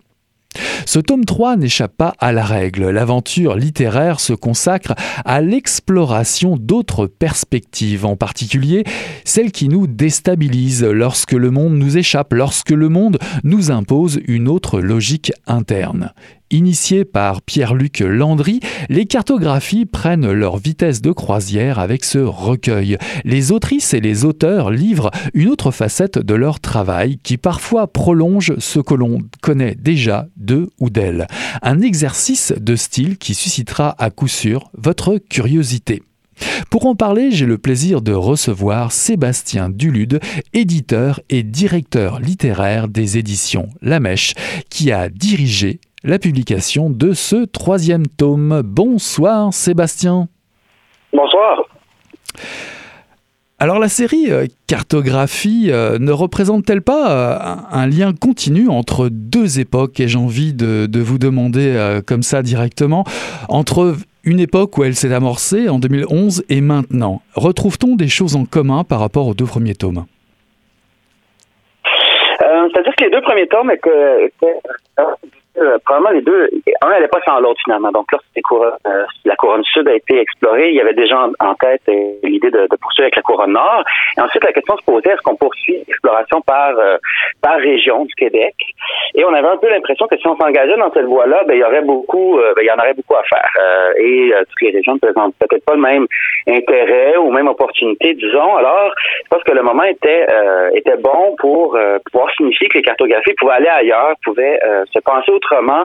Ce 0.84 0.98
tome 0.98 1.24
3 1.24 1.56
n'échappe 1.56 1.96
pas 1.96 2.14
à 2.18 2.32
la 2.32 2.44
règle. 2.44 2.90
L'aventure 2.90 3.56
littéraire 3.56 4.20
se 4.20 4.32
consacre 4.32 4.94
à 5.24 5.40
l'exploration 5.40 6.56
d'autres 6.56 7.06
perspectives, 7.06 8.04
en 8.04 8.16
particulier 8.16 8.84
celles 9.24 9.52
qui 9.52 9.68
nous 9.68 9.86
déstabilisent 9.86 10.84
lorsque 10.84 11.32
le 11.32 11.50
monde 11.50 11.74
nous 11.74 11.98
échappe, 11.98 12.32
lorsque 12.32 12.70
le 12.70 12.88
monde 12.88 13.18
nous 13.44 13.70
impose 13.70 14.20
une 14.26 14.48
autre 14.48 14.80
logique 14.80 15.32
interne. 15.46 16.12
Initiées 16.50 17.04
par 17.04 17.42
Pierre-Luc 17.42 17.98
Landry, 17.98 18.60
les 18.88 19.06
cartographies 19.06 19.84
prennent 19.84 20.30
leur 20.30 20.58
vitesse 20.58 21.02
de 21.02 21.10
croisière 21.10 21.80
avec 21.80 22.04
ce 22.04 22.18
recueil. 22.18 22.98
Les 23.24 23.50
autrices 23.50 23.94
et 23.94 24.00
les 24.00 24.24
auteurs 24.24 24.70
livrent 24.70 25.10
une 25.34 25.48
autre 25.48 25.72
facette 25.72 26.20
de 26.20 26.34
leur 26.34 26.60
travail 26.60 27.18
qui 27.24 27.36
parfois 27.36 27.88
prolonge 27.88 28.54
ce 28.58 28.78
que 28.78 28.94
l'on 28.94 29.22
connaît 29.42 29.74
déjà 29.74 30.28
d'eux 30.36 30.70
ou 30.78 30.88
d'elles. 30.88 31.26
Un 31.62 31.80
exercice 31.80 32.52
de 32.56 32.76
style 32.76 33.18
qui 33.18 33.34
suscitera 33.34 33.96
à 33.98 34.10
coup 34.10 34.28
sûr 34.28 34.70
votre 34.78 35.18
curiosité. 35.18 36.04
Pour 36.70 36.86
en 36.86 36.94
parler, 36.94 37.30
j'ai 37.32 37.46
le 37.46 37.58
plaisir 37.58 38.02
de 38.02 38.12
recevoir 38.12 38.92
Sébastien 38.92 39.68
Dulude, 39.68 40.20
éditeur 40.52 41.20
et 41.28 41.42
directeur 41.42 42.20
littéraire 42.20 42.86
des 42.86 43.18
éditions 43.18 43.68
La 43.82 43.98
Mèche, 43.98 44.34
qui 44.70 44.92
a 44.92 45.08
dirigé 45.08 45.80
la 46.06 46.20
publication 46.20 46.88
de 46.88 47.12
ce 47.12 47.44
troisième 47.44 48.06
tome. 48.06 48.62
Bonsoir 48.64 49.52
Sébastien. 49.52 50.28
Bonsoir. 51.12 51.64
Alors 53.58 53.80
la 53.80 53.88
série 53.88 54.30
euh, 54.30 54.46
Cartographie 54.68 55.70
euh, 55.70 55.98
ne 55.98 56.12
représente-t-elle 56.12 56.82
pas 56.82 57.10
euh, 57.10 57.56
un, 57.72 57.86
lien 57.88 58.12
continu 58.12 58.68
entre 58.68 59.08
deux 59.10 59.58
époques? 59.58 59.98
Et 59.98 60.06
j'ai 60.06 60.18
envie 60.18 60.54
de, 60.54 60.88
vous 61.00 61.18
demander 61.18 62.00
comme 62.06 62.22
ça 62.22 62.42
directement, 62.42 63.04
entre 63.48 63.96
une 64.22 64.38
époque 64.38 64.78
où 64.78 64.84
elle 64.84 64.94
s'est 64.94 65.12
amorcée 65.12 65.68
en 65.68 65.80
2011 65.80 66.44
et 66.48 66.60
maintenant. 66.60 67.20
Retrouve-t-on 67.34 67.96
des 67.96 68.08
choses 68.08 68.36
en 68.36 68.44
commun 68.44 68.84
par 68.84 69.00
rapport 69.00 69.26
aux 69.26 69.34
deux 69.34 69.44
premiers 69.44 69.74
tomes? 69.74 70.04
C'est-à-dire 72.38 72.94
que 72.96 73.04
les 73.04 73.10
deux 73.10 73.22
premiers 73.22 73.46
tomes 73.48 73.70
étaient 73.70 74.32
euh, 75.58 75.78
probablement 75.84 76.10
les 76.10 76.22
deux, 76.22 76.50
un 76.82 76.90
n'allait 76.90 77.08
pas 77.08 77.20
sans 77.24 77.40
l'autre 77.40 77.60
finalement. 77.64 77.90
Donc 77.90 78.12
là, 78.12 78.18
euh, 78.52 79.04
la 79.24 79.36
couronne 79.36 79.64
sud 79.64 79.88
a 79.88 79.94
été 79.94 80.20
explorée. 80.20 80.68
Il 80.68 80.74
y 80.74 80.80
avait 80.80 80.94
déjà 80.94 81.28
en, 81.40 81.54
tête 81.54 81.82
euh, 81.88 82.12
l'idée 82.22 82.50
de, 82.50 82.66
poursuivre 82.80 83.04
avec 83.04 83.16
la 83.16 83.22
couronne 83.22 83.52
nord. 83.52 83.82
Et 84.16 84.20
ensuite, 84.20 84.44
la 84.44 84.52
question 84.52 84.76
se 84.76 84.84
posait 84.84 85.10
est-ce 85.10 85.22
qu'on 85.22 85.36
poursuit 85.36 85.78
l'exploration 85.86 86.40
par 86.42 86.74
par 87.40 87.56
région 87.56 88.04
du 88.04 88.14
Québec? 88.14 88.54
Et 89.14 89.24
on 89.24 89.32
avait 89.32 89.48
un 89.48 89.56
peu 89.56 89.70
l'impression 89.70 90.06
que 90.06 90.16
si 90.18 90.26
on 90.26 90.36
s'engageait 90.36 90.76
dans 90.76 90.92
cette 90.92 91.06
voie-là, 91.06 91.44
ben 91.46 91.54
il 91.54 91.60
y 91.60 91.64
aurait 91.64 91.82
beaucoup, 91.82 92.38
ben, 92.56 92.62
il 92.62 92.66
y 92.66 92.70
en 92.70 92.78
aurait 92.78 92.94
beaucoup 92.94 93.16
à 93.16 93.22
faire. 93.22 93.48
et 93.98 94.32
toutes 94.48 94.62
les 94.62 94.70
régions 94.70 94.94
ne 94.94 94.98
présentent 94.98 95.34
peut-être 95.38 95.64
pas 95.64 95.74
le 95.74 95.80
même 95.80 96.06
intérêt 96.46 97.16
ou 97.16 97.30
même 97.30 97.48
opportunité, 97.48 98.14
disons. 98.14 98.56
Alors, 98.56 98.92
je 99.24 99.28
pense 99.30 99.42
que 99.42 99.52
le 99.52 99.62
moment 99.62 99.84
était 99.84 100.26
était 100.74 100.96
bon 100.98 101.34
pour 101.38 101.78
pouvoir 102.10 102.30
signifier 102.36 102.68
que 102.68 102.78
les 102.78 102.84
cartographies 102.84 103.34
pouvaient 103.38 103.54
aller 103.54 103.68
ailleurs, 103.68 104.14
pouvaient 104.24 104.60
se 104.92 104.98
penser 105.00 105.30
autrement 105.32 105.45
autrement, 105.46 105.84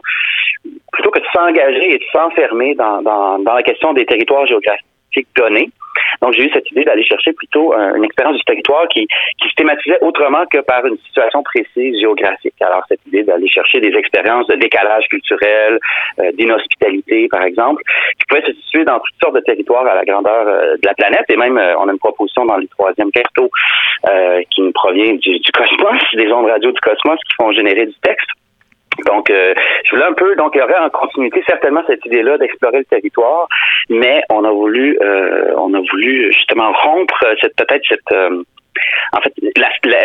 plutôt 0.91 1.11
que 1.11 1.19
de 1.19 1.25
s'engager 1.33 1.93
et 1.93 1.97
de 1.97 2.03
s'enfermer 2.11 2.75
dans, 2.75 3.37
la 3.45 3.63
question 3.63 3.93
des 3.93 4.05
territoires 4.05 4.45
géographiques 4.45 5.27
donnés. 5.35 5.69
Donc, 6.21 6.33
j'ai 6.33 6.45
eu 6.45 6.49
cette 6.53 6.69
idée 6.71 6.83
d'aller 6.83 7.03
chercher 7.03 7.33
plutôt 7.33 7.73
une 7.73 8.05
expérience 8.05 8.37
du 8.37 8.43
territoire 8.43 8.87
qui, 8.87 9.07
qui 9.37 9.49
se 9.49 9.55
thématisait 9.55 9.97
autrement 10.01 10.45
que 10.49 10.59
par 10.59 10.85
une 10.85 10.97
situation 10.99 11.43
précise 11.43 11.99
géographique. 11.99 12.53
Alors, 12.61 12.83
cette 12.87 13.05
idée 13.07 13.23
d'aller 13.23 13.47
chercher 13.49 13.81
des 13.81 13.93
expériences 13.97 14.47
de 14.47 14.55
décalage 14.55 15.05
culturel, 15.09 15.79
euh, 16.19 16.31
d'inhospitalité, 16.33 17.27
par 17.29 17.43
exemple, 17.43 17.81
qui 18.17 18.25
pouvaient 18.29 18.45
se 18.45 18.53
situer 18.61 18.85
dans 18.85 18.99
toutes 18.99 19.15
sortes 19.21 19.35
de 19.35 19.41
territoires 19.41 19.85
à 19.85 19.95
la 19.95 20.05
grandeur 20.05 20.47
euh, 20.47 20.75
de 20.75 20.87
la 20.87 20.93
planète. 20.93 21.25
Et 21.29 21.35
même, 21.35 21.57
euh, 21.57 21.75
on 21.77 21.89
a 21.89 21.91
une 21.91 21.99
proposition 21.99 22.45
dans 22.45 22.57
le 22.57 22.67
troisième 22.67 23.11
carto 23.11 23.49
qui 24.49 24.61
nous 24.61 24.71
provient 24.71 25.13
du 25.13 25.39
cosmos, 25.53 26.01
des 26.15 26.31
ondes 26.31 26.47
radio 26.47 26.71
du 26.71 26.79
cosmos 26.79 27.19
qui 27.27 27.35
font 27.39 27.51
générer 27.51 27.85
du 27.85 27.93
texte. 28.01 28.27
Donc, 29.05 29.29
euh, 29.29 29.53
je 29.85 29.95
voulais 29.95 30.07
un 30.07 30.13
peu, 30.13 30.35
donc 30.35 30.51
il 30.55 30.59
y 30.59 30.61
aurait 30.61 30.77
en 30.77 30.89
continuité 30.89 31.43
certainement 31.47 31.83
cette 31.87 32.05
idée-là 32.05 32.37
d'explorer 32.37 32.79
le 32.79 32.85
territoire, 32.85 33.47
mais 33.89 34.21
on 34.29 34.43
a 34.43 34.51
voulu, 34.51 34.97
euh, 35.01 35.53
on 35.57 35.73
a 35.73 35.79
voulu 35.91 36.31
justement 36.31 36.71
rompre 36.71 37.23
cette 37.41 37.55
peut-être 37.55 37.83
cette 37.87 38.11
euh, 38.11 38.43
en 39.13 39.19
fait, 39.21 39.33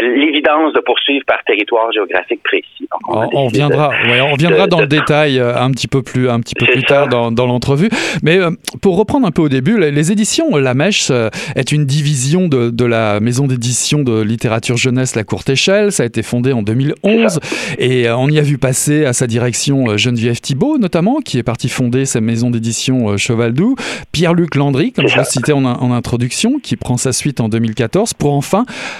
l'évidence 0.02 0.72
de 0.72 0.80
poursuivre 0.80 1.24
par 1.26 1.42
territoire 1.44 1.92
géographique 1.92 2.42
précis. 2.42 2.88
on, 3.08 3.48
viendra, 3.48 3.92
on 4.04 4.34
viendra 4.34 4.66
dans 4.66 4.80
le 4.80 4.86
détail 4.86 5.38
euh, 5.38 5.56
un 5.56 5.70
petit 5.70 5.88
peu 5.88 6.02
plus, 6.02 6.28
un 6.28 6.40
petit 6.40 6.54
peu 6.54 6.66
plus 6.66 6.82
tard 6.82 7.08
dans, 7.08 7.30
dans 7.30 7.46
l'entrevue. 7.46 7.88
Mais 8.22 8.38
euh, 8.38 8.50
pour 8.82 8.96
reprendre 8.96 9.26
un 9.26 9.30
peu 9.30 9.42
au 9.42 9.48
début, 9.48 9.78
les, 9.78 10.12
éditions 10.12 10.56
La 10.56 10.74
Mèche 10.74 11.08
euh, 11.10 11.28
est 11.54 11.72
une 11.72 11.84
division 11.84 12.48
de, 12.48 12.70
de 12.70 12.84
la 12.84 13.20
maison 13.20 13.46
d'édition 13.46 14.02
de 14.02 14.20
littérature 14.20 14.76
jeunesse 14.76 15.14
La 15.14 15.24
Courte 15.24 15.48
Échelle. 15.48 15.92
Ça 15.92 16.02
a 16.02 16.06
été 16.06 16.22
fondé 16.22 16.52
en 16.52 16.62
2011 16.62 17.40
et 17.78 18.10
on 18.10 18.28
y 18.28 18.38
a 18.38 18.42
vu 18.42 18.58
passer 18.58 19.04
à 19.04 19.12
sa 19.12 19.26
direction 19.26 19.96
Geneviève 19.96 20.40
Thibault, 20.40 20.78
notamment, 20.78 21.20
qui 21.20 21.38
est 21.38 21.42
partie 21.42 21.68
fonder 21.68 22.04
sa 22.06 22.20
maison 22.20 22.50
d'édition 22.50 23.16
Cheval 23.16 23.52
Doux. 23.52 23.76
Pierre-Luc 24.12 24.54
Landry, 24.54 24.92
comme 24.92 25.08
je 25.08 25.16
le 25.16 25.24
citais 25.24 25.52
en, 25.52 25.64
en 25.64 25.92
introduction, 25.92 26.58
qui 26.58 26.76
prend 26.76 26.96
sa 26.96 27.12
suite 27.12 27.40
en 27.40 27.48
2014 27.48 28.14
pour 28.14 28.34
enfin 28.34 28.55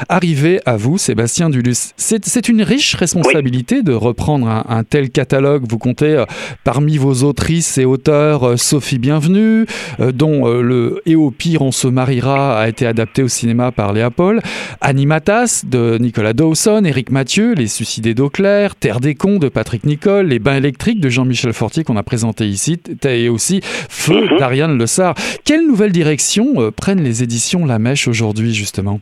arriver 0.08 0.60
à 0.66 0.76
vous, 0.76 0.98
Sébastien 0.98 1.50
Dulus. 1.50 1.92
C'est 1.96 2.48
une 2.48 2.62
riche 2.62 2.94
responsabilité 2.94 3.82
de 3.82 3.92
reprendre 3.92 4.48
un, 4.48 4.84
tel 4.84 5.10
catalogue. 5.10 5.64
Vous 5.68 5.78
comptez 5.78 6.16
euh, 6.16 6.24
parmi 6.64 6.98
vos 6.98 7.22
autrices 7.22 7.78
et 7.78 7.84
auteurs 7.84 8.44
euh, 8.44 8.56
Sophie 8.56 8.98
Bienvenue, 8.98 9.66
euh, 10.00 10.12
dont 10.12 10.46
le 10.46 11.00
Et 11.06 11.16
au 11.16 11.30
pire 11.30 11.62
on 11.62 11.72
se 11.72 11.88
mariera 11.88 12.60
a 12.60 12.68
été 12.68 12.86
adapté 12.86 13.22
au 13.22 13.28
cinéma 13.28 13.72
par 13.72 13.92
Léa 13.92 14.10
Paul, 14.10 14.40
Animatas 14.80 15.62
de 15.66 15.98
Nicolas 15.98 16.32
Dawson, 16.32 16.82
Éric 16.84 17.10
Mathieu, 17.10 17.54
Les 17.54 17.66
Suicidés 17.66 18.14
d'Auclair, 18.14 18.74
Terre 18.76 19.00
des 19.00 19.14
cons 19.14 19.38
de 19.38 19.48
Patrick 19.48 19.84
Nicole, 19.84 20.26
Les 20.26 20.38
Bains 20.38 20.56
électriques 20.56 21.00
de 21.00 21.08
Jean-Michel 21.08 21.52
Fortier 21.52 21.84
qu'on 21.84 21.96
a 21.96 22.02
présenté 22.02 22.48
ici, 22.48 22.78
et 23.04 23.28
aussi 23.28 23.60
Feu 23.62 24.28
d'Ariane 24.38 24.78
Le 24.78 24.86
Sar. 24.86 25.14
Quelle 25.44 25.66
nouvelle 25.66 25.92
direction 25.92 26.72
prennent 26.76 27.02
les 27.02 27.22
éditions 27.22 27.66
La 27.66 27.78
Mèche 27.78 28.08
aujourd'hui 28.08 28.54
justement? 28.54 29.00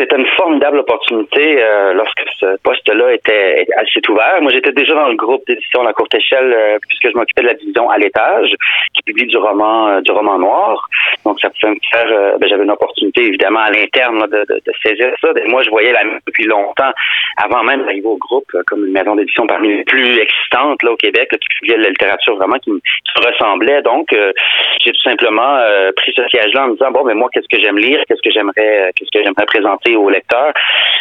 C'était 0.00 0.16
une 0.16 0.26
formidable 0.50 0.78
opportunité 0.78 1.62
euh, 1.62 1.92
lorsque 1.94 2.22
ce 2.40 2.56
poste-là 2.64 3.14
était 3.14 3.66
assez 3.76 4.00
ouvert. 4.08 4.42
Moi, 4.42 4.50
j'étais 4.50 4.72
déjà 4.72 4.94
dans 4.94 5.08
le 5.08 5.14
groupe 5.14 5.42
d'édition 5.46 5.84
La 5.84 5.92
Courte 5.92 6.12
Échelle 6.14 6.52
euh, 6.52 6.78
puisque 6.88 7.12
je 7.12 7.16
m'occupais 7.16 7.42
de 7.42 7.46
la 7.46 7.54
division 7.54 7.88
à 7.88 7.98
l'étage 7.98 8.50
qui 8.94 9.02
publie 9.04 9.26
du 9.26 9.36
roman 9.36 9.88
euh, 9.88 10.00
du 10.00 10.10
roman 10.10 10.38
noir. 10.38 10.88
Donc, 11.24 11.40
ça 11.40 11.50
pouvait 11.50 11.74
me 11.74 11.80
faire... 11.92 12.38
Ben, 12.40 12.48
j'avais 12.48 12.64
une 12.64 12.70
opportunité, 12.70 13.26
évidemment, 13.26 13.60
à 13.60 13.70
l'interne 13.70 14.26
de, 14.26 14.44
saisir 14.82 15.12
ça. 15.20 15.28
Moi, 15.46 15.62
je 15.62 15.70
voyais 15.70 15.92
la 15.92 16.00
depuis 16.26 16.44
longtemps, 16.44 16.90
avant 17.36 17.62
même 17.62 17.82
d'arriver 17.84 18.06
au 18.06 18.16
groupe, 18.16 18.50
comme 18.66 18.86
une 18.86 18.92
maison 18.92 19.14
d'édition 19.14 19.46
parmi 19.46 19.68
les 19.68 19.84
plus 19.84 20.18
existantes 20.18 20.82
là, 20.82 20.90
au 20.90 20.96
Québec, 20.96 21.28
qui 21.30 21.48
publiait 21.60 21.76
de 21.76 21.82
la 21.82 21.90
littérature 21.90 22.34
vraiment 22.36 22.58
qui, 22.58 22.70
me 22.70 22.80
ressemblait. 23.24 23.82
Donc, 23.82 24.08
j'ai 24.10 24.92
tout 24.92 25.02
simplement 25.02 25.60
pris 25.96 26.12
ce 26.16 26.26
siège-là 26.28 26.64
en 26.64 26.68
me 26.68 26.72
disant, 26.72 26.90
bon, 26.90 27.04
mais 27.04 27.14
moi, 27.14 27.28
qu'est-ce 27.32 27.48
que 27.54 27.62
j'aime 27.62 27.78
lire? 27.78 28.00
Qu'est-ce 28.08 28.22
que 28.22 28.30
j'aimerais 28.30 28.92
qu'est-ce 28.96 29.10
que 29.12 29.22
j'aimerais 29.22 29.46
présenter 29.46 29.96
aux 29.96 30.08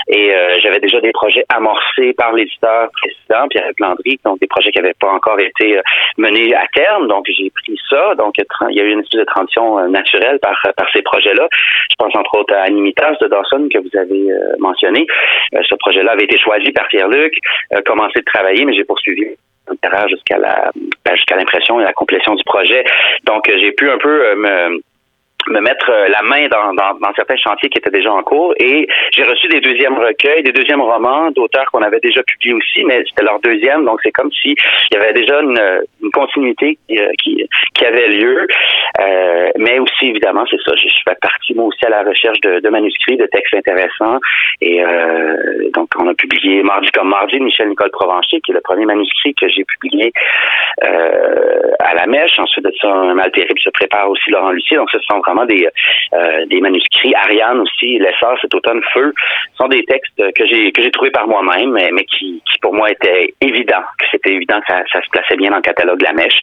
Et 0.08 0.34
euh, 0.34 0.58
j'avais 0.62 0.80
déjà 0.80 1.00
des 1.02 1.12
projets 1.12 1.46
amorcés 1.50 2.14
par 2.14 2.34
l'éditeur 2.34 2.90
précédent, 2.94 3.48
Pierre 3.48 3.70
Landry, 3.80 4.20
donc 4.26 4.40
des 4.40 4.48
projets 4.48 4.72
qui 4.72 4.80
n'avaient 4.80 4.96
pas 5.00 5.12
encore 5.12 5.40
été 5.40 5.78
euh, 5.78 5.82
menés 6.18 6.54
à 6.56 6.66
terme. 6.74 7.08
Donc 7.08 7.26
j'ai 7.28 7.52
pris 7.52 7.80
ça. 7.90 8.16
Donc 8.16 8.36
il 8.38 8.76
y 8.76 8.82
a 8.82 8.84
eu 8.84 8.92
une 8.92 9.02
espèce 9.02 9.20
de 9.20 9.26
transition 9.26 9.80
euh, 9.80 9.88
naturelle 9.88 10.40
par, 10.40 10.60
par 10.76 10.88
ces 10.92 11.04
projets-là. 11.04 11.48
Je 11.92 11.96
pense 11.98 12.16
entre 12.16 12.40
autres 12.40 12.56
à 12.56 12.64
Animitas 12.64 13.16
de 13.22 13.28
Dawson 13.28 13.68
que 13.72 13.80
vous 13.80 13.98
avez 13.98 14.30
mentionné. 14.60 15.06
ce 15.54 15.76
projet-là 15.76 16.14
avait 16.14 16.24
été 16.24 16.38
choisi 16.40 16.72
par 16.72 16.88
Pierre-Luc, 16.88 17.34
commencé 17.86 18.20
de 18.20 18.26
travailler, 18.26 18.66
mais 18.66 18.74
j'ai 18.74 18.84
poursuivi 18.84 19.26
jusqu'à 20.08 20.38
la 20.38 20.72
ben, 21.06 21.16
jusqu'à 21.16 21.36
l'impression 21.36 21.80
et 21.80 21.84
la 21.84 21.94
complétion 21.94 22.36
du 22.36 22.44
projet. 22.44 22.84
Donc 23.26 23.50
j'ai 23.50 23.72
pu 23.72 23.90
un 23.90 23.98
peu 23.98 24.36
me 24.36 24.82
me 25.50 25.62
mettre 25.62 25.90
euh, 25.90 26.08
la 26.10 26.22
main 26.24 26.48
dans, 26.48 26.74
dans, 26.74 26.98
dans, 27.00 27.14
certains 27.16 27.38
chantiers 27.38 27.70
qui 27.70 27.78
étaient 27.78 27.92
déjà 27.92 28.12
en 28.12 28.24
cours. 28.24 28.54
Et 28.60 28.88
j'ai 29.16 29.24
reçu 29.24 29.48
des 29.48 29.60
deuxièmes 29.60 29.98
recueils, 29.98 30.44
des 30.44 30.52
deuxièmes 30.52 30.82
romans 30.82 31.32
d'auteurs 31.32 31.66
qu'on 31.72 31.82
avait 31.82 32.00
déjà 32.00 32.22
publiés 32.24 32.54
aussi, 32.54 32.84
mais 32.86 33.04
c'était 33.08 33.24
leur 33.24 33.40
deuxième, 33.40 33.86
donc 33.86 34.00
c'est 34.04 34.12
comme 34.12 34.32
si 34.32 34.56
il 34.92 34.94
y 34.94 34.98
avait 34.98 35.14
déjà 35.14 35.42
une, 35.42 35.60
une 36.04 36.12
continuité 36.12 36.78
qui, 36.88 37.00
euh, 37.00 37.12
qui, 37.22 37.48
qui, 37.74 37.86
avait 37.86 38.10
lieu. 38.10 38.48
Euh, 39.02 39.50
mais 39.58 39.80
aussi, 39.80 40.08
évidemment, 40.08 40.46
c'est 40.50 40.62
ça, 40.66 40.76
je, 40.76 40.88
suis 40.88 41.04
partie 41.22 41.54
moi 41.54 41.66
aussi 41.66 41.86
à 41.86 41.90
la 41.90 42.04
recherche 42.04 42.40
de, 42.42 42.60
de 42.60 42.70
manuscrits, 42.70 43.18
de 43.18 43.26
textes 43.28 43.54
intéressants. 43.54 44.20
Et 44.62 44.84
euh, 44.84 45.70
donc 45.74 45.90
on 45.98 46.08
a 46.08 46.14
publié 46.14 46.64
Mardi 46.64 46.90
comme 46.92 47.10
Mardi 47.10 47.40
Michel 47.40 47.70
Nicole 47.70 47.92
Provencher, 47.92 48.42
qui 48.42 48.52
est 48.52 48.56
le 48.56 48.62
premier 48.62 48.86
manuscrit 48.86 49.34
que 49.34 49.48
j'ai 49.48 49.64
publié 49.64 50.12
euh, 50.84 51.72
à 51.80 51.96
la 51.96 52.06
mèche. 52.08 52.38
Ensuite 52.40 52.66
de 52.66 52.74
ça, 52.82 52.88
Un 52.90 53.14
mal 53.14 53.32
terrible 53.32 53.60
se 53.60 53.70
prépare 53.70 54.10
aussi 54.10 54.30
Laurent 54.30 54.52
Lucier, 54.52 54.78
donc 54.78 54.90
ce 54.92 55.00
sont 55.00 55.22
des, 55.46 55.68
euh, 56.14 56.46
des 56.48 56.62
manuscrits. 56.62 57.14
Ariane 57.16 57.60
aussi, 57.62 58.00
L'essor, 58.00 58.38
cet 58.42 58.54
automne, 58.54 58.82
Feu, 58.94 59.14
sont 59.58 59.68
des 59.68 59.84
textes 59.84 60.22
que 60.36 60.46
j'ai 60.46 60.72
que 60.72 60.82
j'ai 60.82 60.92
trouvés 60.92 61.12
par 61.12 61.28
moi-même, 61.28 61.72
mais, 61.72 62.04
qui, 62.06 62.42
qui, 62.46 62.60
pour 62.62 62.74
moi 62.74 62.92
étaient 62.92 63.34
évidents, 63.42 63.84
que 63.98 64.06
c'était 64.12 64.34
évident 64.34 64.60
que 64.62 64.68
ça, 64.68 64.84
ça, 64.92 65.02
se 65.02 65.10
plaçait 65.10 65.36
bien 65.36 65.50
dans 65.50 65.58
le 65.58 65.62
catalogue 65.62 66.00
de 66.00 66.06
la 66.06 66.14
mèche. 66.14 66.40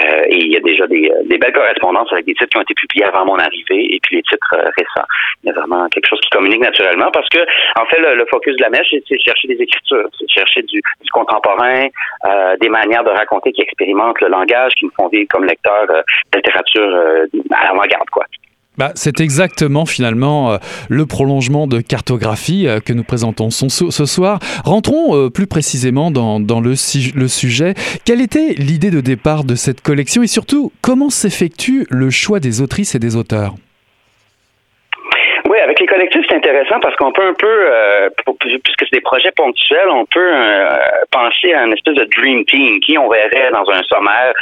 Euh, 0.00 0.22
et 0.28 0.38
il 0.38 0.52
y 0.52 0.56
a 0.56 0.60
déjà 0.60 0.86
des, 0.86 1.10
des, 1.24 1.38
belles 1.38 1.52
correspondances 1.52 2.12
avec 2.12 2.26
des 2.26 2.34
titres 2.34 2.50
qui 2.50 2.58
ont 2.58 2.62
été 2.62 2.74
publiés 2.74 3.04
avant 3.04 3.24
mon 3.24 3.38
arrivée 3.38 3.94
et 3.94 3.98
puis 4.02 4.16
les 4.16 4.22
titres 4.22 4.54
euh, 4.54 4.70
récents. 4.76 5.06
Il 5.42 5.48
y 5.48 5.50
a 5.50 5.54
vraiment 5.54 5.88
quelque 5.88 6.08
chose 6.08 6.20
qui 6.20 6.30
communique 6.30 6.60
naturellement 6.60 7.10
parce 7.12 7.28
que, 7.28 7.40
en 7.80 7.86
fait, 7.86 7.98
le, 7.98 8.24
focus 8.30 8.56
de 8.56 8.62
la 8.62 8.70
mèche, 8.70 8.94
c'est 9.08 9.18
chercher 9.18 9.48
des 9.48 9.60
écritures, 9.60 10.08
c'est 10.18 10.28
chercher 10.28 10.62
du, 10.62 10.80
du 11.02 11.10
contemporain, 11.10 11.86
euh, 12.26 12.56
des 12.60 12.68
manières 12.68 13.04
de 13.04 13.10
raconter 13.10 13.52
qui 13.52 13.62
expérimentent 13.62 14.20
le 14.20 14.28
langage, 14.28 14.72
qui 14.74 14.86
me 14.86 14.90
font 14.96 15.08
vivre 15.08 15.26
comme 15.30 15.44
lecteur 15.44 15.86
euh, 15.90 16.02
de 16.32 16.38
littérature 16.38 16.82
euh, 16.82 17.26
à 17.50 17.64
l'avant-garde, 17.64 18.08
quoi. 18.10 18.24
Bah, 18.78 18.92
c'est 18.94 19.20
exactement 19.20 19.84
finalement 19.84 20.58
le 20.88 21.06
prolongement 21.06 21.66
de 21.66 21.80
cartographie 21.80 22.66
que 22.84 22.92
nous 22.92 23.04
présentons 23.04 23.50
ce 23.50 24.06
soir. 24.06 24.38
Rentrons 24.64 25.28
plus 25.30 25.46
précisément 25.46 26.10
dans, 26.10 26.60
le, 26.60 26.74
sujet. 26.74 27.74
Quelle 28.04 28.20
était 28.20 28.54
l'idée 28.54 28.90
de 28.90 29.00
départ 29.00 29.44
de 29.44 29.54
cette 29.54 29.82
collection 29.82 30.22
et 30.22 30.26
surtout 30.26 30.72
comment 30.80 31.10
s'effectue 31.10 31.86
le 31.90 32.10
choix 32.10 32.40
des 32.40 32.60
autrices 32.60 32.94
et 32.94 32.98
des 32.98 33.16
auteurs? 33.16 33.54
Avec 35.62 35.80
les 35.80 35.86
collectifs, 35.86 36.24
c'est 36.28 36.36
intéressant 36.36 36.80
parce 36.80 36.96
qu'on 36.96 37.12
peut 37.12 37.26
un 37.26 37.34
peu, 37.34 37.46
euh, 37.46 38.08
puisque 38.36 38.84
c'est 38.84 38.92
des 38.92 39.00
projets 39.00 39.30
ponctuels, 39.32 39.88
on 39.88 40.04
peut 40.06 40.32
euh, 40.32 40.76
penser 41.10 41.52
à 41.52 41.64
une 41.64 41.72
espèce 41.72 41.94
de 41.94 42.06
dream 42.16 42.44
team 42.44 42.80
qui 42.80 42.98
on 42.98 43.08
verrait 43.08 43.50
dans 43.52 43.68
un 43.70 43.82
sommaire. 43.84 44.32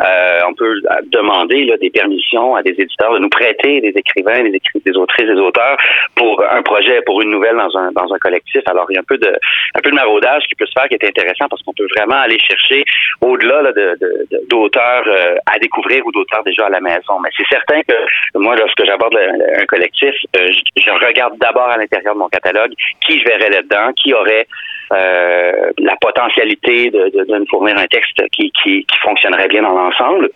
Euh, 0.00 0.40
on 0.48 0.54
peut 0.54 0.80
demander 1.06 1.64
là, 1.64 1.76
des 1.76 1.90
permissions 1.90 2.54
à 2.54 2.62
des 2.62 2.70
éditeurs 2.70 3.12
de 3.14 3.18
nous 3.18 3.28
prêter 3.28 3.80
des 3.80 3.92
écrivains, 3.94 4.42
des, 4.42 4.54
écrivains, 4.54 4.82
des 4.84 4.96
autrices, 4.96 5.26
des 5.26 5.40
auteurs 5.40 5.76
pour 6.14 6.42
un 6.48 6.62
projet, 6.62 7.02
pour 7.02 7.20
une 7.22 7.30
nouvelle 7.30 7.56
dans 7.56 7.76
un 7.76 7.90
dans 7.92 8.12
un 8.12 8.18
collectif. 8.18 8.62
Alors 8.66 8.86
il 8.90 8.94
y 8.94 8.96
a 8.96 9.00
un 9.00 9.08
peu 9.08 9.18
de 9.18 9.32
un 9.74 9.80
peu 9.80 9.90
de 9.90 9.96
maraudage 9.96 10.44
qui 10.48 10.54
peut 10.54 10.66
se 10.66 10.72
faire 10.72 10.88
qui 10.88 10.94
est 10.94 11.04
intéressant 11.04 11.46
parce 11.50 11.62
qu'on 11.62 11.72
peut 11.72 11.88
vraiment 11.96 12.20
aller 12.20 12.38
chercher 12.38 12.84
au-delà 13.20 13.72
de, 13.72 13.98
d'auteurs 14.48 15.04
euh, 15.06 15.36
à 15.46 15.58
découvrir 15.58 16.06
ou 16.06 16.12
d'auteurs 16.12 16.44
déjà 16.44 16.66
à 16.66 16.70
la 16.70 16.80
maison. 16.80 17.18
Mais 17.22 17.30
c'est 17.36 17.46
certain 17.50 17.80
que 17.82 17.94
moi, 18.38 18.56
lorsque 18.56 18.84
j'aborde 18.84 19.16
un 19.16 19.66
collectif, 19.66 20.14
euh, 20.36 20.48
je, 20.76 21.06
regarde 21.06 21.38
d'abord 21.38 21.68
à 21.68 21.76
l'intérieur 21.76 22.14
de 22.14 22.18
mon 22.18 22.28
catalogue 22.28 22.72
qui 23.00 23.18
je 23.20 23.24
verrais 23.24 23.50
là-dedans, 23.50 23.92
qui 23.94 24.14
aurait 24.14 24.46
euh, 24.92 25.70
la 25.78 25.96
potentialité 26.00 26.90
de, 26.90 27.10
de, 27.10 27.24
de, 27.24 27.38
me 27.38 27.46
fournir 27.46 27.76
un 27.78 27.86
texte 27.86 28.20
qui, 28.32 28.50
qui, 28.50 28.84
qui 28.84 28.98
fonctionnerait 29.02 29.48
bien 29.48 29.62
dans 29.62 29.74
l'ensemble. 29.74 30.30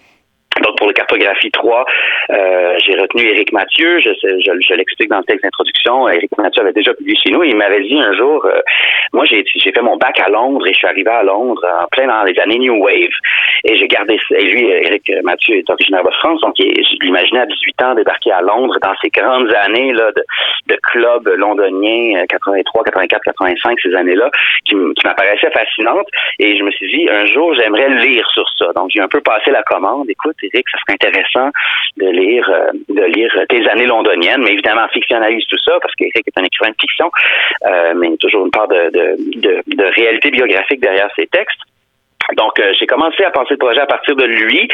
Donc 0.60 0.76
pour 0.76 0.86
le 0.86 0.92
cartographie 0.92 1.50
3, 1.50 1.84
euh, 2.30 2.76
j'ai 2.84 2.94
retenu 2.94 3.22
Éric 3.22 3.52
Mathieu. 3.52 4.00
Je, 4.00 4.10
je, 4.22 4.52
je 4.60 4.74
l'explique 4.74 5.08
dans 5.08 5.18
le 5.18 5.24
texte 5.24 5.42
d'introduction. 5.42 6.08
Éric 6.08 6.30
Mathieu 6.36 6.62
avait 6.62 6.72
déjà 6.72 6.92
publié 6.94 7.16
chez 7.22 7.30
nous. 7.30 7.42
Il 7.42 7.56
m'avait 7.56 7.82
dit 7.82 7.98
un 7.98 8.12
jour, 8.14 8.44
euh, 8.44 8.60
moi 9.12 9.24
j'ai 9.24 9.44
fait 9.44 9.82
mon 9.82 9.96
bac 9.96 10.20
à 10.20 10.28
Londres 10.28 10.66
et 10.66 10.72
je 10.72 10.78
suis 10.78 10.86
arrivé 10.86 11.10
à 11.10 11.22
Londres 11.22 11.66
en 11.80 11.86
plein 11.88 12.06
dans 12.06 12.22
les 12.24 12.38
années 12.38 12.58
New 12.58 12.82
Wave. 12.82 13.14
Et 13.64 13.76
j'ai 13.76 13.88
gardé 13.88 14.18
et 14.36 14.44
lui, 14.44 14.66
Éric 14.66 15.10
Mathieu 15.22 15.56
est 15.56 15.70
originaire 15.70 16.04
de 16.04 16.10
France, 16.10 16.40
donc 16.40 16.54
je 16.58 17.04
l'imaginais 17.04 17.40
à 17.40 17.46
18 17.46 17.82
ans 17.82 17.94
débarquer 17.94 18.32
à 18.32 18.42
Londres 18.42 18.76
dans 18.82 18.94
ces 19.00 19.08
grandes 19.08 19.52
années 19.54 19.92
là 19.92 20.10
de, 20.12 20.22
de 20.66 20.78
club 20.82 21.28
londonien 21.28 22.24
83, 22.28 22.84
84, 22.84 23.22
85, 23.22 23.78
ces 23.80 23.94
années-là, 23.94 24.30
qui, 24.64 24.74
qui 24.74 25.06
m'apparaissaient 25.06 25.50
fascinantes. 25.50 26.08
Et 26.38 26.56
je 26.56 26.62
me 26.62 26.70
suis 26.72 26.88
dit 26.88 27.08
un 27.08 27.26
jour 27.26 27.54
j'aimerais 27.54 27.88
lire 27.88 28.28
sur 28.30 28.48
ça. 28.58 28.72
Donc 28.74 28.90
j'ai 28.90 29.00
un 29.00 29.08
peu 29.08 29.20
passé 29.20 29.50
la 29.50 29.62
commande. 29.62 30.08
Écoute 30.10 30.36
que 30.50 30.70
ça 30.70 30.78
serait 30.78 30.94
intéressant 30.94 31.50
de 31.96 32.06
lire 32.06 32.48
euh, 32.50 32.70
de 32.88 33.04
lire 33.04 33.32
tes 33.48 33.66
années 33.68 33.86
londoniennes, 33.86 34.42
mais 34.42 34.52
évidemment 34.52 34.86
fictionnalise 34.88 35.44
tout 35.46 35.58
ça 35.64 35.78
parce 35.80 35.94
qu'Éric 35.94 36.26
est 36.26 36.38
un 36.38 36.44
écrivain 36.44 36.70
de 36.70 36.76
fiction, 36.80 37.10
euh, 37.66 37.94
mais 37.96 38.08
il 38.08 38.10
y 38.12 38.14
a 38.14 38.18
toujours 38.18 38.44
une 38.44 38.50
part 38.50 38.68
de, 38.68 38.90
de, 38.92 39.62
de 39.66 39.84
réalité 39.94 40.30
biographique 40.30 40.80
derrière 40.80 41.08
ses 41.16 41.26
textes. 41.26 41.60
Donc, 42.36 42.58
euh, 42.58 42.72
j'ai 42.78 42.86
commencé 42.86 43.24
à 43.24 43.30
penser 43.30 43.54
le 43.54 43.58
projet 43.58 43.80
à 43.80 43.86
partir 43.86 44.16
de 44.16 44.24
lui, 44.24 44.68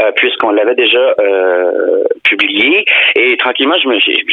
euh, 0.00 0.12
puisqu'on 0.16 0.50
l'avait 0.50 0.74
déjà 0.74 1.14
euh, 1.20 2.04
publié. 2.24 2.84
Et 3.16 3.36
tranquillement, 3.36 3.76
je 3.82 3.88
me 3.88 3.98
suis 4.00 4.24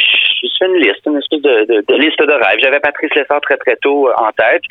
fait 0.58 0.66
une 0.66 0.76
liste, 0.76 1.00
une 1.06 1.16
espèce 1.16 1.40
de, 1.42 1.64
de, 1.64 1.84
de 1.86 1.94
liste 1.96 2.20
de 2.20 2.32
rêves. 2.32 2.58
J'avais 2.60 2.80
Patrice 2.80 3.14
Lessard 3.14 3.40
très, 3.40 3.56
très 3.56 3.76
tôt 3.76 4.08
en 4.16 4.30
tête. 4.32 4.62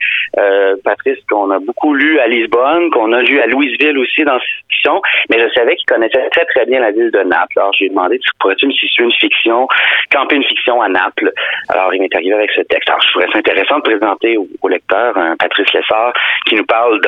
Patrice, 0.84 1.18
qu'on 1.30 1.50
a 1.52 1.60
beaucoup 1.60 1.94
lu 1.94 2.20
à 2.20 2.28
Lisbonne, 2.28 2.90
qu'on 2.92 3.12
a 3.14 3.22
lu 3.22 3.40
à 3.42 3.48
Louisville 3.48 3.98
aussi 3.98 4.24
dans 4.24 4.40
fiction, 4.70 5.02
mais 5.30 5.40
je 5.40 5.52
savais 5.54 5.76
qu'il 5.76 5.86
connaissait 5.88 6.30
très, 6.30 6.46
très 6.46 6.66
bien 6.66 6.80
la 6.80 6.92
ville 6.92 7.12
de 7.12 7.22
Naples. 7.24 7.58
Alors, 7.58 7.74
j'ai 7.74 7.90
demandé, 7.90 8.20
pourrais-tu 8.40 8.68
me 8.68 8.72
situer 8.72 9.04
une 9.04 9.12
fiction, 9.12 9.68
camper 10.12 10.36
une 10.36 10.44
fiction 10.44 10.82
à 10.82 10.90
Naples? 10.90 11.32
Alors, 11.70 11.94
il 11.94 12.02
m'est 12.02 12.16
arrivé 12.16 12.34
avec 12.34 12.52
ce 12.52 12.62
texte. 12.62 12.90
Alors, 12.90 13.02
je 13.02 13.10
trouvais 13.10 13.32
ça 13.32 13.40
intéressant 13.40 13.78
de 13.78 13.82
présenter 13.82 14.38
au, 14.38 14.48
au 14.62 14.68
lecteur 14.68 15.18
un 15.18 15.36
Patrice 15.38 15.72
Lessard 15.74 16.14
qui 16.46 16.56
nous 16.56 16.66
parle 16.66 17.02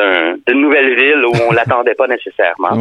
d'une 0.48 0.62
nouvelle 0.62 0.81
ville 0.90 1.26
où 1.26 1.32
on 1.50 1.52
l'attendait 1.52 1.96
pas 1.96 2.08
nécessairement. 2.08 2.76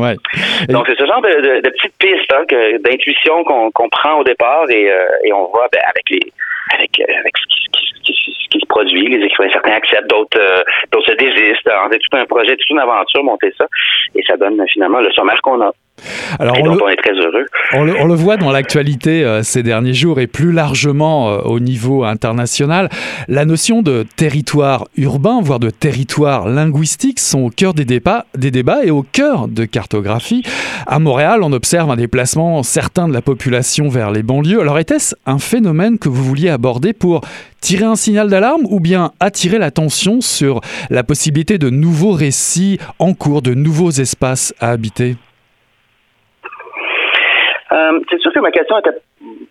Donc 0.68 0.86
c'est 0.86 0.98
ce 0.98 1.06
genre 1.06 1.22
de, 1.22 1.60
de, 1.60 1.70
petites 1.70 1.96
pistes 1.98 2.32
hein, 2.32 2.44
d'intuition 2.80 3.44
qu'on 3.44 3.88
prend 3.90 4.18
au 4.20 4.24
départ 4.24 4.68
et, 4.70 4.90
euh, 4.90 5.04
et 5.24 5.32
on 5.32 5.46
voit 5.46 5.68
ben, 5.72 5.80
avec 5.84 6.10
les 6.10 6.32
avec, 6.74 7.00
euh, 7.00 7.18
avec 7.18 7.32
ce, 7.36 7.46
qui, 7.46 8.14
ce, 8.14 8.48
qui, 8.48 8.60
se 8.60 8.66
produit. 8.66 9.08
Les 9.08 9.24
écrivains, 9.24 9.50
certains 9.52 9.72
acceptent, 9.72 10.08
d'autres 10.08 10.38
euh, 10.38 10.62
d'autres 10.92 11.10
se 11.10 11.16
désistent. 11.16 11.70
C'est 11.90 11.98
tout 11.98 12.16
un 12.16 12.24
projet, 12.26 12.56
toute 12.56 12.70
une 12.70 12.78
aventure, 12.78 13.24
monter 13.24 13.52
ça. 13.58 13.66
Et 14.14 14.22
ça 14.22 14.36
donne 14.36 14.62
finalement 14.68 15.00
le 15.00 15.10
sommaire 15.12 15.40
qu'on 15.42 15.60
a. 15.60 15.72
Alors 16.38 16.56
on, 16.60 16.66
le, 16.66 16.92
est 16.92 16.96
très 16.96 17.12
heureux. 17.12 17.46
On 17.72 18.06
le, 18.06 18.14
voit 18.14 18.36
dans 18.36 18.50
l'actualité 18.50 19.24
euh, 19.24 19.42
ces 19.42 19.62
derniers 19.62 19.94
jours 19.94 20.20
et 20.20 20.26
plus 20.26 20.52
largement 20.52 21.30
euh, 21.30 21.38
au 21.42 21.60
niveau 21.60 22.04
international. 22.04 22.88
La 23.28 23.44
notion 23.44 23.82
de 23.82 24.04
territoire 24.16 24.86
urbain, 24.96 25.40
voire 25.42 25.60
de 25.60 25.70
territoire 25.70 26.48
linguistique, 26.48 27.20
sont 27.20 27.40
au 27.40 27.50
cœur 27.50 27.74
des 27.74 27.84
débats, 27.84 28.26
des 28.36 28.50
débats 28.50 28.84
et 28.84 28.90
au 28.90 29.02
cœur 29.02 29.48
de 29.48 29.64
cartographie. 29.64 30.42
À 30.86 30.98
Montréal, 30.98 31.40
on 31.42 31.52
observe 31.52 31.90
un 31.90 31.96
déplacement 31.96 32.62
certain 32.62 33.08
de 33.08 33.12
la 33.12 33.22
population 33.22 33.88
vers 33.88 34.10
les 34.10 34.22
banlieues. 34.22 34.60
Alors 34.60 34.78
était-ce 34.78 35.14
un 35.26 35.38
phénomène 35.38 35.98
que 35.98 36.08
vous 36.08 36.24
vouliez 36.24 36.48
aborder 36.48 36.92
pour 36.92 37.22
tirer 37.60 37.84
un 37.84 37.96
signal 37.96 38.28
d'alarme 38.28 38.62
ou 38.68 38.80
bien 38.80 39.12
attirer 39.20 39.58
l'attention 39.58 40.20
sur 40.20 40.60
la 40.88 41.04
possibilité 41.04 41.58
de 41.58 41.70
nouveaux 41.70 42.12
récits 42.12 42.78
en 42.98 43.14
cours, 43.14 43.42
de 43.42 43.54
nouveaux 43.54 43.90
espaces 43.90 44.54
à 44.60 44.70
habiter? 44.70 45.16
Euh, 47.72 48.00
c'est 48.10 48.20
sûr 48.20 48.32
que 48.32 48.40
ma 48.40 48.50
question 48.50 48.78
était 48.78 49.00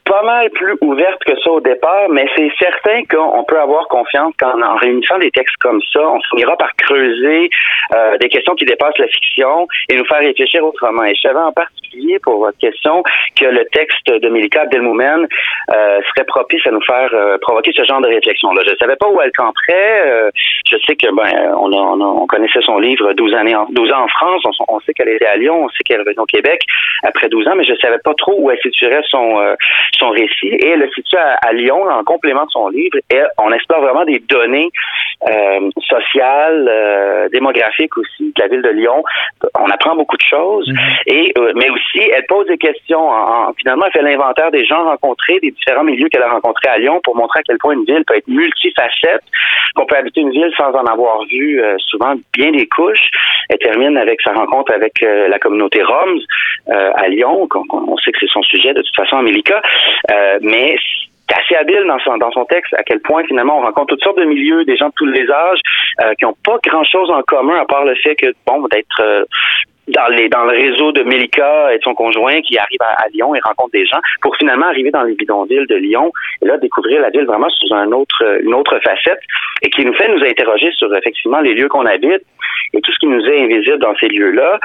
pas 0.06 0.24
mal 0.24 0.50
plus 0.50 0.76
ouverte 0.82 1.24
que 1.24 1.40
ça 1.44 1.52
au 1.52 1.62
départ, 1.62 2.10
mais 2.10 2.28
c'est 2.36 2.50
certain 2.60 3.04
qu'on 3.06 3.44
peut 3.44 3.60
avoir 3.60 3.88
confiance 3.88 4.34
qu'en 4.40 4.60
en 4.62 4.76
réunissant 4.76 5.20
des 5.20 5.30
textes 5.30 5.58
comme 5.58 5.80
ça, 5.94 6.02
on 6.02 6.20
finira 6.32 6.58
par 6.58 6.76
creuser 6.76 7.50
euh, 7.96 8.18
des 8.18 8.30
questions 8.30 8.56
qui 8.56 8.66
dépassent 8.66 8.98
la 8.98 9.08
fiction 9.08 9.68
et 9.90 9.96
nous 9.96 10.06
faire 10.06 10.20
réfléchir 10.20 10.64
autrement. 10.66 11.04
Et 11.04 11.14
je 11.14 11.22
savais 11.22 11.40
en 11.40 11.52
particulier 11.52 12.18
pour 12.20 12.40
votre 12.40 12.58
question 12.58 13.04
que 13.36 13.46
le 13.46 13.66
texte 13.72 14.08
de 14.08 14.30
Melika 14.30 14.62
Abdelmoumen 14.62 15.28
euh, 15.72 16.00
serait 16.10 16.26
propice 16.26 16.66
à 16.66 16.72
nous 16.72 16.84
faire 16.84 17.10
euh, 17.14 17.38
provoquer 17.40 17.72
ce 17.76 17.84
genre 17.84 18.02
de 18.02 18.08
réflexion-là. 18.08 18.64
Je 18.66 18.72
ne 18.72 18.78
savais 18.78 18.96
pas 18.96 19.08
où 19.08 19.22
elle 19.22 19.32
camperait. 19.32 20.08
Euh, 20.08 20.32
je 20.68 20.78
sais 20.88 20.96
que 20.96 21.14
ben 21.14 21.54
on, 21.58 21.72
a, 21.72 21.76
on, 21.76 22.26
connaissait 22.26 22.62
son 22.62 22.80
livre 22.80 23.14
12 23.14 23.34
années 23.36 23.56
en, 23.56 23.68
12 23.70 23.92
ans 23.92 24.04
en 24.04 24.08
France. 24.08 24.42
On, 24.46 24.76
on 24.76 24.80
sait 24.82 24.94
qu'elle 24.94 25.10
était 25.10 25.28
à 25.28 25.36
Lyon, 25.36 25.66
on 25.66 25.70
sait 25.70 25.84
qu'elle 25.84 26.00
revenue 26.00 26.20
au 26.20 26.26
Québec 26.26 26.62
après 27.04 27.30
12 27.30 27.48
ans, 27.48 27.56
mais 27.56 27.64
je 27.64 27.74
ne 27.74 27.78
savais 27.78 28.00
pas 28.00 28.14
trop 28.16 28.36
où 28.38 28.50
elle 28.52 28.60
situerait 28.60 29.02
son 29.10 29.40
euh, 29.40 29.56
son 29.98 30.10
récit 30.10 30.48
et 30.48 30.70
elle 30.70 30.80
le 30.80 30.90
situe 30.92 31.18
à, 31.18 31.52
Lyon 31.54 31.90
en 31.90 32.04
complément 32.04 32.46
de 32.46 32.52
son 32.52 32.70
livre 32.70 32.98
et 33.12 33.22
on 33.38 33.52
explore 33.52 33.82
vraiment 33.82 34.06
des 34.06 34.20
données 34.20 34.70
euh, 35.28 35.70
sociales, 35.82 36.70
euh, 36.70 37.28
démographiques 37.30 37.98
aussi 37.98 38.32
de 38.34 38.42
la 38.42 38.48
ville 38.48 38.62
de 38.62 38.70
Lyon. 38.70 39.04
On 39.60 39.70
apprend 39.70 39.96
beaucoup 39.96 40.16
de 40.16 40.24
choses 40.24 40.66
mhm. 40.70 40.78
et 41.08 41.34
euh, 41.38 41.52
mais 41.56 41.70
aussi 41.70 42.00
elle 42.00 42.26
pose 42.28 42.48
des 42.48 42.58
questions. 42.58 43.10
En, 43.10 43.52
finalement, 43.54 43.86
elle 43.88 43.92
fait 43.92 44.02
l'inventaire 44.02 44.50
des 44.52 44.66
gens 44.66 44.86
rencontrés, 44.86 45.40
des 45.42 45.52
différents 45.52 45.84
milieux 45.84 46.08
qu'elle 46.08 46.24
a 46.24 46.30
rencontrés 46.30 46.70
à 46.70 46.78
Lyon 46.78 47.02
pour 47.04 47.18
montrer 47.18 47.40
à 47.40 47.44
quel 47.44 47.58
point 47.58 47.74
une 47.74 47.84
ville 47.84 48.06
peut 48.06 48.16
être 48.16 48.30
multifacette, 48.30 49.24
qu'on 49.76 49.86
peut 49.86 49.98
habiter 49.98 50.22
une 50.22 50.32
ville 50.32 50.54
sans 50.58 50.72
en 50.72 50.86
avoir 50.86 51.26
vu 51.26 51.62
souvent 51.80 52.14
bien 52.34 52.52
des 52.52 52.68
couches. 52.68 53.10
Elle 53.50 53.58
termine 53.58 53.98
avec 53.98 54.22
sa 54.22 54.32
rencontre 54.32 54.72
avec 54.74 55.02
la 55.02 55.38
communauté 55.40 55.84
Roms 55.84 56.20
à 56.68 57.08
Lyon. 57.10 57.48
On, 57.54 57.92
on, 57.92 57.98
sait 57.98 58.12
que 58.12 58.20
c'est 58.22 58.32
son 58.32 58.44
sujet 58.44 58.74
de 58.74 58.82
toute 58.82 58.96
façon, 58.96 59.18
Euh, 60.12 60.40
mais 60.42 60.76
c'est 61.30 61.36
assez 61.36 61.56
habile 61.56 61.86
dans 61.86 62.32
son, 62.32 62.46
texte 62.46 62.74
à 62.74 62.84
quel 62.84 63.00
point 63.02 63.24
finalement 63.24 63.60
on 63.60 63.62
rencontre 63.62 63.94
toutes 63.94 64.04
sortes 64.04 64.18
de 64.18 64.26
milieux, 64.26 64.66
des 64.66 64.78
gens 64.78 64.90
de 64.90 64.94
tous 64.96 65.06
les 65.06 65.30
âges 65.30 65.60
euh, 66.02 66.14
qui 66.18 66.26
n'ont 66.26 66.36
pas 66.44 66.58
grand 66.66 66.84
chose 66.84 67.10
en 67.12 67.22
commun 67.24 67.60
à 67.60 67.66
part 67.66 67.86
le 67.86 67.96
fait 67.96 68.16
que 68.16 68.34
bon 68.48 68.68
d'être 68.72 69.02
euh, 69.02 69.26
dans 69.90 70.08
les 70.08 70.30
dans 70.30 70.46
le 70.46 70.52
réseau 70.52 70.92
de 70.92 71.04
Melika 71.04 71.74
et 71.74 71.80
son 71.84 71.94
conjoint 71.94 72.42
qui 72.42 72.58
arrive 72.58 72.82
à, 72.82 73.08
Lyon 73.14 73.34
et 73.36 73.40
rencontre 73.44 73.72
des 73.72 73.86
gens 73.86 74.00
pour 74.22 74.36
finalement 74.36 74.68
arriver 74.68 74.92
dans 74.92 75.04
les 75.04 75.16
bidonvilles 75.16 75.68
de 75.68 75.76
Lyon 75.76 76.12
et 76.42 76.46
là 76.46 76.58
découvrir 76.58 77.02
la 77.02 77.10
ville 77.10 77.26
vraiment 77.26 77.50
sous 77.50 77.74
un 77.74 77.92
autre 77.92 78.24
une 78.42 78.54
autre 78.54 78.80
facette 78.84 79.22
et 79.62 79.70
qui 79.70 79.86
nous 79.86 79.94
fait 79.94 80.08
nous 80.10 80.24
interroger 80.24 80.72
sur 80.74 80.94
effectivement 80.96 81.42
les 81.42 81.54
lieux 81.54 81.68
qu'on 81.68 81.86
habite 81.86 82.24
et 82.74 82.82
tout 82.82 82.92
ce 82.92 83.00
qui 83.00 83.08
nous 83.08 83.26
est 83.26 83.44
invisible 83.44 83.80
dans 83.80 83.96
ces 83.96 84.08
lieux-là 84.08 84.60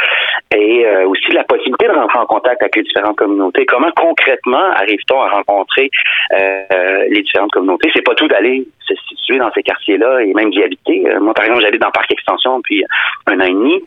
et 0.55 0.85
euh, 0.87 1.07
aussi 1.09 1.33
la 1.33 1.45
possibilité 1.45 1.87
de 1.87 1.93
rentrer 1.93 2.19
en 2.19 2.27
contact 2.27 2.63
avec 2.63 2.77
les 2.77 2.83
différentes 2.83 3.17
communautés. 3.17 3.65
Comment 3.67 3.91
concrètement 3.97 4.71
arrive-t-on 4.75 5.21
à 5.21 5.29
rencontrer 5.31 5.91
euh, 6.39 7.05
les 7.09 7.23
différentes 7.23 7.53
communautés? 7.53 7.91
C'est 7.95 8.05
pas 8.05 8.15
tout 8.15 8.29
d'aller 8.29 8.67
se 8.87 8.95
situer 9.09 9.39
dans 9.39 9.51
ces 9.53 9.63
quartiers-là 9.63 10.21
et 10.21 10.35
même 10.35 10.51
d'y 10.51 10.63
habiter. 10.63 11.05
Euh, 11.07 11.21
moi, 11.21 11.33
par 11.35 11.45
exemple, 11.45 11.63
j'habite 11.63 11.81
dans 11.81 11.91
Parc 11.91 12.13
Extension 12.13 12.59
depuis 12.59 12.85
un 13.27 13.41
an 13.41 13.45
et 13.45 13.53
demi. 13.53 13.83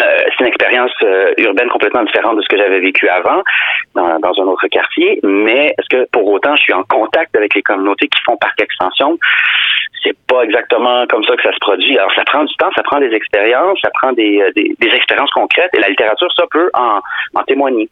Euh, 0.00 0.18
c'est 0.26 0.40
une 0.40 0.48
expérience 0.48 0.92
euh, 1.02 1.32
urbaine 1.38 1.68
complètement 1.68 2.04
différente 2.04 2.36
de 2.36 2.42
ce 2.42 2.48
que 2.48 2.58
j'avais 2.58 2.78
vécu 2.78 3.08
avant 3.08 3.42
dans, 3.94 4.18
dans, 4.20 4.42
un 4.42 4.46
autre 4.46 4.68
quartier, 4.68 5.18
mais 5.22 5.74
est-ce 5.78 5.88
que 5.88 6.06
pour 6.12 6.26
autant 6.28 6.54
je 6.56 6.62
suis 6.62 6.72
en 6.74 6.84
contact 6.84 7.34
avec 7.34 7.54
les 7.54 7.62
communautés 7.62 8.06
qui 8.06 8.20
font 8.24 8.36
parc 8.36 8.60
extension? 8.60 9.18
C'est 10.04 10.16
pas 10.28 10.42
exactement 10.42 11.06
comme 11.08 11.24
ça 11.24 11.34
que 11.36 11.42
ça 11.42 11.52
se 11.52 11.58
produit. 11.58 11.98
Alors 11.98 12.12
ça 12.14 12.22
prend 12.24 12.44
du 12.44 12.54
temps, 12.56 12.70
ça 12.76 12.82
prend 12.82 13.00
des 13.00 13.12
expériences, 13.12 13.78
ça 13.82 13.90
prend 13.94 14.12
des, 14.12 14.40
euh, 14.40 14.52
des, 14.54 14.94
expériences 14.94 15.30
concrètes 15.32 15.70
et 15.74 15.80
la 15.80 15.88
littérature, 15.88 16.28
ça 16.36 16.44
peut 16.50 16.70
en 16.74 17.42
témoigner. 17.44 17.88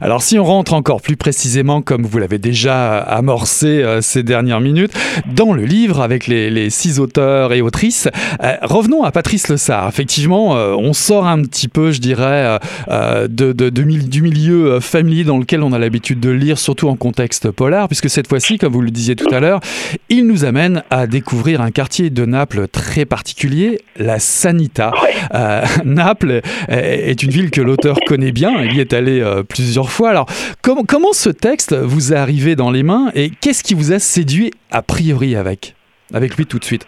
Alors 0.00 0.22
si 0.22 0.38
on 0.38 0.44
rentre 0.44 0.74
encore 0.74 1.02
plus 1.02 1.16
précisément, 1.16 1.82
comme 1.82 2.04
vous 2.04 2.18
l'avez 2.18 2.38
déjà 2.38 2.98
amorcé 2.98 3.66
euh, 3.66 4.00
ces 4.00 4.22
dernières 4.22 4.60
minutes, 4.60 4.92
dans 5.26 5.52
le 5.52 5.64
livre 5.64 6.00
avec 6.00 6.26
les, 6.26 6.70
six 6.70 7.00
auteurs 7.00 7.52
et 7.52 7.62
autrices, 7.62 8.08
euh, 8.42 8.54
revenons 8.62 9.04
à 9.04 9.12
Patrice 9.12 9.48
Le 9.48 9.56
Sart. 9.56 9.88
Effectivement, 9.88 10.56
euh, 10.56 10.74
on 10.74 10.92
sort 10.92 11.26
un 11.26 11.42
petit 11.42 11.68
peu, 11.68 11.92
je 11.92 12.00
dirais, 12.00 12.58
de, 12.88 13.52
du 13.52 14.22
milieu 14.22 14.80
familier 14.80 15.24
dans 15.24 15.38
lequel 15.38 15.62
on 15.62 15.72
a 15.72 15.78
l'habitude 15.78 16.20
de 16.20 16.30
lire, 16.30 16.58
surtout 16.58 16.88
en 16.88 16.96
contexte 16.96 17.50
polar, 17.50 17.88
puisque 17.88 18.10
cette 18.10 18.28
fois-ci, 18.28 18.58
comme 18.58 18.72
vous 18.72 18.80
le 18.80 18.90
disiez 18.90 19.16
tout 19.16 19.32
à 19.32 19.40
l'heure, 19.40 19.60
il 20.08 20.26
nous 20.26 20.44
amène 20.44 20.82
à 20.90 21.06
découvrir 21.06 21.60
un 21.60 21.70
quartier 21.70 22.10
de 22.10 22.24
Naples 22.24 22.68
très 22.68 23.04
particulier, 23.04 23.80
la 23.96 24.18
Sanita. 24.18 24.92
Naples 25.84 26.40
est 26.68 27.22
une 27.22 27.30
ville 27.30 27.50
que 27.50 27.60
l'auteur 27.60 27.98
connaît 28.06 28.32
bien, 28.32 28.62
il 28.62 28.76
y 28.76 28.80
est 28.80 28.92
allé 28.92 29.22
plusieurs 29.62 29.90
fois. 29.90 30.10
Alors, 30.10 30.26
comment, 30.62 31.12
ce 31.12 31.30
texte 31.30 31.74
vous 31.74 32.12
est 32.12 32.16
arrivé 32.16 32.54
dans 32.54 32.70
les 32.70 32.84
mains 32.84 33.10
et 33.14 33.30
qu'est-ce 33.30 33.64
qui 33.64 33.74
vous 33.74 33.92
a 33.92 33.98
séduit 33.98 34.52
a 34.70 34.82
priori 34.82 35.34
avec, 35.34 35.74
avec 36.14 36.36
lui 36.36 36.46
tout 36.46 36.58
de 36.58 36.64
suite 36.64 36.86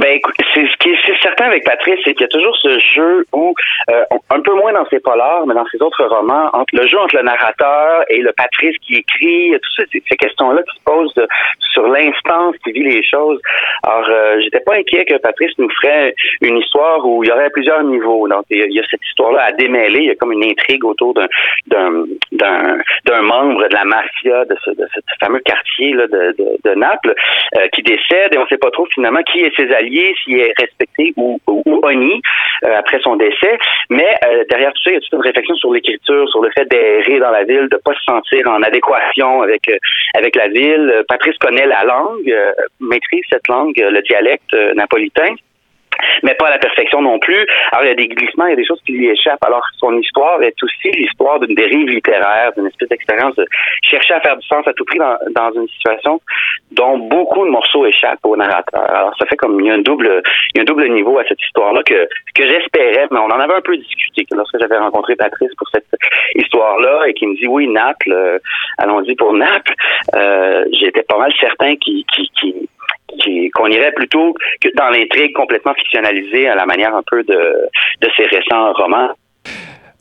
ben, 0.00 0.20
c'est 0.54 0.64
ce 0.64 0.76
qui 0.78 0.90
est 1.18 1.22
certain 1.22 1.46
avec 1.46 1.64
Patrice, 1.64 2.00
c'est 2.04 2.12
qu'il 2.12 2.22
y 2.22 2.24
a 2.24 2.28
toujours 2.28 2.56
ce 2.56 2.78
jeu 2.94 3.24
où, 3.32 3.54
euh, 3.90 4.04
un 4.30 4.40
peu 4.40 4.54
moins 4.54 4.72
dans 4.72 4.86
ses 4.86 5.00
polars, 5.00 5.46
mais 5.46 5.54
dans 5.54 5.66
ses 5.66 5.80
autres 5.82 6.04
romans, 6.04 6.48
entre 6.52 6.74
le 6.74 6.86
jeu 6.86 6.98
entre 6.98 7.16
le 7.16 7.22
narrateur 7.22 8.04
et 8.08 8.18
le 8.18 8.32
Patrice 8.32 8.76
qui 8.78 8.96
écrit, 8.96 9.52
toutes 9.52 9.88
ces, 9.92 10.16
questions-là 10.16 10.62
qui 10.62 10.78
se 10.78 10.84
posent 10.84 11.14
sur 11.72 11.88
l'instance 11.88 12.56
qui 12.64 12.72
vit 12.72 12.84
les 12.84 13.02
choses. 13.02 13.40
Alors, 13.86 14.08
euh, 14.08 14.40
j'étais 14.40 14.60
pas 14.60 14.74
inquiet 14.74 15.04
que 15.04 15.16
Patrice 15.18 15.52
nous 15.58 15.70
ferait 15.80 16.14
une 16.40 16.58
histoire 16.58 17.04
où 17.06 17.22
il 17.22 17.28
y 17.28 17.32
aurait 17.32 17.50
plusieurs 17.50 17.82
niveaux. 17.84 18.26
Donc, 18.28 18.44
il 18.50 18.72
y 18.72 18.80
a 18.80 18.82
cette 18.90 19.04
histoire-là 19.06 19.44
à 19.44 19.52
démêler. 19.52 20.00
Il 20.00 20.06
y 20.06 20.10
a 20.10 20.16
comme 20.16 20.32
une 20.32 20.44
intrigue 20.44 20.84
autour 20.84 21.14
d'un 21.14 22.04
d'un 22.32 23.22
membre 23.22 23.68
de 23.68 23.74
la 23.74 23.84
mafia 23.84 24.44
de 24.44 24.56
ce, 24.64 24.70
de 24.70 24.86
ce 24.94 25.00
fameux 25.20 25.40
quartier 25.40 25.92
là, 25.92 26.06
de, 26.06 26.34
de, 26.38 26.58
de 26.64 26.74
Naples 26.74 27.14
euh, 27.56 27.68
qui 27.72 27.82
décède 27.82 28.34
et 28.34 28.38
on 28.38 28.46
sait 28.46 28.58
pas 28.58 28.70
trop 28.70 28.86
finalement 28.94 29.22
qui 29.22 29.40
est 29.40 29.54
ses 29.56 29.72
alliés 29.72 30.14
s'il 30.22 30.40
est 30.40 30.52
respecté 30.58 31.07
ou, 31.16 31.40
ou, 31.46 31.80
honni 31.82 32.20
euh, 32.64 32.76
après 32.78 32.98
son 33.00 33.16
décès. 33.16 33.58
Mais 33.90 34.14
euh, 34.26 34.44
derrière 34.50 34.72
tout 34.72 34.82
ça, 34.82 34.90
il 34.90 34.94
y 34.94 34.96
a 34.96 35.00
toute 35.00 35.12
une 35.12 35.20
réflexion 35.20 35.54
sur 35.56 35.72
l'écriture, 35.72 36.28
sur 36.28 36.42
le 36.42 36.50
fait 36.50 36.64
d'errer 36.66 37.18
dans 37.18 37.30
la 37.30 37.44
ville, 37.44 37.68
de 37.70 37.76
pas 37.84 37.94
se 37.94 38.02
sentir 38.04 38.48
en 38.48 38.62
adéquation 38.62 39.42
avec 39.42 39.68
euh, 39.68 39.76
avec 40.16 40.36
la 40.36 40.48
ville. 40.48 41.04
Patrice 41.08 41.36
connaît 41.38 41.66
la 41.66 41.84
langue, 41.84 42.34
maîtrise 42.80 43.24
cette 43.30 43.46
langue, 43.48 43.76
le 43.76 44.02
dialecte 44.02 44.54
napolitain 44.74 45.34
mais 46.22 46.34
pas 46.34 46.48
à 46.48 46.50
la 46.50 46.58
perfection 46.58 47.02
non 47.02 47.18
plus. 47.18 47.46
Alors, 47.72 47.84
il 47.84 47.88
y 47.88 47.92
a 47.92 47.94
des 47.94 48.08
glissements, 48.08 48.46
il 48.46 48.50
y 48.50 48.52
a 48.52 48.56
des 48.56 48.66
choses 48.66 48.80
qui 48.84 48.92
lui 48.92 49.08
échappent. 49.08 49.44
Alors, 49.44 49.62
son 49.78 49.96
histoire 49.98 50.42
est 50.42 50.60
aussi 50.62 50.90
l'histoire 50.90 51.40
d'une 51.40 51.54
dérive 51.54 51.88
littéraire, 51.88 52.52
d'une 52.56 52.66
espèce 52.66 52.88
d'expérience 52.88 53.34
de 53.36 53.46
chercher 53.82 54.14
à 54.14 54.20
faire 54.20 54.36
du 54.36 54.46
sens 54.46 54.66
à 54.66 54.72
tout 54.72 54.84
prix 54.84 54.98
dans, 54.98 55.16
dans 55.34 55.52
une 55.52 55.68
situation 55.68 56.20
dont 56.72 56.98
beaucoup 56.98 57.44
de 57.44 57.50
morceaux 57.50 57.86
échappent 57.86 58.24
au 58.24 58.36
narrateur. 58.36 58.88
Alors, 58.90 59.14
ça 59.18 59.26
fait 59.26 59.36
comme 59.36 59.60
il 59.60 59.66
y 59.66 59.70
a 59.70 59.74
un 59.74 59.78
double, 59.78 60.22
il 60.54 60.58
y 60.58 60.60
a 60.60 60.62
un 60.62 60.64
double 60.64 60.88
niveau 60.88 61.18
à 61.18 61.24
cette 61.24 61.40
histoire-là 61.42 61.82
que, 61.82 62.08
que 62.34 62.46
j'espérais, 62.46 63.06
mais 63.10 63.18
on 63.18 63.26
en 63.26 63.40
avait 63.40 63.54
un 63.54 63.60
peu 63.60 63.76
discuté 63.76 64.26
lorsque 64.32 64.58
j'avais 64.60 64.78
rencontré 64.78 65.16
Patrice 65.16 65.54
pour 65.56 65.68
cette 65.72 65.86
histoire-là 66.34 67.06
et 67.06 67.14
qui 67.14 67.26
me 67.26 67.34
dit 67.36 67.46
oui, 67.46 67.68
Naples, 67.68 68.40
allons-y 68.78 69.14
pour 69.14 69.32
Naples. 69.32 69.74
Euh, 70.14 70.64
J'étais 70.72 71.02
pas 71.02 71.18
mal 71.18 71.32
certain 71.38 71.76
qu'il 71.76 72.04
qui, 72.06 72.30
qui, 72.38 72.68
qu'on 73.54 73.66
irait 73.66 73.92
plutôt 73.92 74.34
que 74.60 74.68
dans 74.74 74.88
l'intrigue 74.90 75.32
complètement 75.32 75.74
fictionnalisée 75.74 76.48
à 76.48 76.54
la 76.54 76.66
manière 76.66 76.94
un 76.94 77.02
peu 77.02 77.22
de, 77.22 77.68
de 78.00 78.08
ces 78.16 78.26
récents 78.26 78.72
romans. 78.72 79.10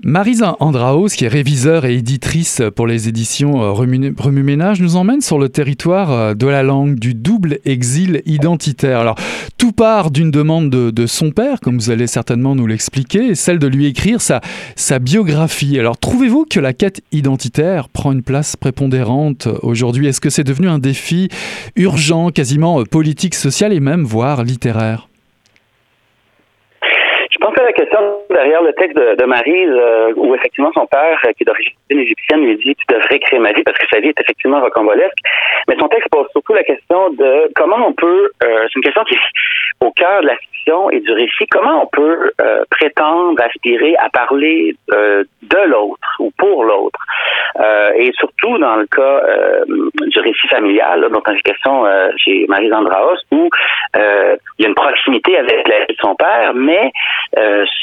Marisa 0.04 0.56
Andraos, 0.60 1.08
qui 1.08 1.26
est 1.26 1.28
réviseur 1.28 1.86
et 1.86 1.96
éditrice 1.96 2.62
pour 2.76 2.86
les 2.86 3.10
éditions 3.10 3.64
euh, 3.64 3.72
Remue 3.72 4.44
Ménage, 4.44 4.80
nous 4.80 4.96
emmène 4.96 5.22
sur 5.22 5.40
le 5.40 5.50
territoire 5.50 6.12
euh, 6.12 6.34
de 6.36 6.46
la 6.46 6.62
langue, 6.62 7.00
du 7.00 7.16
double 7.16 7.58
exil 7.66 8.22
identitaire. 8.28 9.00
Alors, 9.00 9.16
tout 9.58 9.72
part 9.72 10.12
d'une 10.12 10.30
demande 10.30 10.70
de, 10.70 11.06
son 11.08 11.32
père, 11.32 11.60
comme 11.62 11.80
vous 11.80 11.90
allez 11.90 12.06
certainement 12.06 12.54
nous 12.54 12.68
l'expliquer, 12.68 13.34
celle 13.34 13.58
de 13.58 13.66
lui 13.66 13.88
écrire 13.88 14.22
sa, 14.22 14.40
sa 14.76 15.00
biographie. 15.00 15.80
Alors, 15.80 15.98
trouvez-vous 15.98 16.46
que 16.46 16.60
la 16.60 16.74
quête 16.74 17.02
identitaire 17.12 17.90
prend 17.90 18.12
une 18.12 18.22
place 18.22 18.56
prépondérante 18.56 19.48
aujourd'hui? 19.64 20.06
Est-ce 20.06 20.22
que 20.22 20.30
c'est 20.30 20.44
devenu 20.44 20.68
un 20.68 20.78
défi 20.78 21.30
urgent, 21.76 22.30
quasiment 22.30 22.82
euh, 22.82 22.84
politique, 22.84 23.34
social 23.34 23.74
et 23.74 23.80
même, 23.80 24.04
voire 24.04 24.44
littéraire? 24.44 25.08
Je 27.32 27.38
pense 27.40 27.56
que 27.56 27.62
la 27.62 27.74
question 27.74 28.00
derrière 28.30 28.62
le 28.62 28.74
texte 28.74 28.98
de, 28.98 29.16
de 29.16 29.26
Marie, 29.26 29.66
euh, 29.66 30.14
où 30.16 30.36
effectivement 30.36 30.72
son 30.74 30.86
père, 30.88 31.20
euh, 31.26 31.32
qui 31.34 31.44
est 31.44 31.46
d'origine 31.46 31.74
égyptienne, 31.90 32.42
lui 32.42 32.56
dit 32.58 32.76
Tu 32.76 32.86
devrais 32.94 33.20
créer 33.20 33.40
ma 33.40 33.52
vie 33.54 33.64
parce 33.64 33.78
que 33.78 33.88
sa 33.90 34.00
vie 34.00 34.10
est 34.10 34.22
effectivement 34.22 34.62
rocambolesque. 34.62 35.18
Mais 35.68 35.76
son 35.80 35.88
texte 35.88 36.10
pose 36.12 36.28
surtout 36.32 36.54
la 36.54 36.64
question 36.64 37.10
de 37.12 37.52
comment 37.56 37.88
on 37.88 37.94
peut, 37.94 38.32
euh, 38.44 38.66
c'est 38.68 38.76
une 38.76 38.84
question 38.84 39.04
qui 39.06 39.16
est 39.16 39.86
au 39.86 39.92
cœur 39.92 40.22
de 40.22 40.28
la 40.28 40.36
fiction 40.38 40.90
et 40.90 41.00
du 41.00 41.12
récit, 41.12 41.46
comment 41.50 41.84
on 41.84 41.88
peut 41.88 42.32
prétendre, 42.72 43.42
aspirer 43.42 43.96
à 43.98 44.10
parler 44.10 44.76
de 44.90 45.68
l'autre 45.68 46.16
ou 46.20 46.32
pour 46.38 46.64
l'autre. 46.64 47.00
et 47.96 48.12
surtout 48.18 48.58
dans 48.58 48.76
le 48.76 48.88
cas 48.88 49.22
du 49.68 50.20
récit 50.20 50.48
familial, 50.50 51.08
donc 51.12 51.26
dans 51.26 51.34
une 51.34 51.42
question 51.42 51.86
chez 52.18 52.46
Marie 52.50 52.70
Zandraos, 52.70 53.18
où 53.32 53.50
il 53.96 54.00
y 54.60 54.66
a 54.66 54.68
une 54.68 54.76
proximité 54.76 55.38
avec 55.38 55.68
la 55.68 55.80
vie 55.86 55.94
de 55.94 56.02
son 56.02 56.16
père, 56.16 56.54
mais 56.54 56.92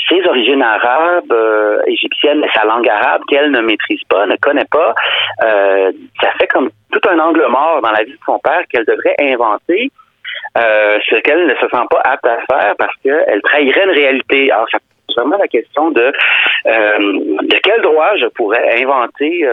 ses 0.09 0.23
origines 0.35 0.63
arabes, 0.63 1.33
euh, 1.33 1.79
égyptiennes, 1.87 2.45
sa 2.55 2.65
langue 2.65 2.89
arabe 2.89 3.23
qu'elle 3.29 3.51
ne 3.51 3.61
maîtrise 3.61 4.03
pas, 4.09 4.27
ne 4.27 4.37
connaît 4.37 4.67
pas, 4.71 4.95
euh, 5.45 5.93
ça 6.21 6.31
fait 6.39 6.49
comme 6.49 6.71
tout 6.93 7.09
un 7.09 7.19
angle 7.21 7.47
mort 7.49 7.81
dans 7.83 7.93
la 7.93 8.03
vie 8.03 8.13
de 8.13 8.19
son 8.27 8.39
père 8.41 8.63
qu'elle 8.69 8.85
devrait 8.85 9.15
inventer. 9.21 9.91
Euh, 10.57 10.99
ce 11.09 11.17
qu'elle 11.17 11.47
ne 11.47 11.55
se 11.55 11.67
sent 11.69 11.87
pas 11.91 12.01
apte 12.05 12.27
à 12.27 12.39
faire 12.51 12.75
parce 12.79 12.95
qu'elle 13.03 13.41
trahirait 13.43 13.85
une 13.85 13.91
réalité. 13.91 14.51
Alors, 14.53 14.69
ça 14.71 14.79
pose 14.79 15.17
vraiment 15.17 15.39
la 15.39 15.49
question 15.49 15.91
de 15.91 16.13
de 16.65 17.59
quel 17.63 17.83
droit 17.83 18.17
je 18.17 18.27
pourrais 18.27 18.81
inventer 18.81 19.47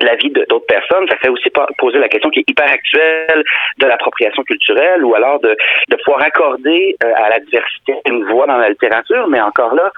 la 0.00 0.14
vie 0.16 0.30
d'autres 0.30 0.66
personnes, 0.66 1.06
ça 1.08 1.16
fait 1.16 1.28
aussi 1.28 1.50
poser 1.78 1.98
la 1.98 2.08
question 2.08 2.30
qui 2.30 2.40
est 2.40 2.50
hyper 2.50 2.70
actuelle 2.70 3.42
de 3.78 3.86
l'appropriation 3.86 4.42
culturelle 4.42 5.04
ou 5.04 5.14
alors 5.14 5.40
de, 5.40 5.56
de 5.88 5.96
pouvoir 6.04 6.22
accorder 6.22 6.96
euh, 7.02 7.12
à 7.16 7.30
la 7.30 7.40
diversité 7.40 7.94
une 8.06 8.24
voix 8.24 8.46
dans 8.46 8.58
la 8.58 8.68
littérature, 8.68 9.26
mais 9.28 9.40
encore 9.40 9.74
là, 9.74 9.90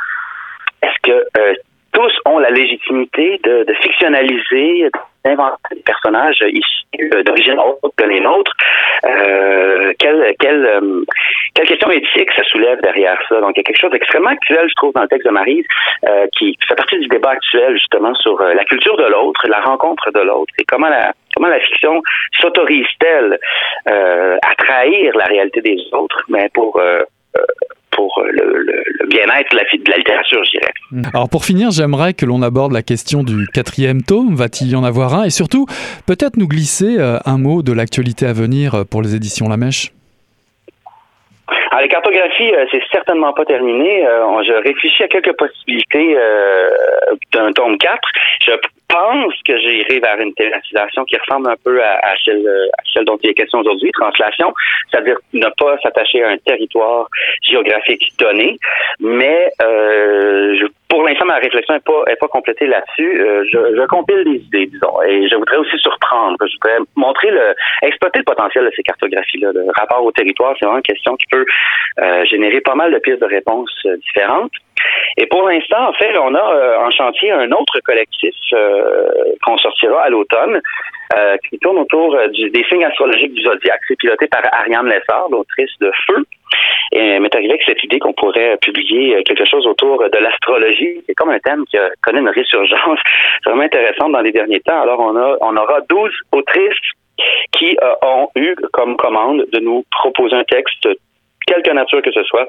est-ce 0.83 0.99
que 1.03 1.27
euh, 1.39 1.55
tous 1.93 2.13
ont 2.27 2.39
la 2.39 2.51
légitimité 2.51 3.41
de, 3.43 3.65
de 3.65 3.75
fictionnaliser, 3.75 4.91
d'inventer 5.25 5.75
des 5.75 5.83
personnages 5.83 6.43
issus 6.49 6.79
d'origine 7.25 7.59
autre 7.59 7.91
que 7.97 8.05
les 8.05 8.21
nôtres. 8.21 8.53
Euh, 9.05 9.93
quelle, 9.99 10.35
quelle, 10.39 10.65
euh, 10.65 11.05
quelle 11.55 11.67
question 11.67 11.91
éthique 11.91 12.31
ça 12.37 12.45
soulève 12.45 12.81
derrière 12.83 13.19
ça? 13.29 13.41
Donc, 13.41 13.53
il 13.55 13.59
y 13.59 13.61
a 13.61 13.63
quelque 13.65 13.81
chose 13.81 13.91
d'extrêmement 13.91 14.31
actuel, 14.31 14.69
je 14.69 14.75
trouve, 14.75 14.93
dans 14.95 15.03
le 15.03 15.09
texte 15.09 15.27
de 15.27 15.33
Marise, 15.33 15.67
euh, 16.09 16.27
qui 16.37 16.57
fait 16.67 16.75
partie 16.75 16.99
du 16.99 17.09
débat 17.09 17.31
actuel, 17.31 17.75
justement, 17.75 18.15
sur 18.15 18.41
euh, 18.41 18.55
la 18.55 18.65
culture 18.65 18.97
de 18.97 19.05
l'autre, 19.05 19.47
la 19.49 19.61
rencontre 19.61 20.11
de 20.13 20.21
l'autre, 20.21 20.53
et 20.59 20.65
comment 20.65 20.89
la, 20.89 21.13
comment 21.35 21.49
la 21.49 21.61
fiction 21.61 22.03
s'autorise-t-elle 22.41 23.39
euh, 23.89 24.37
à 24.43 24.55
trahir 24.55 25.17
la 25.17 25.25
réalité 25.25 25.61
des 25.61 25.79
autres, 25.93 26.23
mais 26.29 26.49
pour 26.55 26.81
pour 27.99 28.23
le, 28.31 29.07
bien-être 29.09 29.51
de 29.51 29.91
la, 29.91 29.97
littérature, 29.97 30.43
je 30.45 30.59
dirais. 30.59 30.73
Mm. 30.93 31.03
Alors 31.13 31.29
pour 31.29 31.45
finir, 31.45 31.73
j'aimerais 31.73 32.15
que 32.15 32.25
l'on 32.25 32.43
aborde 32.43 32.73
la 32.73 32.83
question 32.83 33.25
du 33.25 33.47
quatrième 33.53 34.03
tome. 34.03 34.37
Va-t-il 34.37 34.71
y 34.71 34.77
en 34.77 34.85
avoir 34.85 35.15
un? 35.15 35.25
Et 35.25 35.31
surtout, 35.31 35.67
peut-être 36.07 36.37
nous 36.37 36.47
glisser 36.47 36.97
euh, 36.99 37.19
un 37.27 37.39
mot 37.39 37.63
de 37.63 37.73
l'actualité 37.73 38.25
à 38.27 38.33
venir 38.33 38.85
pour 38.89 39.03
les 39.03 39.17
éditions 39.17 39.49
La 39.49 39.57
Mèche 39.57 39.91
Alors, 41.71 41.83
les 41.83 41.89
cartographies, 41.89 42.55
euh, 42.55 42.67
c'est 42.71 42.83
certainement 42.93 43.33
pas 43.33 43.45
terminé. 43.45 44.07
Euh, 44.07 44.43
je 44.47 44.53
réfléchis 44.53 45.03
à 45.03 45.09
quelques 45.09 45.37
possibilités 45.37 46.17
euh, 46.17 46.69
d'un 47.33 47.53
tome 47.53 47.77
4. 47.79 47.99
Je 48.47 48.53
pense 48.89 49.35
que 49.47 49.57
j'irai 49.59 50.01
vers 50.01 50.19
une 50.19 50.35
thématisation 50.35 51.05
qui 51.05 51.17
ressemble 51.17 51.51
un 51.51 51.57
peu 51.65 51.83
à, 51.83 52.15
celle, 52.25 52.47
à 52.79 52.83
celle 52.93 53.05
dont 53.05 53.19
il 53.23 53.31
est 53.31 53.35
question 53.35 53.61
aujourd'hui, 53.61 53.91
translation, 53.93 54.53
c'est-à-dire 54.91 55.17
ne 55.33 55.49
pas 55.59 55.79
s'attacher 55.83 56.23
à 56.23 56.31
un 56.31 56.39
territoire 56.39 57.09
géographique 57.43 58.13
donné, 58.19 58.59
mais 59.01 59.51
euh, 59.63 60.57
je 60.61 60.67
pour 60.89 61.03
l'instant, 61.03 61.27
ma 61.27 61.37
réflexion 61.37 61.75
n'est 61.75 61.81
pas, 61.81 62.03
est 62.09 62.17
pas 62.17 62.29
complétée 62.29 62.67
là-dessus. 62.67 63.21
Euh, 63.21 63.45
je, 63.45 63.77
je 63.77 63.87
compile 63.87 64.25
des 64.25 64.39
idées, 64.39 64.67
disons, 64.67 65.03
et 65.03 65.29
je 65.29 65.37
voudrais 65.37 65.59
aussi 65.59 65.77
surprendre. 65.79 66.37
Je 66.41 66.55
voudrais 66.55 66.79
montrer 66.97 67.31
le, 67.31 67.55
exploiter 67.83 68.21
le 68.21 68.25
potentiel 68.25 68.65
de 68.65 68.71
ces 68.75 68.83
cartographies-là. 68.83 69.53
Le 69.53 69.67
rapport 69.77 70.03
au 70.03 70.13
territoire, 70.13 70.55
c'est 70.59 70.65
vraiment 70.65 70.79
une 70.79 70.83
question 70.83 71.15
qui 71.17 71.27
peut 71.31 71.45
euh, 72.01 72.25
générer 72.25 72.61
pas 72.63 72.75
mal 72.75 72.93
de 72.93 72.99
pistes 72.99 73.21
de 73.21 73.27
réponses 73.27 73.71
euh, 73.85 73.97
différentes. 73.99 74.53
Et 75.21 75.27
pour 75.27 75.49
l'instant, 75.49 75.89
en 75.89 75.93
fait, 75.95 76.17
on 76.17 76.35
a 76.35 76.79
en 76.79 76.91
chantier 76.91 77.33
un 77.33 77.51
autre 77.51 77.81
collectif 77.85 78.35
qu'on 79.45 79.59
sortira 79.59 80.03
à 80.03 80.09
l'automne, 80.11 80.61
qui 81.49 81.59
tourne 81.59 81.79
autour 81.79 82.17
du, 82.29 82.51
des 82.51 82.65
signes 82.65 82.85
astrologiques 82.85 83.35
du 83.35 83.43
zodiaque. 83.43 83.81
C'est 83.89 83.99
piloté 83.99 84.29
par 84.29 84.43
Ariane 84.53 84.87
Lessard, 84.87 85.29
l'autrice 85.31 85.73
de 85.81 85.91
Feu, 86.07 86.25
et 86.93 87.19
m'est 87.19 87.35
arrivé 87.35 87.51
avec 87.51 87.63
cette 87.67 87.83
idée 87.83 87.99
qu'on 87.99 88.13
pourrait 88.13 88.59
publier 88.63 89.21
quelque 89.25 89.45
chose 89.45 89.67
autour 89.67 89.99
de 90.09 90.19
l'astrologie. 90.19 91.03
C'est 91.07 91.15
comme 91.15 91.31
un 91.31 91.41
thème 91.41 91.65
qui 91.67 91.77
connu 92.03 92.21
une 92.21 92.29
résurgence 92.29 93.01
vraiment 93.45 93.65
intéressante 93.65 94.13
dans 94.13 94.21
les 94.21 94.33
derniers 94.33 94.61
temps. 94.61 94.81
Alors, 94.81 95.01
on, 95.01 95.17
a, 95.17 95.37
on 95.41 95.57
aura 95.57 95.81
12 95.89 96.13
autrices 96.31 96.79
qui 97.53 97.77
euh, 97.83 97.95
ont 98.03 98.29
eu 98.37 98.55
comme 98.73 98.97
commande 98.97 99.45
de 99.53 99.59
nous 99.59 99.85
proposer 99.91 100.37
un 100.37 100.45
texte 100.45 100.89
quelque 101.49 101.71
nature 101.71 102.03
que 102.03 102.13
ce 102.13 102.23
soit, 102.25 102.49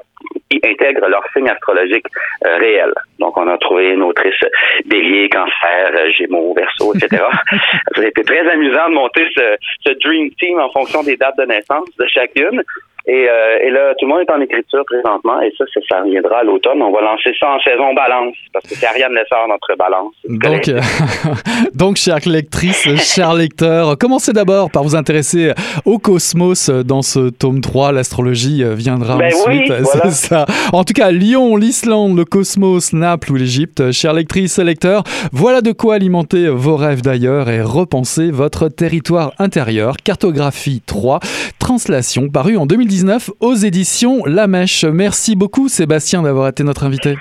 qui 0.50 0.60
intègre 0.64 1.08
leur 1.08 1.24
signe 1.32 1.48
astrologique 1.48 2.06
euh, 2.46 2.56
réel. 2.58 2.92
Donc, 3.18 3.36
on 3.36 3.46
a 3.48 3.56
trouvé 3.58 3.90
une 3.90 4.02
autrice 4.02 4.40
bélier, 4.86 5.28
cancer, 5.28 5.90
euh, 5.94 6.10
gémeaux, 6.12 6.54
verso, 6.54 6.94
etc. 6.94 7.24
Ça 7.94 8.02
a 8.02 8.06
été 8.06 8.22
très 8.22 8.48
amusant 8.48 8.88
de 8.88 8.94
monter 8.94 9.26
ce, 9.34 9.56
ce 9.86 9.92
Dream 10.04 10.30
Team 10.38 10.58
en 10.58 10.70
fonction 10.70 11.02
des 11.02 11.16
dates 11.16 11.38
de 11.38 11.44
naissance 11.44 11.88
de 11.98 12.06
chacune. 12.06 12.62
Et, 13.10 13.28
euh, 13.28 13.66
et, 13.66 13.70
là, 13.70 13.92
tout 13.98 14.06
le 14.06 14.12
monde 14.12 14.20
est 14.20 14.30
en 14.30 14.40
écriture 14.40 14.84
présentement, 14.86 15.40
et 15.40 15.52
ça, 15.58 15.64
ça, 15.74 15.80
ça 15.88 16.00
reviendra 16.02 16.38
à 16.38 16.44
l'automne. 16.44 16.80
On 16.80 16.92
va 16.92 17.00
lancer 17.00 17.32
ça 17.40 17.48
en 17.50 17.58
saison 17.58 17.92
balance, 17.92 18.36
parce 18.52 18.64
que 18.68 18.76
c'est 18.76 18.86
Ariane 18.86 19.12
Lessard, 19.12 19.48
notre 19.48 19.76
balance. 19.76 20.14
Donc, 20.28 20.68
euh, 20.68 20.80
donc, 21.74 21.96
chère 21.96 22.20
lectrice, 22.24 22.86
chers 23.02 23.34
lecteurs, 23.34 23.98
commencez 23.98 24.32
d'abord 24.32 24.70
par 24.70 24.84
vous 24.84 24.94
intéresser 24.94 25.50
au 25.84 25.98
cosmos 25.98 26.70
dans 26.70 27.02
ce 27.02 27.30
tome 27.30 27.60
3. 27.60 27.90
L'astrologie 27.90 28.62
viendra 28.74 29.16
ben 29.16 29.32
ensuite. 29.34 29.60
Oui, 29.70 29.76
voilà. 29.92 30.10
ça. 30.10 30.46
En 30.72 30.84
tout 30.84 30.92
cas, 30.92 31.10
Lyon, 31.10 31.56
l'Islande, 31.56 32.16
le 32.16 32.24
cosmos, 32.24 32.92
Naples 32.92 33.32
ou 33.32 33.36
l'Égypte, 33.36 33.90
chères 33.90 34.12
lectrices 34.12 34.58
et 34.58 34.64
lecteurs, 34.64 35.02
voilà 35.32 35.62
de 35.62 35.72
quoi 35.72 35.94
alimenter 35.96 36.48
vos 36.48 36.76
rêves 36.76 37.02
d'ailleurs 37.02 37.48
et 37.48 37.62
repenser 37.62 38.30
votre 38.30 38.68
territoire 38.68 39.32
intérieur. 39.38 39.96
Cartographie 40.04 40.82
3, 40.86 41.18
translation, 41.58 42.28
paru 42.28 42.56
en 42.56 42.66
2019 43.00 43.30
aux 43.40 43.54
éditions 43.54 44.24
La 44.26 44.46
Mèche. 44.46 44.84
Merci 44.84 45.34
beaucoup 45.34 45.68
Sébastien 45.68 46.22
d'avoir 46.22 46.48
été 46.48 46.62
notre 46.64 46.84
invité. 46.84 47.16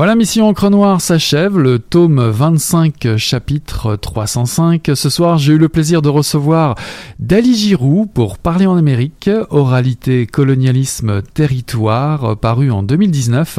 Voilà, 0.00 0.14
Mission 0.14 0.48
Encre 0.48 0.70
Noire 0.70 1.02
s'achève, 1.02 1.58
le 1.58 1.78
tome 1.78 2.22
25, 2.22 3.18
chapitre 3.18 3.96
305. 3.96 4.92
Ce 4.94 5.10
soir, 5.10 5.36
j'ai 5.36 5.52
eu 5.52 5.58
le 5.58 5.68
plaisir 5.68 6.00
de 6.00 6.08
recevoir 6.08 6.74
Dali 7.18 7.54
Giroux 7.54 8.06
pour 8.06 8.38
Parler 8.38 8.64
en 8.64 8.78
Amérique, 8.78 9.28
oralité, 9.50 10.24
colonialisme, 10.24 11.20
territoire, 11.20 12.38
paru 12.38 12.70
en 12.70 12.82
2019 12.82 13.58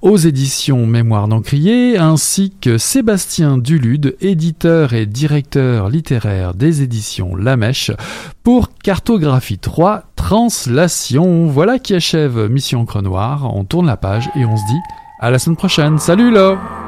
aux 0.00 0.16
éditions 0.16 0.86
Mémoire 0.86 1.26
d'Encrier, 1.26 1.98
ainsi 1.98 2.52
que 2.60 2.78
Sébastien 2.78 3.58
Dulude, 3.58 4.16
éditeur 4.20 4.92
et 4.92 5.06
directeur 5.06 5.88
littéraire 5.88 6.54
des 6.54 6.82
éditions 6.82 7.34
La 7.34 7.56
Mèche, 7.56 7.90
pour 8.44 8.68
Cartographie 8.78 9.58
3, 9.58 10.04
Translation. 10.14 11.46
Voilà 11.46 11.80
qui 11.80 11.96
achève 11.96 12.48
Mission 12.48 12.82
Encre 12.82 13.02
Noire. 13.02 13.52
On 13.56 13.64
tourne 13.64 13.86
la 13.86 13.96
page 13.96 14.30
et 14.36 14.44
on 14.44 14.56
se 14.56 14.66
dit 14.68 14.78
à 15.20 15.30
la 15.30 15.38
semaine 15.38 15.56
prochaine. 15.56 15.98
Salut 15.98 16.30
là 16.30 16.79